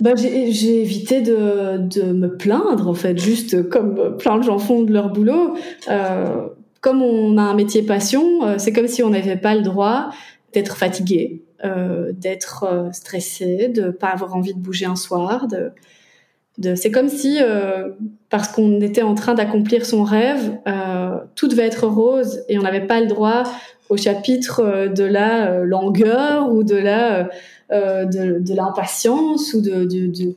bah, 0.00 0.14
j'ai 0.16 0.82
évité 0.82 1.22
de, 1.22 1.78
de, 1.78 2.12
me 2.12 2.36
plaindre 2.36 2.88
en 2.88 2.94
fait, 2.94 3.18
juste 3.18 3.68
comme 3.70 4.18
plein 4.18 4.36
de 4.36 4.42
gens 4.42 4.58
font 4.58 4.82
de 4.82 4.92
leur 4.92 5.08
boulot. 5.08 5.56
Euh, 6.76 6.80
comme 6.80 7.02
on 7.02 7.36
a 7.38 7.42
un 7.42 7.54
métier 7.54 7.82
passion, 7.82 8.46
euh, 8.46 8.54
c'est 8.58 8.72
comme 8.72 8.88
si 8.88 9.02
on 9.02 9.10
n'avait 9.10 9.36
pas 9.36 9.54
le 9.54 9.62
droit 9.62 10.10
d'être 10.52 10.76
fatigué, 10.76 11.42
euh, 11.64 12.12
d'être 12.12 12.64
euh, 12.64 12.92
stressé, 12.92 13.68
de 13.68 13.90
pas 13.90 14.08
avoir 14.08 14.34
envie 14.34 14.54
de 14.54 14.58
bouger 14.58 14.86
un 14.86 14.96
soir. 14.96 15.48
De, 15.48 15.72
de 16.58 16.74
c'est 16.74 16.90
comme 16.90 17.08
si, 17.08 17.38
parce 18.30 18.48
qu'on 18.48 18.80
était 18.80 19.02
en 19.02 19.14
train 19.14 19.34
d'accomplir 19.34 19.84
son 19.84 20.04
rêve, 20.04 20.58
tout 21.34 21.48
devait 21.48 21.66
être 21.66 21.86
rose 21.86 22.44
et 22.48 22.58
on 22.58 22.62
n'avait 22.62 22.86
pas 22.86 23.00
le 23.02 23.08
droit 23.08 23.42
au 23.90 23.98
chapitre 23.98 24.88
de 24.88 25.04
la 25.04 25.58
langueur 25.64 26.50
ou 26.50 26.62
de 26.64 26.76
la 26.76 27.24
de, 27.70 28.38
de 28.38 28.54
l'impatience 28.54 29.52
ou 29.52 29.60
de, 29.60 29.84
de 29.84 30.34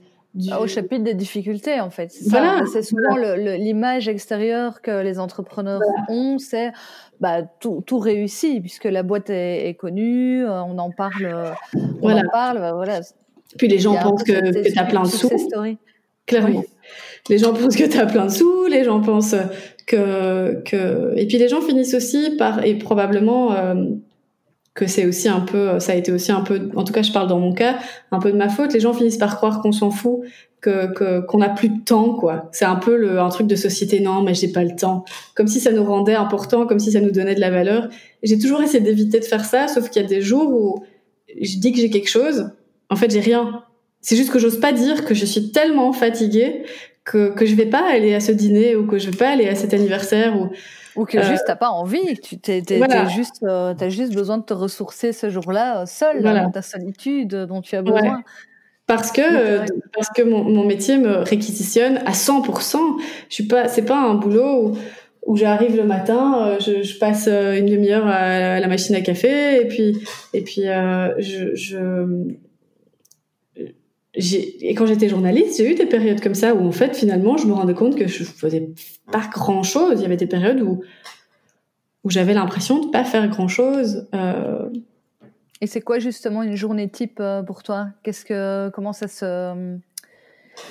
au 0.59 0.67
chapitre 0.67 1.03
des 1.03 1.13
difficultés, 1.13 1.79
en 1.79 1.89
fait. 1.89 2.11
Voilà. 2.27 2.63
C'est 2.71 2.83
souvent 2.83 3.15
l'image 3.17 4.07
extérieure 4.07 4.81
que 4.81 5.01
les 5.01 5.19
entrepreneurs 5.19 5.81
ont, 6.07 6.37
c'est 6.37 6.71
bah, 7.19 7.41
tout, 7.59 7.83
tout 7.85 7.99
réussit, 7.99 8.61
puisque 8.61 8.85
la 8.85 9.03
boîte 9.03 9.29
est, 9.29 9.75
connue, 9.77 10.45
euh, 10.45 10.63
on 10.63 10.77
en 10.77 10.91
parle, 10.91 11.25
euh, 11.25 11.51
on 11.75 12.01
voilà. 12.01 12.21
en 12.21 12.29
parle, 12.31 12.59
bah, 12.59 12.73
voilà. 12.73 13.01
Puis 13.57 13.67
les 13.67 13.79
gens 13.79 13.95
pensent 13.95 14.23
que, 14.23 14.71
tu 14.71 14.77
as 14.77 14.85
plein 14.85 15.03
de 15.03 15.07
sous. 15.07 15.29
Clairement. 16.27 16.63
Les 17.27 17.39
gens 17.39 17.53
pensent 17.53 17.75
que 17.75 17.89
tu 17.89 17.97
as 17.97 18.05
plein 18.05 18.27
de 18.27 18.31
sous, 18.31 18.65
les 18.65 18.83
gens 18.83 19.01
pensent 19.01 19.35
que, 19.87 20.61
que... 20.63 21.13
Et 21.17 21.25
puis 21.25 21.39
les 21.39 21.47
gens 21.47 21.61
finissent 21.61 21.95
aussi 21.95 22.35
par, 22.37 22.63
et 22.63 22.75
probablement... 22.75 23.53
Euh, 23.53 23.75
que 24.79 24.87
c'est 24.87 25.05
aussi 25.05 25.27
un 25.27 25.41
peu, 25.41 25.77
ça 25.81 25.91
a 25.91 25.95
été 25.95 26.09
aussi 26.13 26.31
un 26.31 26.39
peu, 26.39 26.69
en 26.75 26.85
tout 26.85 26.93
cas 26.93 27.01
je 27.01 27.11
parle 27.11 27.27
dans 27.27 27.37
mon 27.37 27.51
cas, 27.51 27.79
un 28.11 28.19
peu 28.19 28.31
de 28.31 28.37
ma 28.37 28.47
faute. 28.47 28.71
Les 28.71 28.79
gens 28.79 28.93
finissent 28.93 29.17
par 29.17 29.35
croire 29.35 29.61
qu'on 29.61 29.73
s'en 29.73 29.91
fout, 29.91 30.21
que 30.61 31.19
qu'on 31.25 31.37
n'a 31.39 31.49
plus 31.49 31.67
de 31.67 31.83
temps, 31.83 32.13
quoi. 32.13 32.49
C'est 32.53 32.63
un 32.63 32.77
peu 32.77 32.95
le, 32.95 33.19
un 33.19 33.27
truc 33.27 33.47
de 33.47 33.57
société. 33.57 33.99
Non, 33.99 34.21
mais 34.21 34.33
j'ai 34.33 34.47
pas 34.47 34.63
le 34.63 34.75
temps. 34.77 35.03
Comme 35.35 35.47
si 35.47 35.59
ça 35.59 35.73
nous 35.73 35.83
rendait 35.83 36.15
important, 36.15 36.65
comme 36.65 36.79
si 36.79 36.93
ça 36.93 37.01
nous 37.01 37.11
donnait 37.11 37.35
de 37.35 37.41
la 37.41 37.49
valeur. 37.49 37.89
J'ai 38.23 38.39
toujours 38.39 38.61
essayé 38.61 38.79
d'éviter 38.79 39.19
de 39.19 39.25
faire 39.25 39.43
ça, 39.43 39.67
sauf 39.67 39.89
qu'il 39.89 40.01
y 40.01 40.05
a 40.05 40.07
des 40.07 40.21
jours 40.21 40.49
où 40.49 40.83
je 41.41 41.57
dis 41.57 41.73
que 41.73 41.79
j'ai 41.79 41.89
quelque 41.89 42.09
chose, 42.09 42.51
en 42.89 42.95
fait 42.95 43.11
j'ai 43.11 43.19
rien. 43.19 43.63
C'est 44.01 44.15
juste 44.15 44.31
que 44.31 44.39
j'ose 44.39 44.61
pas 44.61 44.71
dire 44.71 45.03
que 45.03 45.13
je 45.13 45.25
suis 45.25 45.51
tellement 45.51 45.91
fatiguée 45.91 46.63
que 47.09 47.29
que 47.29 47.45
je 47.45 47.55
vais 47.55 47.65
pas 47.65 47.83
aller 47.91 48.13
à 48.13 48.19
ce 48.19 48.31
dîner 48.31 48.75
ou 48.75 48.85
que 48.85 48.99
je 48.99 49.09
vais 49.09 49.17
pas 49.17 49.29
aller 49.29 49.47
à 49.47 49.55
cet 49.55 49.73
anniversaire 49.73 50.39
ou 50.39 50.49
ou 50.95 51.05
que 51.05 51.21
juste 51.21 51.43
euh, 51.43 51.47
t'as 51.47 51.55
pas 51.55 51.69
envie, 51.69 52.19
tu 52.19 52.37
t'es, 52.39 52.61
juste, 53.15 53.43
euh, 53.43 53.73
as 53.79 53.89
juste 53.89 54.13
besoin 54.13 54.37
de 54.37 54.43
te 54.43 54.53
ressourcer 54.53 55.13
ce 55.13 55.29
jour-là, 55.29 55.81
euh, 55.81 55.85
seul, 55.85 56.21
dans 56.21 56.51
ta 56.51 56.61
solitude 56.61 57.33
dont 57.47 57.61
tu 57.61 57.75
as 57.75 57.81
besoin. 57.81 58.21
Parce 58.85 59.11
que 59.11 59.59
parce 59.93 60.09
que 60.09 60.23
mon, 60.23 60.43
mon, 60.43 60.65
métier 60.65 60.97
me 60.97 61.17
réquisitionne 61.17 61.97
à 62.05 62.11
100%. 62.11 62.77
Je 63.29 63.33
suis 63.33 63.43
pas, 63.43 63.67
c'est 63.67 63.83
pas 63.83 63.97
un 63.97 64.15
boulot 64.15 64.69
où, 64.69 64.77
où 65.27 65.37
j'arrive 65.37 65.77
le 65.77 65.83
matin, 65.83 66.57
je, 66.59 66.81
je, 66.81 66.97
passe 66.97 67.27
une 67.27 67.67
demi-heure 67.67 68.07
à, 68.07 68.59
la 68.59 68.67
machine 68.67 68.95
à 68.95 69.01
café 69.01 69.61
et 69.61 69.67
puis 69.67 69.95
et 70.33 70.41
puis 70.41 70.63
je, 70.63 71.53
je 71.53 72.35
et 74.15 74.73
quand 74.73 74.87
j'étais 74.87 75.07
journaliste, 75.07 75.57
j'ai 75.57 75.71
eu 75.71 75.75
des 75.75 75.85
périodes 75.85 76.19
comme 76.19 76.33
ça 76.33 76.55
où 76.55 76.65
en 76.65 76.71
fait 76.71 76.95
finalement 76.95 77.37
je 77.37 77.45
me 77.45 77.53
rendais 77.53 77.75
compte 77.75 77.95
que 77.95 78.07
je 78.07 78.23
faisais 78.23 78.69
pas 79.11 79.29
grand 79.31 79.61
chose. 79.61 79.99
Il 79.99 80.01
y 80.01 80.05
avait 80.05 80.17
des 80.17 80.27
périodes 80.27 80.61
où 80.61 80.81
où 82.03 82.09
j'avais 82.09 82.33
l'impression 82.33 82.83
de 82.83 82.89
pas 82.89 83.03
faire 83.03 83.27
grand 83.27 83.47
chose. 83.47 84.07
Euh... 84.15 84.69
Et 85.61 85.67
c'est 85.67 85.81
quoi 85.81 85.99
justement 85.99 86.41
une 86.41 86.55
journée 86.55 86.89
type 86.89 87.19
euh, 87.19 87.43
pour 87.43 87.61
toi? 87.61 87.89
Qu'est-ce 88.03 88.25
que 88.25 88.69
comment 88.73 88.93
ça 88.93 89.07
se 89.07 89.77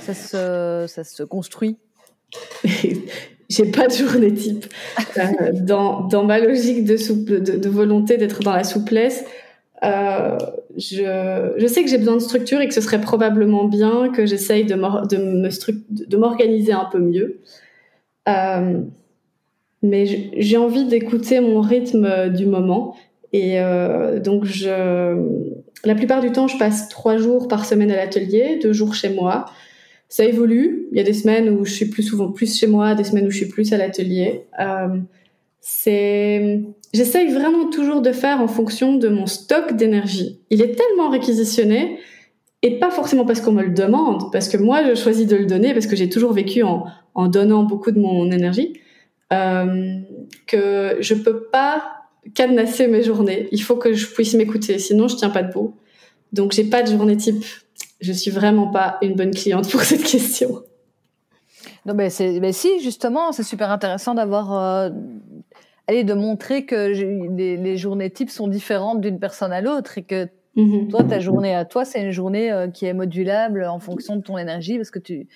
ça 0.00 0.14
se 0.14 0.86
ça 0.88 1.04
se 1.04 1.22
construit? 1.22 1.76
J'ai 3.50 3.70
pas 3.70 3.86
de 3.86 3.92
journée 3.92 4.34
type. 4.34 4.66
Euh, 5.16 5.52
dans 5.52 6.02
dans 6.08 6.24
ma 6.24 6.40
logique 6.40 6.84
de, 6.84 6.96
souple, 6.96 7.40
de, 7.40 7.56
de 7.56 7.68
volonté 7.68 8.16
d'être 8.16 8.40
dans 8.40 8.52
la 8.52 8.64
souplesse, 8.64 9.24
euh, 9.84 10.38
je, 10.76 11.66
sais 11.66 11.84
que 11.84 11.90
j'ai 11.90 11.98
besoin 11.98 12.16
de 12.16 12.22
structure 12.22 12.60
et 12.60 12.68
que 12.68 12.74
ce 12.74 12.80
serait 12.80 13.00
probablement 13.00 13.64
bien 13.64 14.10
que 14.10 14.26
j'essaye 14.26 14.64
de, 14.64 16.16
m'organiser 16.16 16.72
un 16.72 16.86
peu 16.90 16.98
mieux. 16.98 17.40
Euh, 18.28 18.80
mais 19.82 20.32
j'ai 20.36 20.56
envie 20.56 20.86
d'écouter 20.86 21.40
mon 21.40 21.60
rythme 21.60 22.30
du 22.30 22.46
moment. 22.46 22.96
Et 23.32 23.60
euh, 23.60 24.18
donc, 24.18 24.44
je, 24.44 25.16
la 25.84 25.94
plupart 25.94 26.20
du 26.20 26.32
temps, 26.32 26.48
je 26.48 26.58
passe 26.58 26.88
trois 26.88 27.18
jours 27.18 27.46
par 27.46 27.64
semaine 27.64 27.90
à 27.90 27.96
l'atelier, 27.96 28.58
deux 28.60 28.72
jours 28.72 28.94
chez 28.94 29.10
moi. 29.10 29.46
Ça 30.08 30.24
évolue. 30.24 30.88
Il 30.90 30.98
y 30.98 31.00
a 31.00 31.04
des 31.04 31.12
semaines 31.12 31.50
où 31.50 31.64
je 31.64 31.72
suis 31.72 31.86
plus 31.86 32.02
souvent 32.02 32.32
plus 32.32 32.58
chez 32.58 32.66
moi, 32.66 32.94
des 32.94 33.04
semaines 33.04 33.26
où 33.26 33.30
je 33.30 33.36
suis 33.36 33.48
plus 33.48 33.72
à 33.72 33.76
l'atelier. 33.76 34.46
C'est 35.60 36.62
j'essaye 36.92 37.32
vraiment 37.32 37.68
toujours 37.70 38.00
de 38.00 38.12
faire 38.12 38.40
en 38.40 38.48
fonction 38.48 38.94
de 38.96 39.08
mon 39.08 39.26
stock 39.26 39.74
d'énergie. 39.74 40.40
Il 40.50 40.62
est 40.62 40.74
tellement 40.74 41.10
réquisitionné 41.10 41.98
et 42.62 42.78
pas 42.78 42.90
forcément 42.90 43.24
parce 43.24 43.40
qu'on 43.40 43.52
me 43.52 43.62
le 43.62 43.72
demande, 43.72 44.32
parce 44.32 44.48
que 44.48 44.56
moi 44.56 44.82
je 44.84 44.94
choisis 44.94 45.26
de 45.26 45.36
le 45.36 45.46
donner 45.46 45.74
parce 45.74 45.86
que 45.86 45.96
j'ai 45.96 46.08
toujours 46.08 46.32
vécu 46.32 46.62
en, 46.62 46.86
donnant 47.28 47.64
beaucoup 47.64 47.90
de 47.90 47.98
mon 47.98 48.30
énergie, 48.30 48.80
euh, 49.32 49.98
que 50.46 50.96
je 51.00 51.14
peux 51.14 51.44
pas 51.44 51.98
cadenasser 52.34 52.86
mes 52.86 53.02
journées. 53.02 53.48
Il 53.52 53.62
faut 53.62 53.76
que 53.76 53.92
je 53.92 54.06
puisse 54.06 54.34
m'écouter, 54.34 54.78
sinon 54.78 55.08
je 55.08 55.16
tiens 55.16 55.30
pas 55.30 55.42
debout. 55.42 55.76
Donc 56.32 56.52
j'ai 56.52 56.64
pas 56.64 56.82
de 56.82 56.90
journée 56.90 57.16
type. 57.16 57.44
Je 58.00 58.12
suis 58.12 58.30
vraiment 58.30 58.68
pas 58.68 58.98
une 59.02 59.14
bonne 59.14 59.34
cliente 59.34 59.68
pour 59.70 59.82
cette 59.82 60.04
question. 60.04 60.62
Non, 61.86 61.94
mais 61.94 62.08
mais 62.40 62.52
si 62.52 62.80
justement, 62.80 63.32
c'est 63.32 63.42
super 63.42 63.70
intéressant 63.70 64.14
d'avoir 64.14 64.52
euh, 64.52 64.90
allez, 65.88 66.04
de 66.04 66.14
montrer 66.14 66.64
que 66.64 66.92
les, 67.36 67.56
les, 67.56 67.76
journées 67.76 68.10
types 68.10 68.30
sont 68.30 68.46
différentes 68.46 69.00
d'une 69.00 69.18
personne 69.18 69.52
à 69.52 69.60
l'autre 69.60 69.98
et 69.98 70.02
que 70.02 70.28
mhm. 70.54 70.88
toi, 70.88 71.02
ta 71.02 71.18
journée 71.18 71.54
à 71.54 71.64
toi, 71.64 71.84
c'est 71.84 72.02
une 72.02 72.12
journée 72.12 72.52
euh, 72.52 72.68
qui 72.68 72.86
est 72.86 72.92
modulable 72.92 73.64
en 73.64 73.80
fonction 73.80 74.16
de 74.16 74.22
ton 74.22 74.38
énergie 74.38 74.76
parce 74.76 74.90
que 74.90 74.98
tu, 74.98 75.26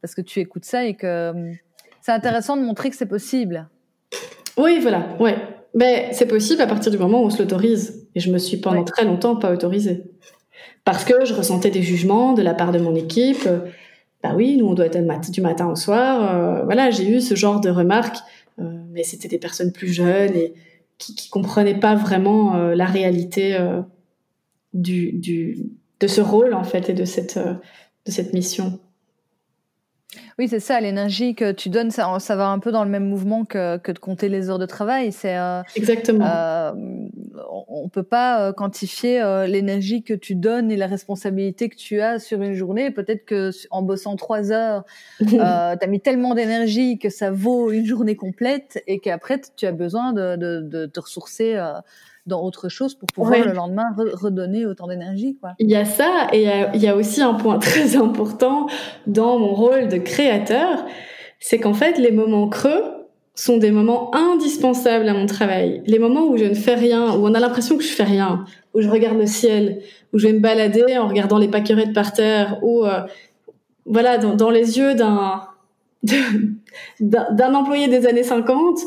parce 0.00 0.14
que 0.14 0.22
tu 0.22 0.40
écoutes 0.40 0.64
ça 0.64 0.86
et 0.86 0.94
que 0.94 1.06
euh, 1.06 1.52
c'est 2.00 2.12
intéressant 2.12 2.56
de 2.56 2.62
montrer 2.62 2.90
que 2.90 2.96
c'est 2.96 3.06
possible. 3.06 3.68
Oui, 4.56 4.78
voilà, 4.80 5.08
ouais. 5.20 5.36
Mais 5.74 6.08
c'est 6.12 6.26
possible 6.26 6.62
à 6.62 6.66
partir 6.66 6.90
du 6.90 6.98
moment 6.98 7.22
où 7.22 7.26
on 7.26 7.30
se 7.30 7.42
l'autorise. 7.42 8.08
Et 8.14 8.20
je 8.20 8.32
me 8.32 8.38
suis 8.38 8.56
pendant 8.56 8.84
très 8.84 9.04
longtemps 9.04 9.36
pas 9.36 9.52
autorisée. 9.52 10.04
Parce 10.84 11.04
que 11.04 11.24
je 11.24 11.34
ressentais 11.34 11.70
des 11.70 11.82
jugements 11.82 12.32
de 12.32 12.42
la 12.42 12.54
part 12.54 12.72
de 12.72 12.78
mon 12.78 12.94
équipe. 12.94 13.48
Bah 14.22 14.32
oui, 14.34 14.56
nous 14.56 14.66
on 14.66 14.74
doit 14.74 14.86
être 14.86 15.30
du 15.30 15.40
matin 15.40 15.68
au 15.68 15.76
soir. 15.76 16.34
Euh, 16.34 16.64
voilà, 16.64 16.90
j'ai 16.90 17.08
eu 17.08 17.20
ce 17.20 17.34
genre 17.34 17.60
de 17.60 17.70
remarques 17.70 18.18
c'était 19.04 19.28
des 19.28 19.38
personnes 19.38 19.72
plus 19.72 19.88
jeunes 19.88 20.34
et 20.34 20.54
qui, 20.98 21.28
comprenaient 21.28 21.78
pas 21.78 21.94
vraiment 21.94 22.56
euh, 22.56 22.74
la 22.74 22.86
réalité 22.86 23.54
euh, 23.54 23.82
du, 24.74 25.12
de 26.00 26.06
ce 26.06 26.20
rôle 26.20 26.54
en 26.54 26.64
fait 26.64 26.90
et 26.90 26.94
de 26.94 27.04
cette, 27.04 27.38
de 27.38 28.10
cette 28.10 28.32
mission. 28.32 28.80
Oui, 30.38 30.48
c'est 30.48 30.60
ça, 30.60 30.80
l'énergie 30.80 31.34
que 31.34 31.52
tu 31.52 31.68
donnes, 31.68 31.90
ça, 31.90 32.18
ça, 32.18 32.34
va 32.34 32.48
un 32.48 32.58
peu 32.58 32.72
dans 32.72 32.82
le 32.82 32.88
même 32.88 33.06
mouvement 33.06 33.44
que, 33.44 33.76
que 33.76 33.92
de 33.92 33.98
compter 33.98 34.30
les 34.30 34.48
heures 34.48 34.58
de 34.58 34.64
travail. 34.64 35.12
C'est 35.12 35.36
exactement. 35.76 36.24
Euh, 36.24 36.72
on 37.68 37.88
peut 37.90 38.02
pas 38.02 38.54
quantifier 38.54 39.20
euh, 39.20 39.46
l'énergie 39.46 40.02
que 40.02 40.14
tu 40.14 40.34
donnes 40.34 40.70
et 40.70 40.76
la 40.76 40.86
responsabilité 40.86 41.68
que 41.68 41.76
tu 41.76 42.00
as 42.00 42.18
sur 42.18 42.40
une 42.40 42.54
journée. 42.54 42.90
Peut-être 42.90 43.26
que 43.26 43.50
en 43.70 43.82
bossant 43.82 44.16
trois 44.16 44.50
heures, 44.50 44.84
euh, 45.20 45.26
tu 45.76 45.84
as 45.84 45.86
mis 45.86 46.00
tellement 46.00 46.34
d'énergie 46.34 46.98
que 46.98 47.10
ça 47.10 47.30
vaut 47.30 47.70
une 47.70 47.84
journée 47.84 48.16
complète 48.16 48.82
et 48.86 49.00
qu'après 49.00 49.40
tu 49.56 49.66
as 49.66 49.72
besoin 49.72 50.14
de, 50.14 50.36
de, 50.36 50.60
de 50.62 50.86
te 50.86 51.00
ressourcer 51.00 51.58
dans 52.28 52.42
autre 52.42 52.68
chose 52.68 52.94
pour 52.94 53.08
pouvoir 53.08 53.44
le 53.44 53.52
lendemain 53.52 53.86
redonner 53.96 54.66
autant 54.66 54.86
d'énergie. 54.86 55.36
Quoi. 55.40 55.54
Il 55.58 55.70
y 55.70 55.76
a 55.76 55.84
ça 55.84 56.28
et 56.32 56.48
il 56.74 56.82
y 56.82 56.86
a, 56.86 56.96
aussi 56.96 57.22
un 57.22 57.34
point 57.34 57.58
très 57.58 57.96
important 57.96 58.66
dans 59.06 59.38
mon 59.38 59.54
rôle 59.54 59.88
de 59.88 59.98
créateur, 59.98 60.84
c'est 61.40 61.58
qu'en 61.58 61.74
fait 61.74 61.98
les 61.98 62.12
moments 62.12 62.48
creux 62.48 62.84
sont 63.34 63.56
des 63.56 63.70
moments 63.70 64.12
indispensables 64.14 65.08
à 65.08 65.14
mon 65.14 65.26
travail. 65.26 65.82
Les 65.86 66.00
moments 66.00 66.26
où 66.26 66.36
je 66.36 66.44
ne 66.44 66.54
fais 66.54 66.74
rien, 66.74 67.14
où 67.14 67.24
on 67.24 67.34
a 67.34 67.40
l'impression 67.40 67.76
que 67.76 67.84
je 67.84 67.92
fais 67.92 68.02
rien, 68.02 68.44
où 68.74 68.80
je 68.80 68.88
regarde 68.88 69.16
le 69.16 69.26
ciel, 69.26 69.80
où 70.12 70.18
je 70.18 70.26
vais 70.26 70.32
me 70.32 70.40
balader 70.40 70.98
en 70.98 71.06
regardant 71.06 71.38
les 71.38 71.46
pâquerettes 71.46 71.92
par 71.92 72.12
terre, 72.12 72.58
ou 72.62 72.84
euh, 72.84 73.02
voilà 73.86 74.18
dans, 74.18 74.34
dans, 74.34 74.50
les 74.50 74.78
yeux 74.78 74.94
d'un 74.94 75.42
d'un 77.00 77.54
employé 77.54 77.86
des 77.86 78.06
années 78.06 78.24
50, 78.24 78.80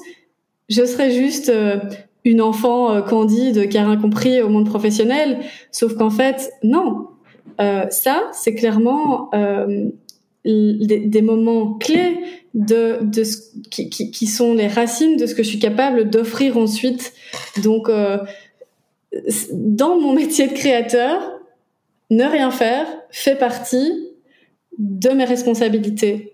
je 0.70 0.86
serais 0.86 1.12
juste 1.12 1.50
euh, 1.50 1.78
une 2.24 2.42
enfant 2.42 2.94
euh, 2.94 3.02
candide 3.02 3.70
qui 3.70 3.78
a 3.78 3.86
rien 3.86 3.98
compris 3.98 4.42
au 4.42 4.50
monde 4.50 4.66
professionnel. 4.66 5.40
Sauf 5.72 5.96
qu'en 5.96 6.10
fait, 6.10 6.52
non. 6.64 7.08
Euh, 7.60 7.86
ça, 7.90 8.30
c'est 8.34 8.56
clairement 8.56 9.30
euh, 9.34 9.90
des, 10.46 11.22
moments 11.22 11.74
clés 11.74 12.18
de, 12.54 13.00
de 13.02 13.24
ce, 13.24 13.38
qui, 13.70 13.90
qui, 13.90 14.12
qui, 14.12 14.28
sont 14.28 14.54
les 14.54 14.68
racines 14.68 15.18
de 15.18 15.26
ce 15.26 15.36
que 15.36 15.44
je 15.44 15.50
suis 15.50 15.60
capable 15.60 16.10
d'offrir 16.10 16.58
ensuite. 16.58 17.14
Donc, 17.64 17.90
euh, 17.90 18.18
dans 19.54 20.00
mon 20.00 20.14
métier 20.14 20.48
de 20.48 20.54
créateur, 20.54 21.22
ne 22.10 22.26
rien 22.26 22.52
faire 22.52 22.88
fait 23.10 23.36
partie 23.36 24.10
de 24.78 25.10
mes 25.10 25.26
responsabilités. 25.26 26.31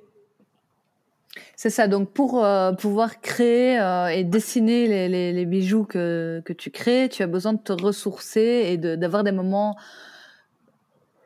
C'est 1.59 1.71
ça. 1.71 1.87
Donc, 1.87 2.11
pour 2.11 2.45
euh, 2.45 2.71
pouvoir 2.71 3.19
créer 3.19 3.79
euh, 3.79 4.09
et 4.09 4.23
dessiner 4.23 4.85
les, 4.85 5.09
les, 5.09 5.33
les, 5.33 5.45
bijoux 5.47 5.85
que, 5.85 6.39
que 6.45 6.53
tu 6.53 6.69
crées, 6.69 7.09
tu 7.11 7.23
as 7.23 7.27
besoin 7.27 7.53
de 7.53 7.59
te 7.59 7.73
ressourcer 7.73 8.67
et 8.67 8.77
d'avoir 8.77 9.23
des 9.23 9.31
moments, 9.31 9.75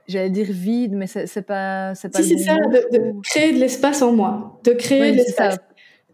j'allais 0.08 0.30
dire 0.30 0.48
vides, 0.50 0.94
mais 0.94 1.06
c'est 1.06 1.42
pas, 1.42 1.94
c'est 1.96 2.08
pas. 2.08 2.24
Si, 2.24 2.40
c'est 2.40 2.46
ça, 2.46 2.56
de, 2.56 3.22
créer 3.24 3.52
de 3.52 3.60
l'espace 3.60 4.02
en 4.02 4.14
moi, 4.14 4.58
de 4.64 4.72
créer 4.72 5.12
de 5.12 5.18
l'espace. 5.18 5.58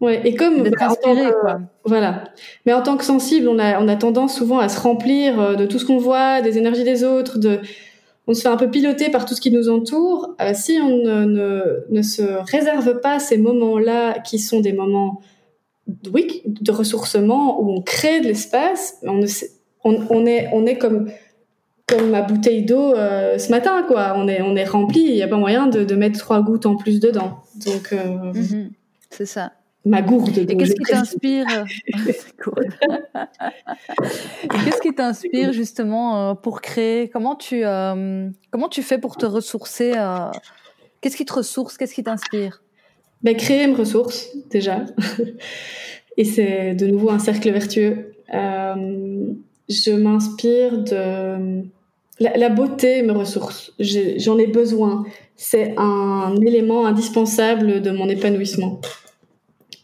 Ouais, 0.02 0.22
et 0.28 0.36
comme 0.36 0.64
bah, 0.64 0.90
en 0.90 0.96
tant 0.96 1.16
que, 1.16 1.42
quoi. 1.42 1.62
voilà. 1.86 2.24
Mais 2.66 2.74
en 2.74 2.82
tant 2.82 2.98
que 2.98 3.04
sensible, 3.04 3.48
on 3.48 3.60
a 3.60 3.80
on 3.80 3.88
a 3.88 3.96
tendance 3.96 4.36
souvent 4.36 4.58
à 4.58 4.70
se 4.70 4.80
remplir 4.80 5.40
euh, 5.40 5.56
de 5.56 5.68
tout 5.68 5.78
ce 5.78 5.86
qu'on 5.86 5.98
voit, 5.98 6.42
des 6.42 6.58
énergies 6.58 6.84
des 6.84 7.04
autres, 7.04 7.38
de 7.38 7.62
on 8.28 8.34
se 8.34 8.42
fait 8.42 8.50
un 8.50 8.58
peu 8.58 8.70
piloter 8.70 9.10
par 9.10 9.26
tout 9.26 9.34
ce 9.34 9.42
qui 9.42 9.52
nous 9.52 9.70
entoure. 9.70 10.36
Euh, 10.42 10.52
si 10.54 10.78
on 10.84 10.98
ne, 10.98 11.86
ne, 11.90 12.02
se 12.02 12.24
réserve 12.52 13.00
pas 13.00 13.20
ces 13.20 13.38
moments-là, 13.38 14.20
qui 14.20 14.38
sont 14.38 14.60
des 14.60 14.74
moments 14.74 15.22
oui, 16.14 16.44
de 16.46 16.72
ressourcement 16.72 17.62
où 17.62 17.72
on 17.72 17.82
crée 17.82 18.20
de 18.20 18.28
l'espace, 18.28 18.98
on, 19.04 19.22
est 20.26 20.50
on 20.52 20.66
est 20.66 20.78
comme 20.78 21.10
comme 21.88 22.10
ma 22.10 22.22
bouteille 22.22 22.66
d'eau 22.66 22.94
euh, 22.94 23.38
ce 23.38 23.50
matin, 23.50 23.84
quoi. 23.88 24.14
On 24.18 24.28
est 24.28 24.42
on 24.42 24.58
est 24.58 24.66
rempli. 24.66 25.00
Il 25.00 25.14
n'y 25.14 25.24
a 25.24 25.28
pas 25.30 25.38
moyen 25.38 25.68
de, 25.68 25.96
mettre 25.96 26.20
trois 26.20 26.42
gouttes 26.42 26.66
en 26.66 26.76
plus 26.76 27.00
dedans. 27.00 27.40
Donc 27.66 27.94
euh, 27.94 28.34
mm-hmm. 28.34 28.70
c'est 29.10 29.26
ça 29.26 29.54
ma 29.88 30.02
gourde. 30.02 30.38
Et 30.38 30.46
qu'est-ce 30.46 30.76
qui 30.76 30.84
t'inspire 30.84 31.46
Qu'est-ce 34.66 34.82
qui 34.82 34.94
t'inspire 34.94 35.54
justement 35.54 36.32
euh, 36.32 36.34
pour 36.34 36.62
créer? 36.62 37.10
Comment 37.10 37.36
tu 37.36 37.66
euh, 37.66 38.30
comment 38.52 38.70
tu 38.70 38.84
fais 38.84 38.98
pour 38.98 39.18
te 39.18 39.26
ressourcer 39.26 39.94
euh, 39.96 40.30
Qu'est-ce 41.02 41.18
qui 41.18 41.26
te 41.26 41.34
ressource? 41.34 41.78
Qu'est-ce 41.78 41.94
qui 41.94 42.04
t'inspire? 42.04 42.62
Ben, 43.24 43.36
créer 43.36 43.66
me 43.68 43.76
ressource 43.76 44.28
déjà, 44.52 44.86
et 46.18 46.24
c'est 46.24 46.76
de 46.76 46.86
nouveau 46.86 47.10
un 47.10 47.18
cercle 47.18 47.52
vertueux. 47.52 48.14
je 48.32 49.92
m'inspire 49.92 50.84
de 50.84 51.64
la, 52.20 52.38
la, 52.38 52.50
beauté 52.50 53.02
me 53.02 53.14
ressource. 53.14 53.74
J'en 53.80 54.38
ai 54.38 54.46
besoin. 54.46 55.04
C'est 55.36 55.74
un 55.78 56.36
élément 56.46 56.86
indispensable 56.86 57.82
de 57.82 57.90
mon 57.90 58.08
épanouissement. 58.08 58.82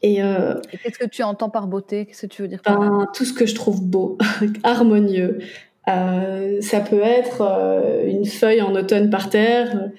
Euh, 0.06 0.56
Et, 0.72 0.78
qu'est-ce 0.78 1.00
que 1.00 1.08
tu 1.08 1.24
entends 1.24 1.50
par 1.50 1.68
beauté? 1.68 2.06
Qu'est-ce 2.06 2.24
que 2.24 2.32
tu 2.34 2.42
veux 2.42 2.48
dire 2.48 2.62
par 2.62 2.80
ben, 2.80 3.08
Tout 3.14 3.26
ce 3.26 3.34
que 3.34 3.46
je 3.46 3.56
trouve 3.56 3.82
beau, 3.84 4.18
harmonieux. 4.64 5.40
Euh, 5.88 6.62
ça 6.62 6.80
peut 6.80 7.02
être 7.02 7.42
euh, 7.42 8.08
une 8.08 8.26
feuille 8.26 8.62
en 8.62 8.76
automne 8.76 9.10
par 9.10 9.30
terre, 9.30 9.90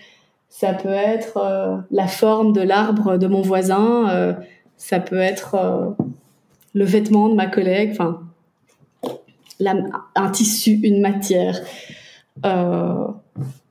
ça 0.49 0.73
peut 0.73 0.89
être 0.89 1.85
la 1.91 2.07
forme 2.07 2.53
de 2.53 2.61
l'arbre 2.61 3.19
de 3.19 3.27
mon 3.27 3.43
voisin, 3.43 4.37
ça 4.77 5.01
peut 5.01 5.19
être 5.19 5.97
le 6.75 6.85
vêtement 6.85 7.29
de 7.29 7.35
ma 7.35 7.49
collègue, 7.49 7.91
enfin, 7.91 8.21
un 10.15 10.31
tissu, 10.31 10.79
une 10.85 11.01
matière, 11.01 11.59
un, 12.45 13.17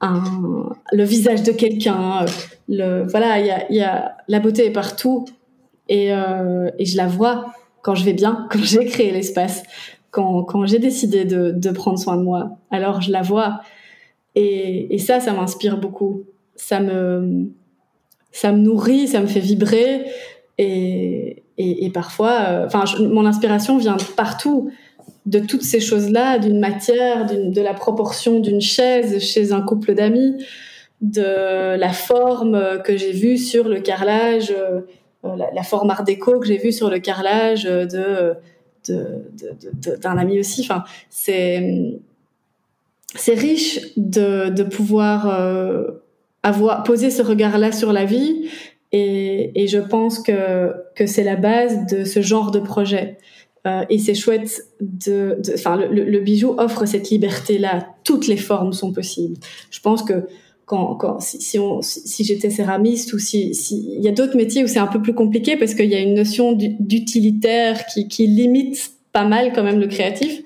le 0.01 1.03
visage 1.05 1.43
de 1.43 1.53
quelqu'un. 1.53 2.25
le 2.67 3.05
voilà, 3.07 3.39
il 3.39 3.45
y 3.45 3.51
a, 3.51 3.71
y 3.71 3.81
a, 3.81 4.17
la 4.27 4.41
beauté 4.41 4.65
est 4.65 4.73
partout 4.73 5.25
et, 5.93 6.11
euh, 6.11 6.71
et 6.79 6.85
je 6.85 6.97
la 6.97 7.05
vois 7.05 7.53
quand 7.83 7.93
je 7.93 8.03
vais 8.03 8.13
bien, 8.13 8.47
quand 8.51 8.63
j'ai 8.63 8.83
créé 8.85 9.11
l'espace, 9.11 9.61
quand, 10.09 10.65
j'ai 10.65 10.79
décidé 10.79 11.23
de, 11.23 11.51
de, 11.51 11.69
prendre 11.71 11.99
soin 11.99 12.17
de 12.17 12.23
moi. 12.23 12.57
Alors 12.71 13.01
je 13.01 13.11
la 13.11 13.21
vois. 13.21 13.61
Et, 14.35 14.97
ça, 14.97 15.19
ça 15.19 15.33
m'inspire 15.33 15.77
beaucoup. 15.77 16.23
Ça 16.55 16.79
me, 16.79 17.51
ça 18.31 18.51
me 18.51 18.57
nourrit, 18.57 19.07
ça 19.07 19.21
me 19.21 19.27
fait 19.27 19.39
vibrer. 19.39 20.05
Et, 20.57 21.43
parfois, 21.93 22.39
euh, 22.47 22.65
enfin, 22.65 22.85
mon 22.99 23.25
inspiration 23.27 23.77
vient 23.77 23.97
partout, 24.15 24.71
de 25.27 25.39
toutes 25.39 25.61
ces 25.61 25.79
choses-là, 25.79 26.39
d'une 26.39 26.59
matière, 26.59 27.27
de 27.27 27.61
la 27.61 27.73
proportion 27.73 28.39
d'une 28.39 28.61
chaise 28.61 29.19
chez 29.19 29.51
un 29.51 29.61
couple 29.61 29.93
d'amis, 29.93 30.43
de 31.01 31.75
la 31.77 31.93
forme 31.93 32.81
que 32.83 32.97
j'ai 32.97 33.11
vue 33.11 33.37
sur 33.37 33.67
le 33.67 33.79
carrelage 33.79 34.51
euh, 34.51 34.81
euh, 35.25 35.35
la, 35.53 35.63
forme 35.63 35.89
art 35.89 36.03
déco 36.03 36.39
que 36.39 36.47
j'ai 36.47 36.57
vue 36.57 36.71
sur 36.71 36.89
le 36.89 36.99
carrelage 36.99 37.63
de 37.63 38.35
d'un 38.85 40.17
ami 40.17 40.39
aussi. 40.39 40.61
Enfin, 40.61 40.83
c'est 41.09 41.99
c'est 43.15 43.35
riche 43.35 43.79
de, 43.95 44.63
pouvoir 44.63 45.27
euh, 45.27 46.03
avoir 46.41 46.83
poser 46.83 47.11
ce 47.11 47.21
regard-là 47.21 47.71
sur 47.71 47.93
la 47.93 48.05
vie 48.05 48.49
et, 48.91 49.67
je 49.67 49.79
pense 49.79 50.19
que 50.19 50.73
que 50.95 51.05
c'est 51.05 51.23
la 51.23 51.35
base 51.35 51.85
de 51.87 52.03
ce 52.03 52.21
genre 52.21 52.51
de 52.51 52.59
projet. 52.59 53.17
Euh, 53.65 53.85
et 53.89 53.97
c'est 53.97 54.13
chouette 54.13 54.65
de, 54.81 55.39
enfin, 55.53 55.77
le, 55.77 56.03
le, 56.03 56.19
bijou 56.19 56.53
offre 56.57 56.85
cette 56.85 57.09
liberté-là. 57.09 57.87
Toutes 58.03 58.27
les 58.27 58.35
formes 58.35 58.73
sont 58.73 58.91
possibles. 58.91 59.37
Je 59.71 59.79
pense 59.79 60.03
que 60.03 60.27
quand, 60.65 61.19
si, 61.19 61.41
si, 61.41 61.59
si, 61.81 62.23
j'étais 62.23 62.49
céramiste 62.49 63.13
ou 63.13 63.19
si, 63.19 63.53
si 63.53 63.95
il 63.97 64.03
y 64.03 64.07
a 64.07 64.11
d'autres 64.11 64.37
métiers 64.37 64.63
où 64.63 64.67
c'est 64.67 64.79
un 64.79 64.87
peu 64.87 65.01
plus 65.01 65.13
compliqué 65.13 65.57
parce 65.57 65.75
qu'il 65.75 65.89
y 65.89 65.95
a 65.95 65.99
une 65.99 66.13
notion 66.13 66.53
d'utilitaire 66.53 67.85
qui, 67.85 68.27
limite 68.27 68.91
pas 69.11 69.25
mal 69.25 69.51
quand 69.53 69.63
même 69.63 69.79
le 69.79 69.87
créatif. 69.87 70.41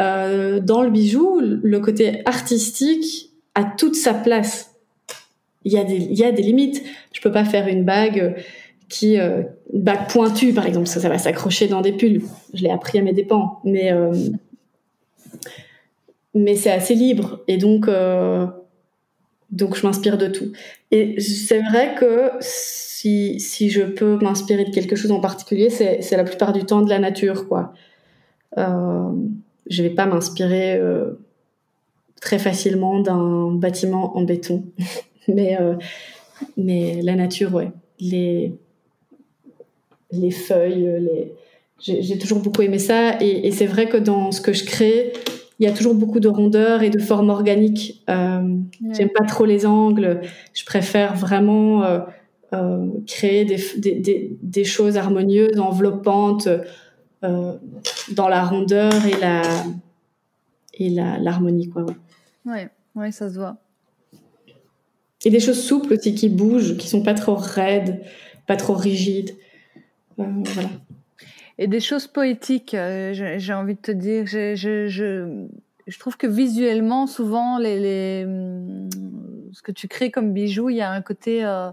Euh, 0.00 0.60
dans 0.60 0.82
le 0.82 0.90
bijou, 0.90 1.40
le 1.40 1.80
côté 1.80 2.22
artistique 2.24 3.30
a 3.54 3.64
toute 3.64 3.96
sa 3.96 4.14
place. 4.14 4.74
Il 5.64 5.72
y 5.72 5.78
a 5.78 5.84
des, 6.32 6.42
limites. 6.42 6.82
Je 7.12 7.20
peux 7.20 7.32
pas 7.32 7.44
faire 7.44 7.68
une 7.68 7.84
bague 7.84 8.42
qui, 8.88 9.18
euh, 9.18 9.42
pointue 10.08 10.52
par 10.52 10.66
exemple, 10.66 10.86
ça, 10.86 11.00
ça 11.00 11.08
va 11.08 11.18
s'accrocher 11.18 11.66
dans 11.66 11.80
des 11.80 11.92
pulls. 11.92 12.22
Je 12.54 12.62
l'ai 12.62 12.70
appris 12.70 12.98
à 12.98 13.02
mes 13.02 13.12
dépens, 13.12 13.60
mais 13.64 13.92
euh, 13.92 14.12
mais 16.34 16.56
c'est 16.56 16.70
assez 16.70 16.94
libre 16.94 17.40
et 17.48 17.58
donc 17.58 17.88
euh, 17.88 18.46
donc 19.52 19.76
je 19.76 19.86
m'inspire 19.86 20.18
de 20.18 20.26
tout. 20.26 20.50
Et 20.90 21.20
c'est 21.20 21.60
vrai 21.60 21.94
que 21.94 22.30
si, 22.40 23.38
si 23.38 23.70
je 23.70 23.82
peux 23.82 24.16
m'inspirer 24.16 24.64
de 24.64 24.70
quelque 24.70 24.96
chose 24.96 25.12
en 25.12 25.20
particulier, 25.20 25.70
c'est 25.70 26.16
la 26.16 26.24
plupart 26.24 26.52
du 26.52 26.64
temps 26.64 26.80
de 26.80 26.88
la 26.88 26.98
nature, 26.98 27.46
quoi. 27.46 27.74
Euh, 28.58 29.12
je 29.68 29.82
vais 29.82 29.90
pas 29.90 30.06
m'inspirer 30.06 30.76
euh, 30.76 31.12
très 32.20 32.38
facilement 32.38 33.00
d'un 33.00 33.52
bâtiment 33.52 34.16
en 34.16 34.22
béton, 34.22 34.64
mais 35.28 35.58
euh, 35.60 35.74
mais 36.56 37.00
la 37.02 37.14
nature, 37.14 37.54
ouais. 37.54 37.70
Les 38.00 38.52
les 40.10 40.30
feuilles, 40.30 41.00
les 41.00 41.32
j'ai 41.78 42.16
toujours 42.16 42.38
beaucoup 42.38 42.62
aimé 42.62 42.78
ça 42.78 43.20
et 43.20 43.50
c'est 43.50 43.66
vrai 43.66 43.88
que 43.88 43.96
dans 43.96 44.30
ce 44.30 44.40
que 44.40 44.52
je 44.52 44.64
crée, 44.64 45.12
il 45.62 45.66
y 45.66 45.68
a 45.68 45.72
toujours 45.72 45.94
beaucoup 45.94 46.18
de 46.18 46.26
rondeur 46.26 46.82
et 46.82 46.90
de 46.90 46.98
forme 46.98 47.30
organique. 47.30 48.02
Euh, 48.10 48.56
J'aime 48.90 49.10
pas 49.10 49.24
trop 49.24 49.44
les 49.44 49.64
angles. 49.64 50.20
Je 50.54 50.64
préfère 50.64 51.14
vraiment 51.14 51.84
euh, 51.84 52.00
euh, 52.52 52.88
créer 53.06 53.44
des, 53.44 53.62
des, 53.76 54.36
des, 54.42 54.64
choses 54.64 54.96
harmonieuses, 54.96 55.60
enveloppantes, 55.60 56.48
dans 57.22 58.28
la 58.28 58.42
rondeur 58.42 58.92
et 59.06 59.20
la 59.20 59.42
et 60.74 60.90
l'harmonie, 60.90 61.68
quoi. 61.68 61.86
Ouais. 62.44 62.68
ouais, 62.96 63.12
ça 63.12 63.30
se 63.30 63.36
voit. 63.36 63.56
Et 65.24 65.30
des 65.30 65.38
choses 65.38 65.62
souples 65.62 65.92
aussi 65.92 66.16
qui 66.16 66.28
bougent, 66.28 66.76
qui 66.76 66.88
sont 66.88 67.04
pas 67.04 67.14
trop 67.14 67.36
raides, 67.36 68.02
pas 68.48 68.56
trop 68.56 68.74
rigides. 68.74 69.36
Voilà. 70.16 70.70
Et 71.62 71.68
des 71.68 71.78
choses 71.78 72.08
poétiques, 72.08 72.74
euh, 72.74 73.12
j'ai 73.38 73.52
envie 73.54 73.76
de 73.76 73.80
te 73.80 73.92
dire. 73.92 74.26
Je, 74.26 74.56
je, 74.56 74.88
je, 74.88 75.46
je, 75.86 75.98
trouve 76.00 76.16
que 76.16 76.26
visuellement, 76.26 77.06
souvent, 77.06 77.56
les, 77.56 77.78
les, 77.78 78.24
hum, 78.24 78.88
ce 79.52 79.62
que 79.62 79.70
tu 79.70 79.86
crées 79.86 80.10
comme 80.10 80.32
bijoux, 80.32 80.70
il 80.70 80.78
y 80.78 80.80
a 80.80 80.90
un 80.90 81.02
côté 81.02 81.44
euh, 81.44 81.70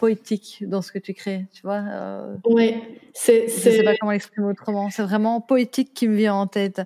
poétique 0.00 0.64
dans 0.66 0.82
ce 0.82 0.92
que 0.92 0.98
tu 0.98 1.14
crées, 1.14 1.46
tu 1.54 1.62
vois. 1.62 1.82
Euh, 1.90 2.34
oui, 2.44 2.74
c'est. 3.14 3.48
Je 3.48 3.52
sais 3.52 3.82
pas 3.82 3.96
comment 3.98 4.12
l'exprimer 4.12 4.48
autrement. 4.48 4.90
C'est 4.90 5.02
vraiment 5.02 5.40
poétique 5.40 5.94
qui 5.94 6.08
me 6.08 6.16
vient 6.16 6.34
en 6.34 6.46
tête. 6.46 6.82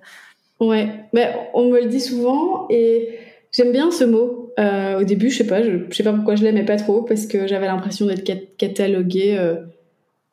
Ouais, 0.61 0.87
mais 1.11 1.35
on 1.53 1.67
me 1.67 1.81
le 1.81 1.89
dit 1.89 1.99
souvent 1.99 2.65
et 2.69 3.09
J'aime 3.51 3.73
bien 3.73 3.91
ce 3.91 4.05
mot. 4.05 4.53
au 4.57 5.03
début, 5.03 5.29
je 5.29 5.39
sais 5.39 5.47
pas, 5.47 5.61
je, 5.61 5.79
sais 5.93 6.03
pas 6.03 6.13
pourquoi 6.13 6.37
je 6.37 6.43
l'aimais 6.45 6.63
pas 6.63 6.77
trop, 6.77 7.01
parce 7.01 7.25
que 7.25 7.47
j'avais 7.47 7.65
l'impression 7.65 8.05
d'être 8.05 8.23
cataloguée 8.55 9.37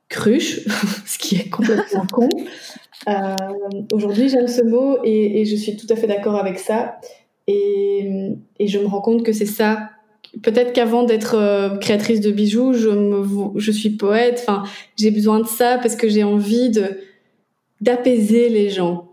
cruche, 0.08 0.60
ce 1.06 1.18
qui 1.18 1.36
est 1.36 1.48
complètement 1.48 2.06
con. 2.12 2.28
Aujourd'hui, 3.92 4.28
j'aime 4.28 4.48
ce 4.48 4.62
mot 4.62 4.98
et, 5.04 5.40
et, 5.40 5.44
je 5.44 5.56
suis 5.56 5.76
tout 5.76 5.86
à 5.88 5.96
fait 5.96 6.06
d'accord 6.06 6.36
avec 6.36 6.58
ça. 6.58 6.98
Et, 7.46 8.10
et, 8.58 8.66
je 8.66 8.78
me 8.78 8.86
rends 8.86 9.00
compte 9.00 9.24
que 9.24 9.32
c'est 9.32 9.46
ça 9.46 9.90
peut-être 10.42 10.72
qu'avant 10.72 11.04
d'être 11.04 11.34
euh, 11.36 11.76
créatrice 11.76 12.20
de 12.20 12.30
bijoux, 12.30 12.72
je, 12.72 12.88
me, 12.88 13.24
je 13.56 13.72
suis 13.72 13.90
poète. 13.90 14.44
Enfin, 14.46 14.64
j'ai 14.96 15.10
besoin 15.10 15.40
de 15.40 15.46
ça 15.46 15.78
parce 15.78 15.96
que 15.96 16.08
j'ai 16.08 16.24
envie 16.24 16.70
de 16.70 17.00
d'apaiser 17.80 18.48
les 18.48 18.70
gens, 18.70 19.08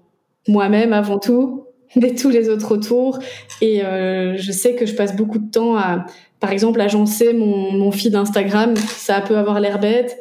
moi-même 0.48 0.92
avant 0.92 1.20
tout, 1.20 1.66
mais 1.96 2.16
tous 2.16 2.30
les 2.30 2.50
autres 2.50 2.74
autour. 2.74 3.20
Et 3.62 3.84
euh, 3.84 4.36
je 4.38 4.52
sais 4.52 4.76
que 4.76 4.86
je 4.86 4.96
passe 4.96 5.16
beaucoup 5.16 5.40
de 5.40 5.50
temps 5.50 5.78
à, 5.78 6.06
par 6.40 6.52
exemple, 6.52 6.82
agencer 6.82 7.34
mon, 7.34 7.72
mon 7.72 7.92
feed 7.92 8.16
Instagram. 8.16 8.76
Ça 8.76 9.22
peut 9.22 9.38
avoir 9.38 9.60
l'air 9.60 9.80
bête, 9.80 10.18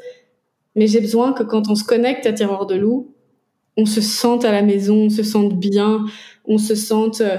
mais 0.76 0.86
j'ai 0.86 1.00
besoin 1.00 1.32
que 1.32 1.42
quand 1.42 1.68
on 1.68 1.74
se 1.74 1.84
connecte 1.84 2.26
à 2.26 2.32
Terreur 2.32 2.66
de 2.66 2.74
Loup, 2.74 3.14
on 3.76 3.86
se 3.86 4.00
sente 4.00 4.44
à 4.44 4.52
la 4.52 4.62
maison, 4.62 5.06
on 5.06 5.10
se 5.10 5.22
sente 5.22 5.58
bien, 5.58 6.04
on 6.44 6.58
se 6.58 6.74
sente 6.74 7.20
euh, 7.20 7.38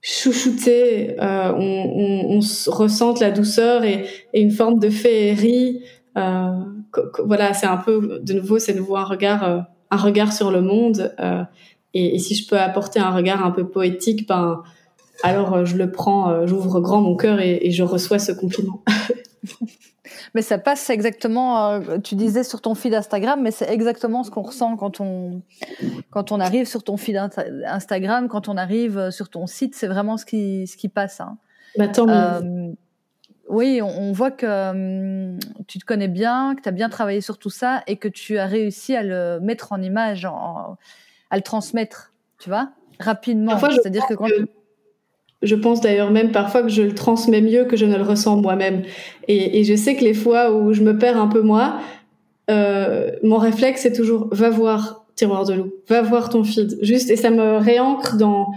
chouchouté, 0.00 1.16
euh, 1.20 1.52
on, 1.54 1.58
on, 1.58 2.38
on, 2.38 2.72
ressente 2.72 3.20
la 3.20 3.30
douceur 3.30 3.84
et, 3.84 4.04
et, 4.32 4.40
une 4.40 4.50
forme 4.50 4.78
de 4.78 4.90
féerie. 4.90 5.82
Euh, 6.16 6.50
voilà, 7.24 7.54
c'est 7.54 7.66
un 7.66 7.76
peu, 7.76 8.20
de 8.22 8.32
nouveau, 8.32 8.58
c'est 8.58 8.74
nouveau 8.74 8.96
un 8.96 9.04
regard, 9.04 9.44
euh, 9.44 9.60
un 9.90 9.96
regard 9.96 10.32
sur 10.32 10.50
le 10.50 10.60
monde. 10.60 11.14
Euh, 11.20 11.42
et, 11.94 12.14
et, 12.14 12.18
si 12.18 12.34
je 12.34 12.48
peux 12.48 12.58
apporter 12.58 13.00
un 13.00 13.10
regard 13.10 13.44
un 13.44 13.50
peu 13.50 13.66
poétique, 13.66 14.28
ben, 14.28 14.62
alors 15.22 15.64
je 15.64 15.76
le 15.76 15.90
prends, 15.90 16.46
j'ouvre 16.46 16.80
grand 16.80 17.00
mon 17.00 17.16
cœur 17.16 17.40
et, 17.40 17.58
et 17.62 17.70
je 17.70 17.82
reçois 17.82 18.18
ce 18.18 18.32
compliment. 18.32 18.84
Mais 20.34 20.42
ça 20.42 20.58
passe 20.58 20.90
exactement, 20.90 21.70
euh, 21.70 21.98
tu 21.98 22.14
disais 22.14 22.44
sur 22.44 22.60
ton 22.60 22.74
feed 22.74 22.94
Instagram, 22.94 23.40
mais 23.42 23.50
c'est 23.50 23.70
exactement 23.70 24.24
ce 24.24 24.30
qu'on 24.30 24.42
ressent 24.42 24.76
quand 24.76 25.00
on, 25.00 25.42
quand 26.10 26.32
on 26.32 26.40
arrive 26.40 26.66
sur 26.66 26.82
ton 26.82 26.96
feed 26.96 27.16
Instagram, 27.66 28.28
quand 28.28 28.48
on 28.48 28.56
arrive 28.56 28.98
euh, 28.98 29.10
sur 29.10 29.28
ton 29.28 29.46
site, 29.46 29.74
c'est 29.74 29.86
vraiment 29.86 30.16
ce 30.16 30.24
qui, 30.24 30.66
ce 30.66 30.76
qui 30.76 30.88
passe. 30.88 31.20
Hein. 31.20 31.36
Bah, 31.76 31.88
tant 31.88 32.08
euh, 32.08 32.40
oui, 33.48 33.80
on, 33.82 34.12
voit 34.12 34.30
que 34.30 34.70
hum, 34.70 35.38
tu 35.66 35.78
te 35.78 35.84
connais 35.86 36.08
bien, 36.08 36.54
que 36.54 36.62
tu 36.62 36.68
as 36.68 36.72
bien 36.72 36.90
travaillé 36.90 37.22
sur 37.22 37.38
tout 37.38 37.50
ça 37.50 37.82
et 37.86 37.96
que 37.96 38.08
tu 38.08 38.36
as 38.36 38.46
réussi 38.46 38.94
à 38.94 39.02
le 39.02 39.40
mettre 39.40 39.72
en 39.72 39.80
image, 39.80 40.26
à 40.26 41.36
le 41.36 41.42
transmettre, 41.42 42.12
tu 42.38 42.50
vois, 42.50 42.70
rapidement. 43.00 43.58
C'est-à-dire 43.58 44.06
que 44.06 44.14
quand... 44.14 44.28
Je 45.42 45.54
pense 45.54 45.80
d'ailleurs 45.80 46.10
même 46.10 46.32
parfois 46.32 46.62
que 46.62 46.68
je 46.68 46.82
le 46.82 46.94
transmets 46.94 47.40
mieux 47.40 47.64
que 47.64 47.76
je 47.76 47.86
ne 47.86 47.96
le 47.96 48.02
ressens 48.02 48.36
moi-même. 48.36 48.82
Et, 49.28 49.60
et, 49.60 49.64
je 49.64 49.76
sais 49.76 49.94
que 49.94 50.04
les 50.04 50.14
fois 50.14 50.52
où 50.52 50.72
je 50.72 50.82
me 50.82 50.98
perds 50.98 51.20
un 51.20 51.28
peu 51.28 51.42
moi, 51.42 51.78
euh, 52.50 53.10
mon 53.22 53.36
réflexe 53.36 53.82
c'est 53.82 53.92
toujours 53.92 54.28
va 54.32 54.50
voir 54.50 55.06
tiroir 55.14 55.44
de 55.44 55.54
loup, 55.54 55.72
va 55.88 56.02
voir 56.02 56.28
ton 56.28 56.44
feed, 56.44 56.78
juste 56.82 57.10
et 57.10 57.16
ça 57.16 57.30
me 57.30 57.58
réancre 57.58 58.16
dans 58.16 58.48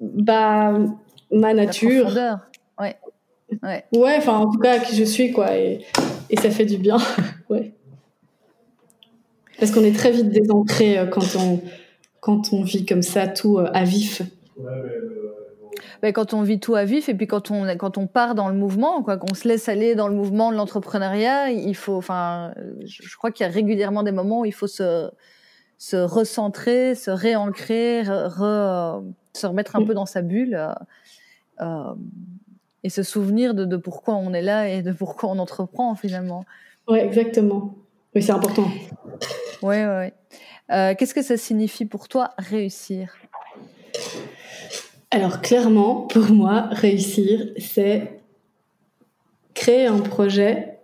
bah 0.00 0.78
ma 1.30 1.54
nature. 1.54 2.16
ouais. 2.80 2.96
Ouais. 3.62 3.84
Ouais, 3.94 4.14
enfin 4.18 4.36
en 4.36 4.50
tout 4.50 4.58
cas 4.58 4.78
qui 4.78 4.94
je 4.94 5.04
suis 5.04 5.32
quoi 5.32 5.56
et, 5.56 5.80
et 6.28 6.36
ça 6.36 6.50
fait 6.50 6.66
du 6.66 6.76
bien. 6.76 6.98
ouais. 7.48 7.72
Parce 9.58 9.72
qu'on 9.72 9.84
est 9.84 9.94
très 9.96 10.10
vite 10.10 10.28
désancré 10.28 10.98
euh, 10.98 11.06
quand 11.06 11.36
on 11.36 11.60
quand 12.20 12.52
on 12.52 12.62
vit 12.62 12.84
comme 12.84 13.02
ça 13.02 13.26
tout 13.26 13.58
euh, 13.58 13.70
à 13.72 13.84
vif. 13.84 14.22
Ouais, 14.58 14.70
ben, 16.02 16.12
quand 16.12 16.32
on 16.32 16.42
vit 16.42 16.60
tout 16.60 16.74
à 16.74 16.84
vif 16.84 17.08
et 17.08 17.14
puis 17.14 17.26
quand 17.26 17.50
on 17.50 17.64
quand 17.76 17.98
on 17.98 18.06
part 18.06 18.34
dans 18.34 18.48
le 18.48 18.54
mouvement, 18.54 19.02
quoi, 19.02 19.16
qu'on 19.16 19.34
se 19.34 19.48
laisse 19.48 19.68
aller 19.68 19.94
dans 19.94 20.08
le 20.08 20.14
mouvement 20.14 20.52
de 20.52 20.56
l'entrepreneuriat, 20.56 21.50
il 21.50 21.74
faut, 21.74 21.96
enfin, 21.96 22.52
je, 22.84 23.16
crois 23.16 23.30
qu'il 23.32 23.44
y 23.44 23.48
a 23.48 23.52
régulièrement 23.52 24.02
des 24.02 24.12
moments 24.12 24.40
où 24.40 24.44
il 24.44 24.54
faut 24.54 24.66
se 24.66 25.10
se 25.78 25.96
recentrer, 25.96 26.94
se 26.94 27.10
réancrer, 27.10 28.04
se 28.04 29.46
remettre 29.46 29.76
un 29.76 29.84
peu 29.84 29.94
dans 29.94 30.06
sa 30.06 30.22
bulle 30.22 30.54
euh, 30.54 30.72
euh, 31.60 31.94
et 32.82 32.90
se 32.90 33.04
souvenir 33.04 33.54
de, 33.54 33.64
de, 33.64 33.76
pourquoi 33.76 34.14
on 34.16 34.32
est 34.34 34.42
là 34.42 34.68
et 34.68 34.82
de 34.82 34.92
pourquoi 34.92 35.30
on 35.30 35.38
entreprend 35.38 35.94
finalement. 35.94 36.44
Ouais, 36.88 37.04
exactement. 37.04 37.76
Oui, 38.14 38.22
c'est 38.22 38.32
important. 38.32 38.68
Ouais, 39.62 39.84
ouais. 39.84 39.86
ouais. 39.86 40.14
Euh, 40.70 40.94
Qu'est-ce 40.96 41.14
que 41.14 41.22
ça 41.22 41.36
signifie 41.36 41.86
pour 41.86 42.08
toi 42.08 42.30
réussir? 42.38 43.14
Alors 45.10 45.40
clairement, 45.40 46.02
pour 46.02 46.30
moi, 46.30 46.68
réussir, 46.70 47.48
c'est 47.56 48.20
créer 49.54 49.86
un 49.86 50.00
projet 50.00 50.78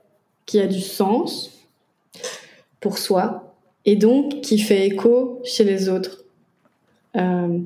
qui 0.47 0.61
a 0.61 0.67
du 0.67 0.81
sens 0.81 1.53
pour 2.81 2.99
soi 2.99 3.55
et 3.85 3.97
donc 3.97 4.41
qui 4.41 4.59
fait 4.59 4.87
écho 4.87 5.41
chez 5.45 5.65
les 5.65 5.89
autres. 5.89 6.25
Euh, 7.17 7.59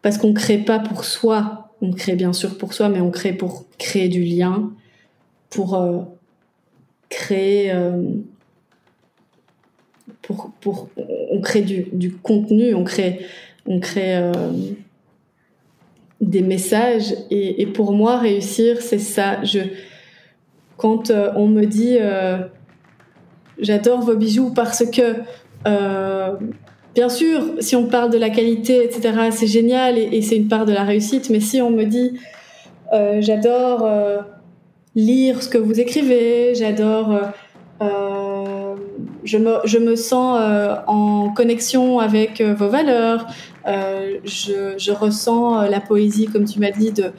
parce 0.00 0.18
qu'on 0.18 0.28
ne 0.28 0.34
crée 0.34 0.58
pas 0.58 0.78
pour 0.78 1.04
soi, 1.04 1.70
on 1.82 1.92
crée 1.92 2.16
bien 2.16 2.32
sûr 2.32 2.56
pour 2.56 2.72
soi, 2.72 2.88
mais 2.88 3.00
on 3.00 3.10
crée 3.10 3.32
pour 3.32 3.66
créer 3.78 4.08
du 4.08 4.24
lien, 4.24 4.72
pour 5.50 5.74
euh, 5.74 6.00
créer... 7.08 7.72
Euh, 7.72 8.02
pour, 10.22 10.88
on 11.30 11.40
crée 11.40 11.62
du, 11.62 11.88
du 11.92 12.12
contenu, 12.12 12.74
on 12.74 12.84
crée, 12.84 13.26
on 13.66 13.80
crée 13.80 14.32
des 16.22 16.40
messages. 16.40 17.14
Et, 17.30 17.66
pour 17.66 17.92
moi, 17.92 18.16
réussir, 18.16 18.80
c'est 18.80 18.98
ça. 18.98 19.42
Je, 19.44 19.58
quand 20.76 21.10
euh, 21.10 21.30
on 21.36 21.48
me 21.48 21.64
dit 21.64 21.98
euh, 22.00 22.38
j'adore 23.58 24.00
vos 24.00 24.16
bijoux 24.16 24.52
parce 24.54 24.84
que, 24.88 25.16
euh, 25.66 26.34
bien 26.94 27.08
sûr, 27.08 27.42
si 27.58 27.76
on 27.76 27.86
parle 27.86 28.10
de 28.10 28.18
la 28.18 28.30
qualité, 28.30 28.84
etc., 28.84 29.30
c'est 29.32 29.46
génial 29.46 29.98
et, 29.98 30.22
c'est 30.22 30.36
une 30.36 30.48
part 30.48 30.64
de 30.64 30.72
la 30.72 30.84
réussite. 30.84 31.28
Mais 31.28 31.40
si 31.40 31.60
on 31.60 31.70
me 31.70 31.84
dit 31.84 32.18
j'adore 33.20 33.88
lire 34.94 35.42
ce 35.42 35.48
que 35.48 35.56
vous 35.56 35.80
écrivez, 35.80 36.54
j'adore 36.54 37.20
je 39.24 39.38
me, 39.78 39.96
sens 39.96 40.38
en 40.86 41.32
connexion 41.34 42.00
avec 42.00 42.42
vos 42.42 42.68
valeurs, 42.68 43.26
euh, 43.66 44.18
je, 44.24 44.74
je, 44.76 44.92
ressens 44.92 45.62
la 45.62 45.80
poésie, 45.80 46.26
comme 46.26 46.44
tu 46.44 46.58
m'as 46.58 46.70
dit, 46.70 46.92
de, 46.92 47.12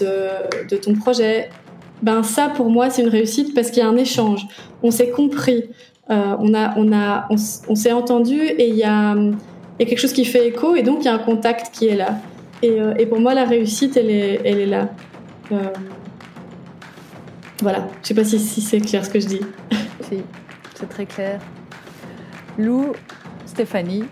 de, 0.00 0.66
de, 0.68 0.76
ton 0.76 0.94
projet. 0.94 1.50
Ben 2.02 2.22
ça, 2.22 2.48
pour 2.48 2.68
moi, 2.68 2.90
c'est 2.90 3.02
une 3.02 3.08
réussite 3.08 3.54
parce 3.54 3.70
qu'il 3.70 3.82
y 3.82 3.86
a 3.86 3.88
un 3.88 3.96
échange. 3.96 4.46
On 4.82 4.90
s'est 4.90 5.10
compris, 5.10 5.64
on 6.08 6.54
a, 6.54 6.74
on 6.76 6.92
a, 6.92 7.26
on, 7.30 7.74
s'est 7.74 7.92
entendu 7.92 8.38
et 8.38 8.68
il 8.68 8.76
y 8.76 8.84
a, 8.84 9.14
y 9.14 9.82
a 9.82 9.86
quelque 9.86 9.98
chose 9.98 10.12
qui 10.12 10.24
fait 10.24 10.46
écho 10.46 10.76
et 10.76 10.82
donc 10.82 10.98
il 11.00 11.06
y 11.06 11.08
a 11.08 11.14
un 11.14 11.18
contact 11.18 11.74
qui 11.74 11.88
est 11.88 11.96
là. 11.96 12.18
Et, 12.62 12.78
et 12.98 13.06
pour 13.06 13.18
moi, 13.18 13.34
la 13.34 13.44
réussite, 13.44 13.96
elle 13.96 14.10
est, 14.10 14.40
elle 14.44 14.60
est 14.60 14.66
là. 14.66 14.90
voilà. 17.62 17.88
Je 18.02 18.08
sais 18.08 18.14
pas 18.14 18.24
si, 18.24 18.38
si 18.38 18.60
c'est 18.60 18.80
clair 18.80 19.04
ce 19.04 19.10
que 19.10 19.20
je 19.20 19.26
dis. 19.26 19.40
Si 20.02 20.18
c'est 20.74 20.88
très 20.88 21.06
clair. 21.06 21.40
Lou, 22.58 22.92
Stéphanie, 23.46 24.04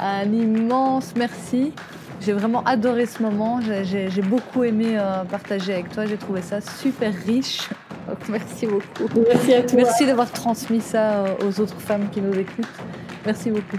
un 0.00 0.32
immense 0.32 1.14
merci. 1.16 1.72
J'ai 2.20 2.32
vraiment 2.32 2.62
adoré 2.64 3.06
ce 3.06 3.22
moment. 3.22 3.60
J'ai 3.60 4.22
beaucoup 4.22 4.62
aimé 4.62 4.96
euh, 4.96 5.24
partager 5.24 5.74
avec 5.74 5.90
toi. 5.90 6.06
J'ai 6.06 6.16
trouvé 6.16 6.40
ça 6.40 6.60
super 6.60 7.12
riche. 7.12 7.68
merci 8.28 8.66
beaucoup. 8.66 9.08
Merci 9.26 9.54
à 9.54 9.62
toi. 9.62 9.76
Merci 9.76 10.06
d'avoir 10.06 10.30
transmis 10.30 10.80
ça 10.80 11.24
euh, 11.24 11.34
aux 11.44 11.60
autres 11.60 11.80
femmes 11.80 12.08
qui 12.10 12.20
nous 12.20 12.34
écoutent. 12.34 12.66
Merci 13.26 13.50
beaucoup. 13.50 13.78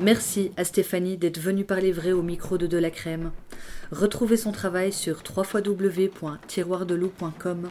Merci 0.00 0.52
à 0.56 0.64
Stéphanie 0.64 1.16
d'être 1.16 1.38
venue 1.38 1.64
parler 1.64 1.90
vrai 1.90 2.12
au 2.12 2.22
micro 2.22 2.58
de 2.58 2.66
De 2.66 2.78
la 2.78 2.90
Crème. 2.90 3.32
Retrouvez 3.90 4.36
son 4.36 4.52
travail 4.52 4.92
sur 4.92 5.22
www.tiroirdelou.com 5.36 7.70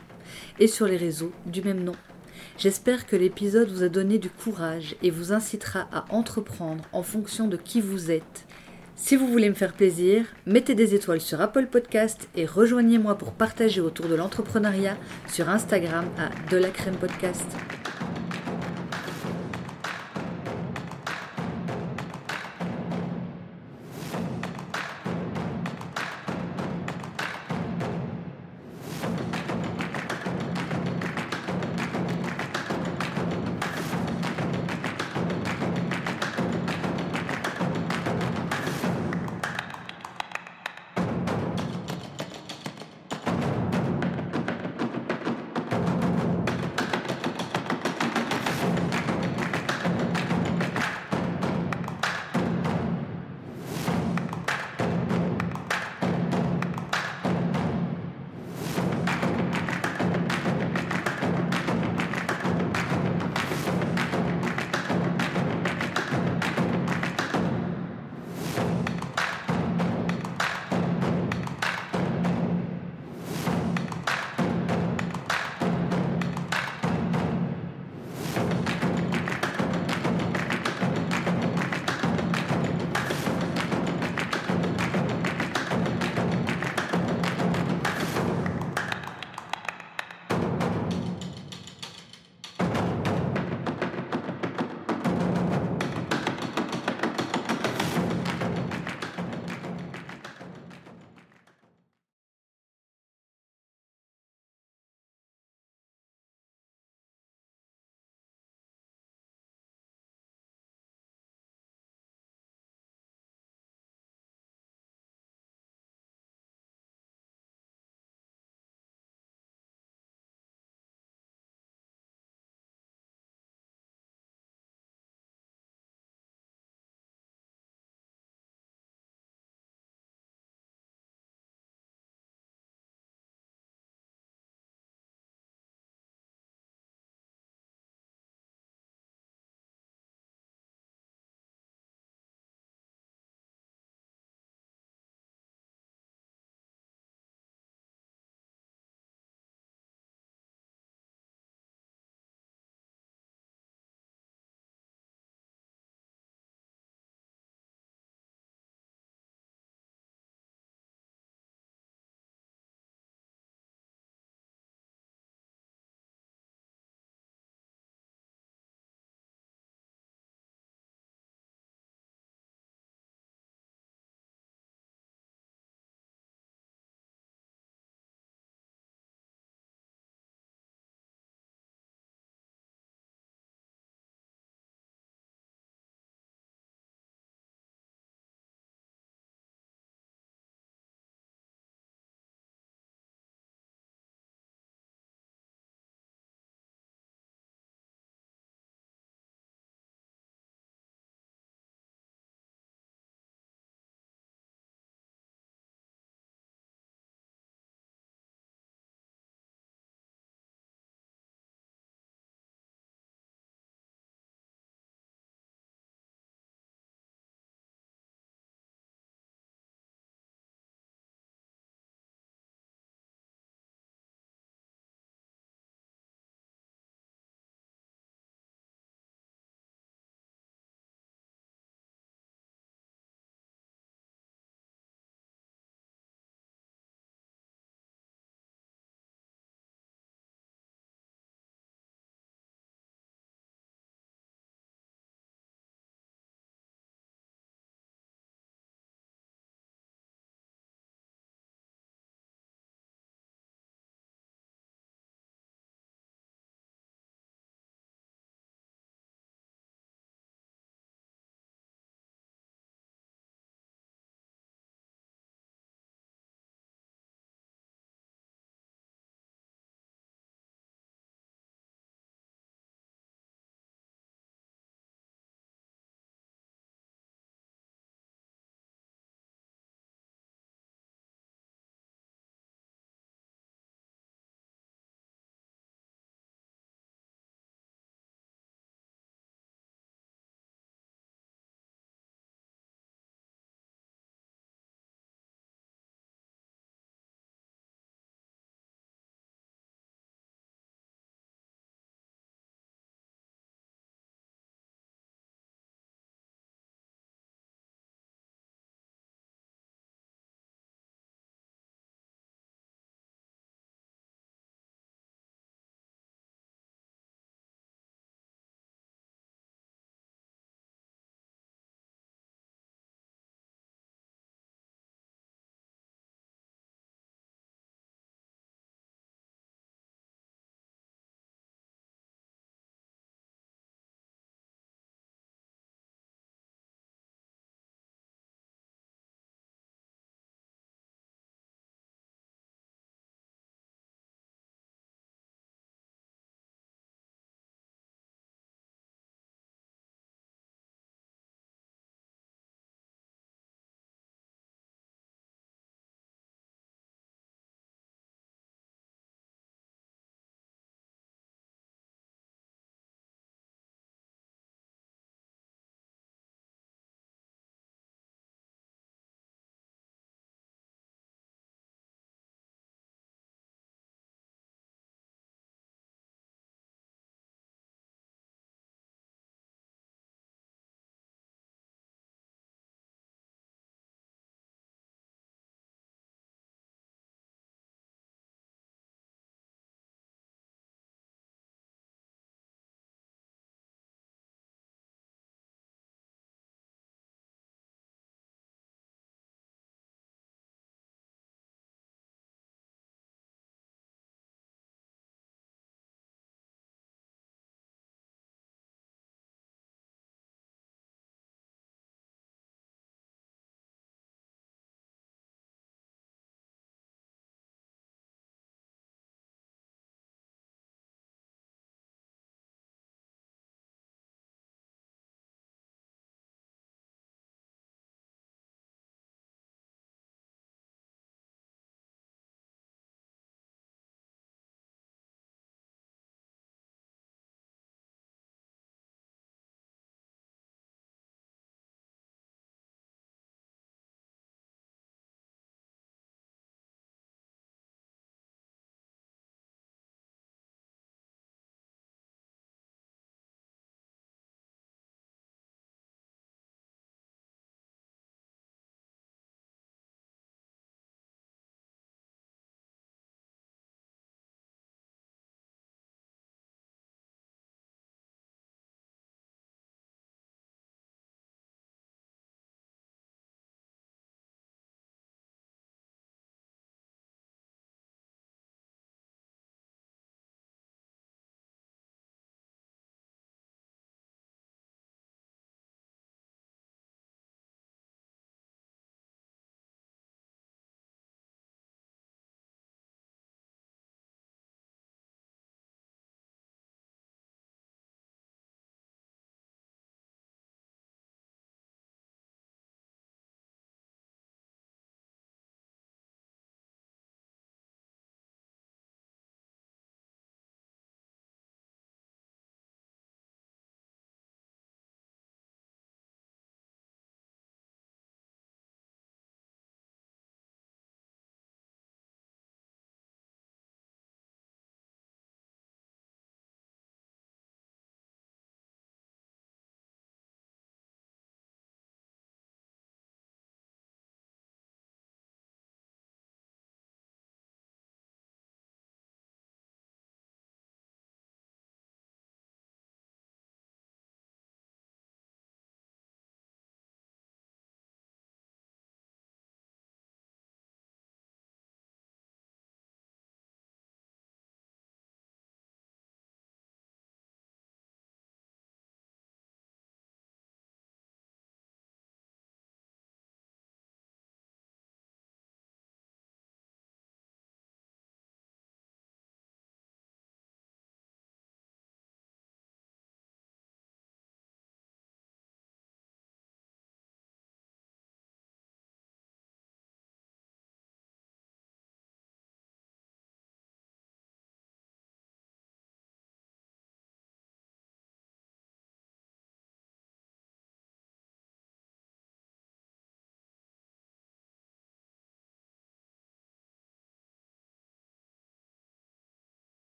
et 0.59 0.67
sur 0.67 0.87
les 0.87 0.97
réseaux 0.97 1.31
du 1.45 1.61
même 1.61 1.83
nom. 1.83 1.93
J'espère 2.57 3.05
que 3.05 3.15
l'épisode 3.15 3.69
vous 3.69 3.83
a 3.83 3.89
donné 3.89 4.17
du 4.17 4.29
courage 4.29 4.95
et 5.01 5.11
vous 5.11 5.33
incitera 5.33 5.87
à 5.91 6.05
entreprendre 6.09 6.83
en 6.93 7.03
fonction 7.03 7.47
de 7.47 7.57
qui 7.57 7.81
vous 7.81 8.11
êtes. 8.11 8.45
Si 8.95 9.15
vous 9.15 9.27
voulez 9.27 9.49
me 9.49 9.55
faire 9.55 9.73
plaisir, 9.73 10.25
mettez 10.45 10.75
des 10.75 10.95
étoiles 10.95 11.19
sur 11.19 11.41
Apple 11.41 11.65
Podcast 11.65 12.29
et 12.35 12.45
rejoignez-moi 12.45 13.17
pour 13.17 13.33
partager 13.33 13.81
autour 13.81 14.07
de 14.07 14.15
l'entrepreneuriat 14.15 14.97
sur 15.27 15.49
Instagram 15.49 16.05
à 16.17 16.29
De 16.49 16.57
la 16.57 16.69
Crème 16.69 16.95
Podcast. 16.95 17.45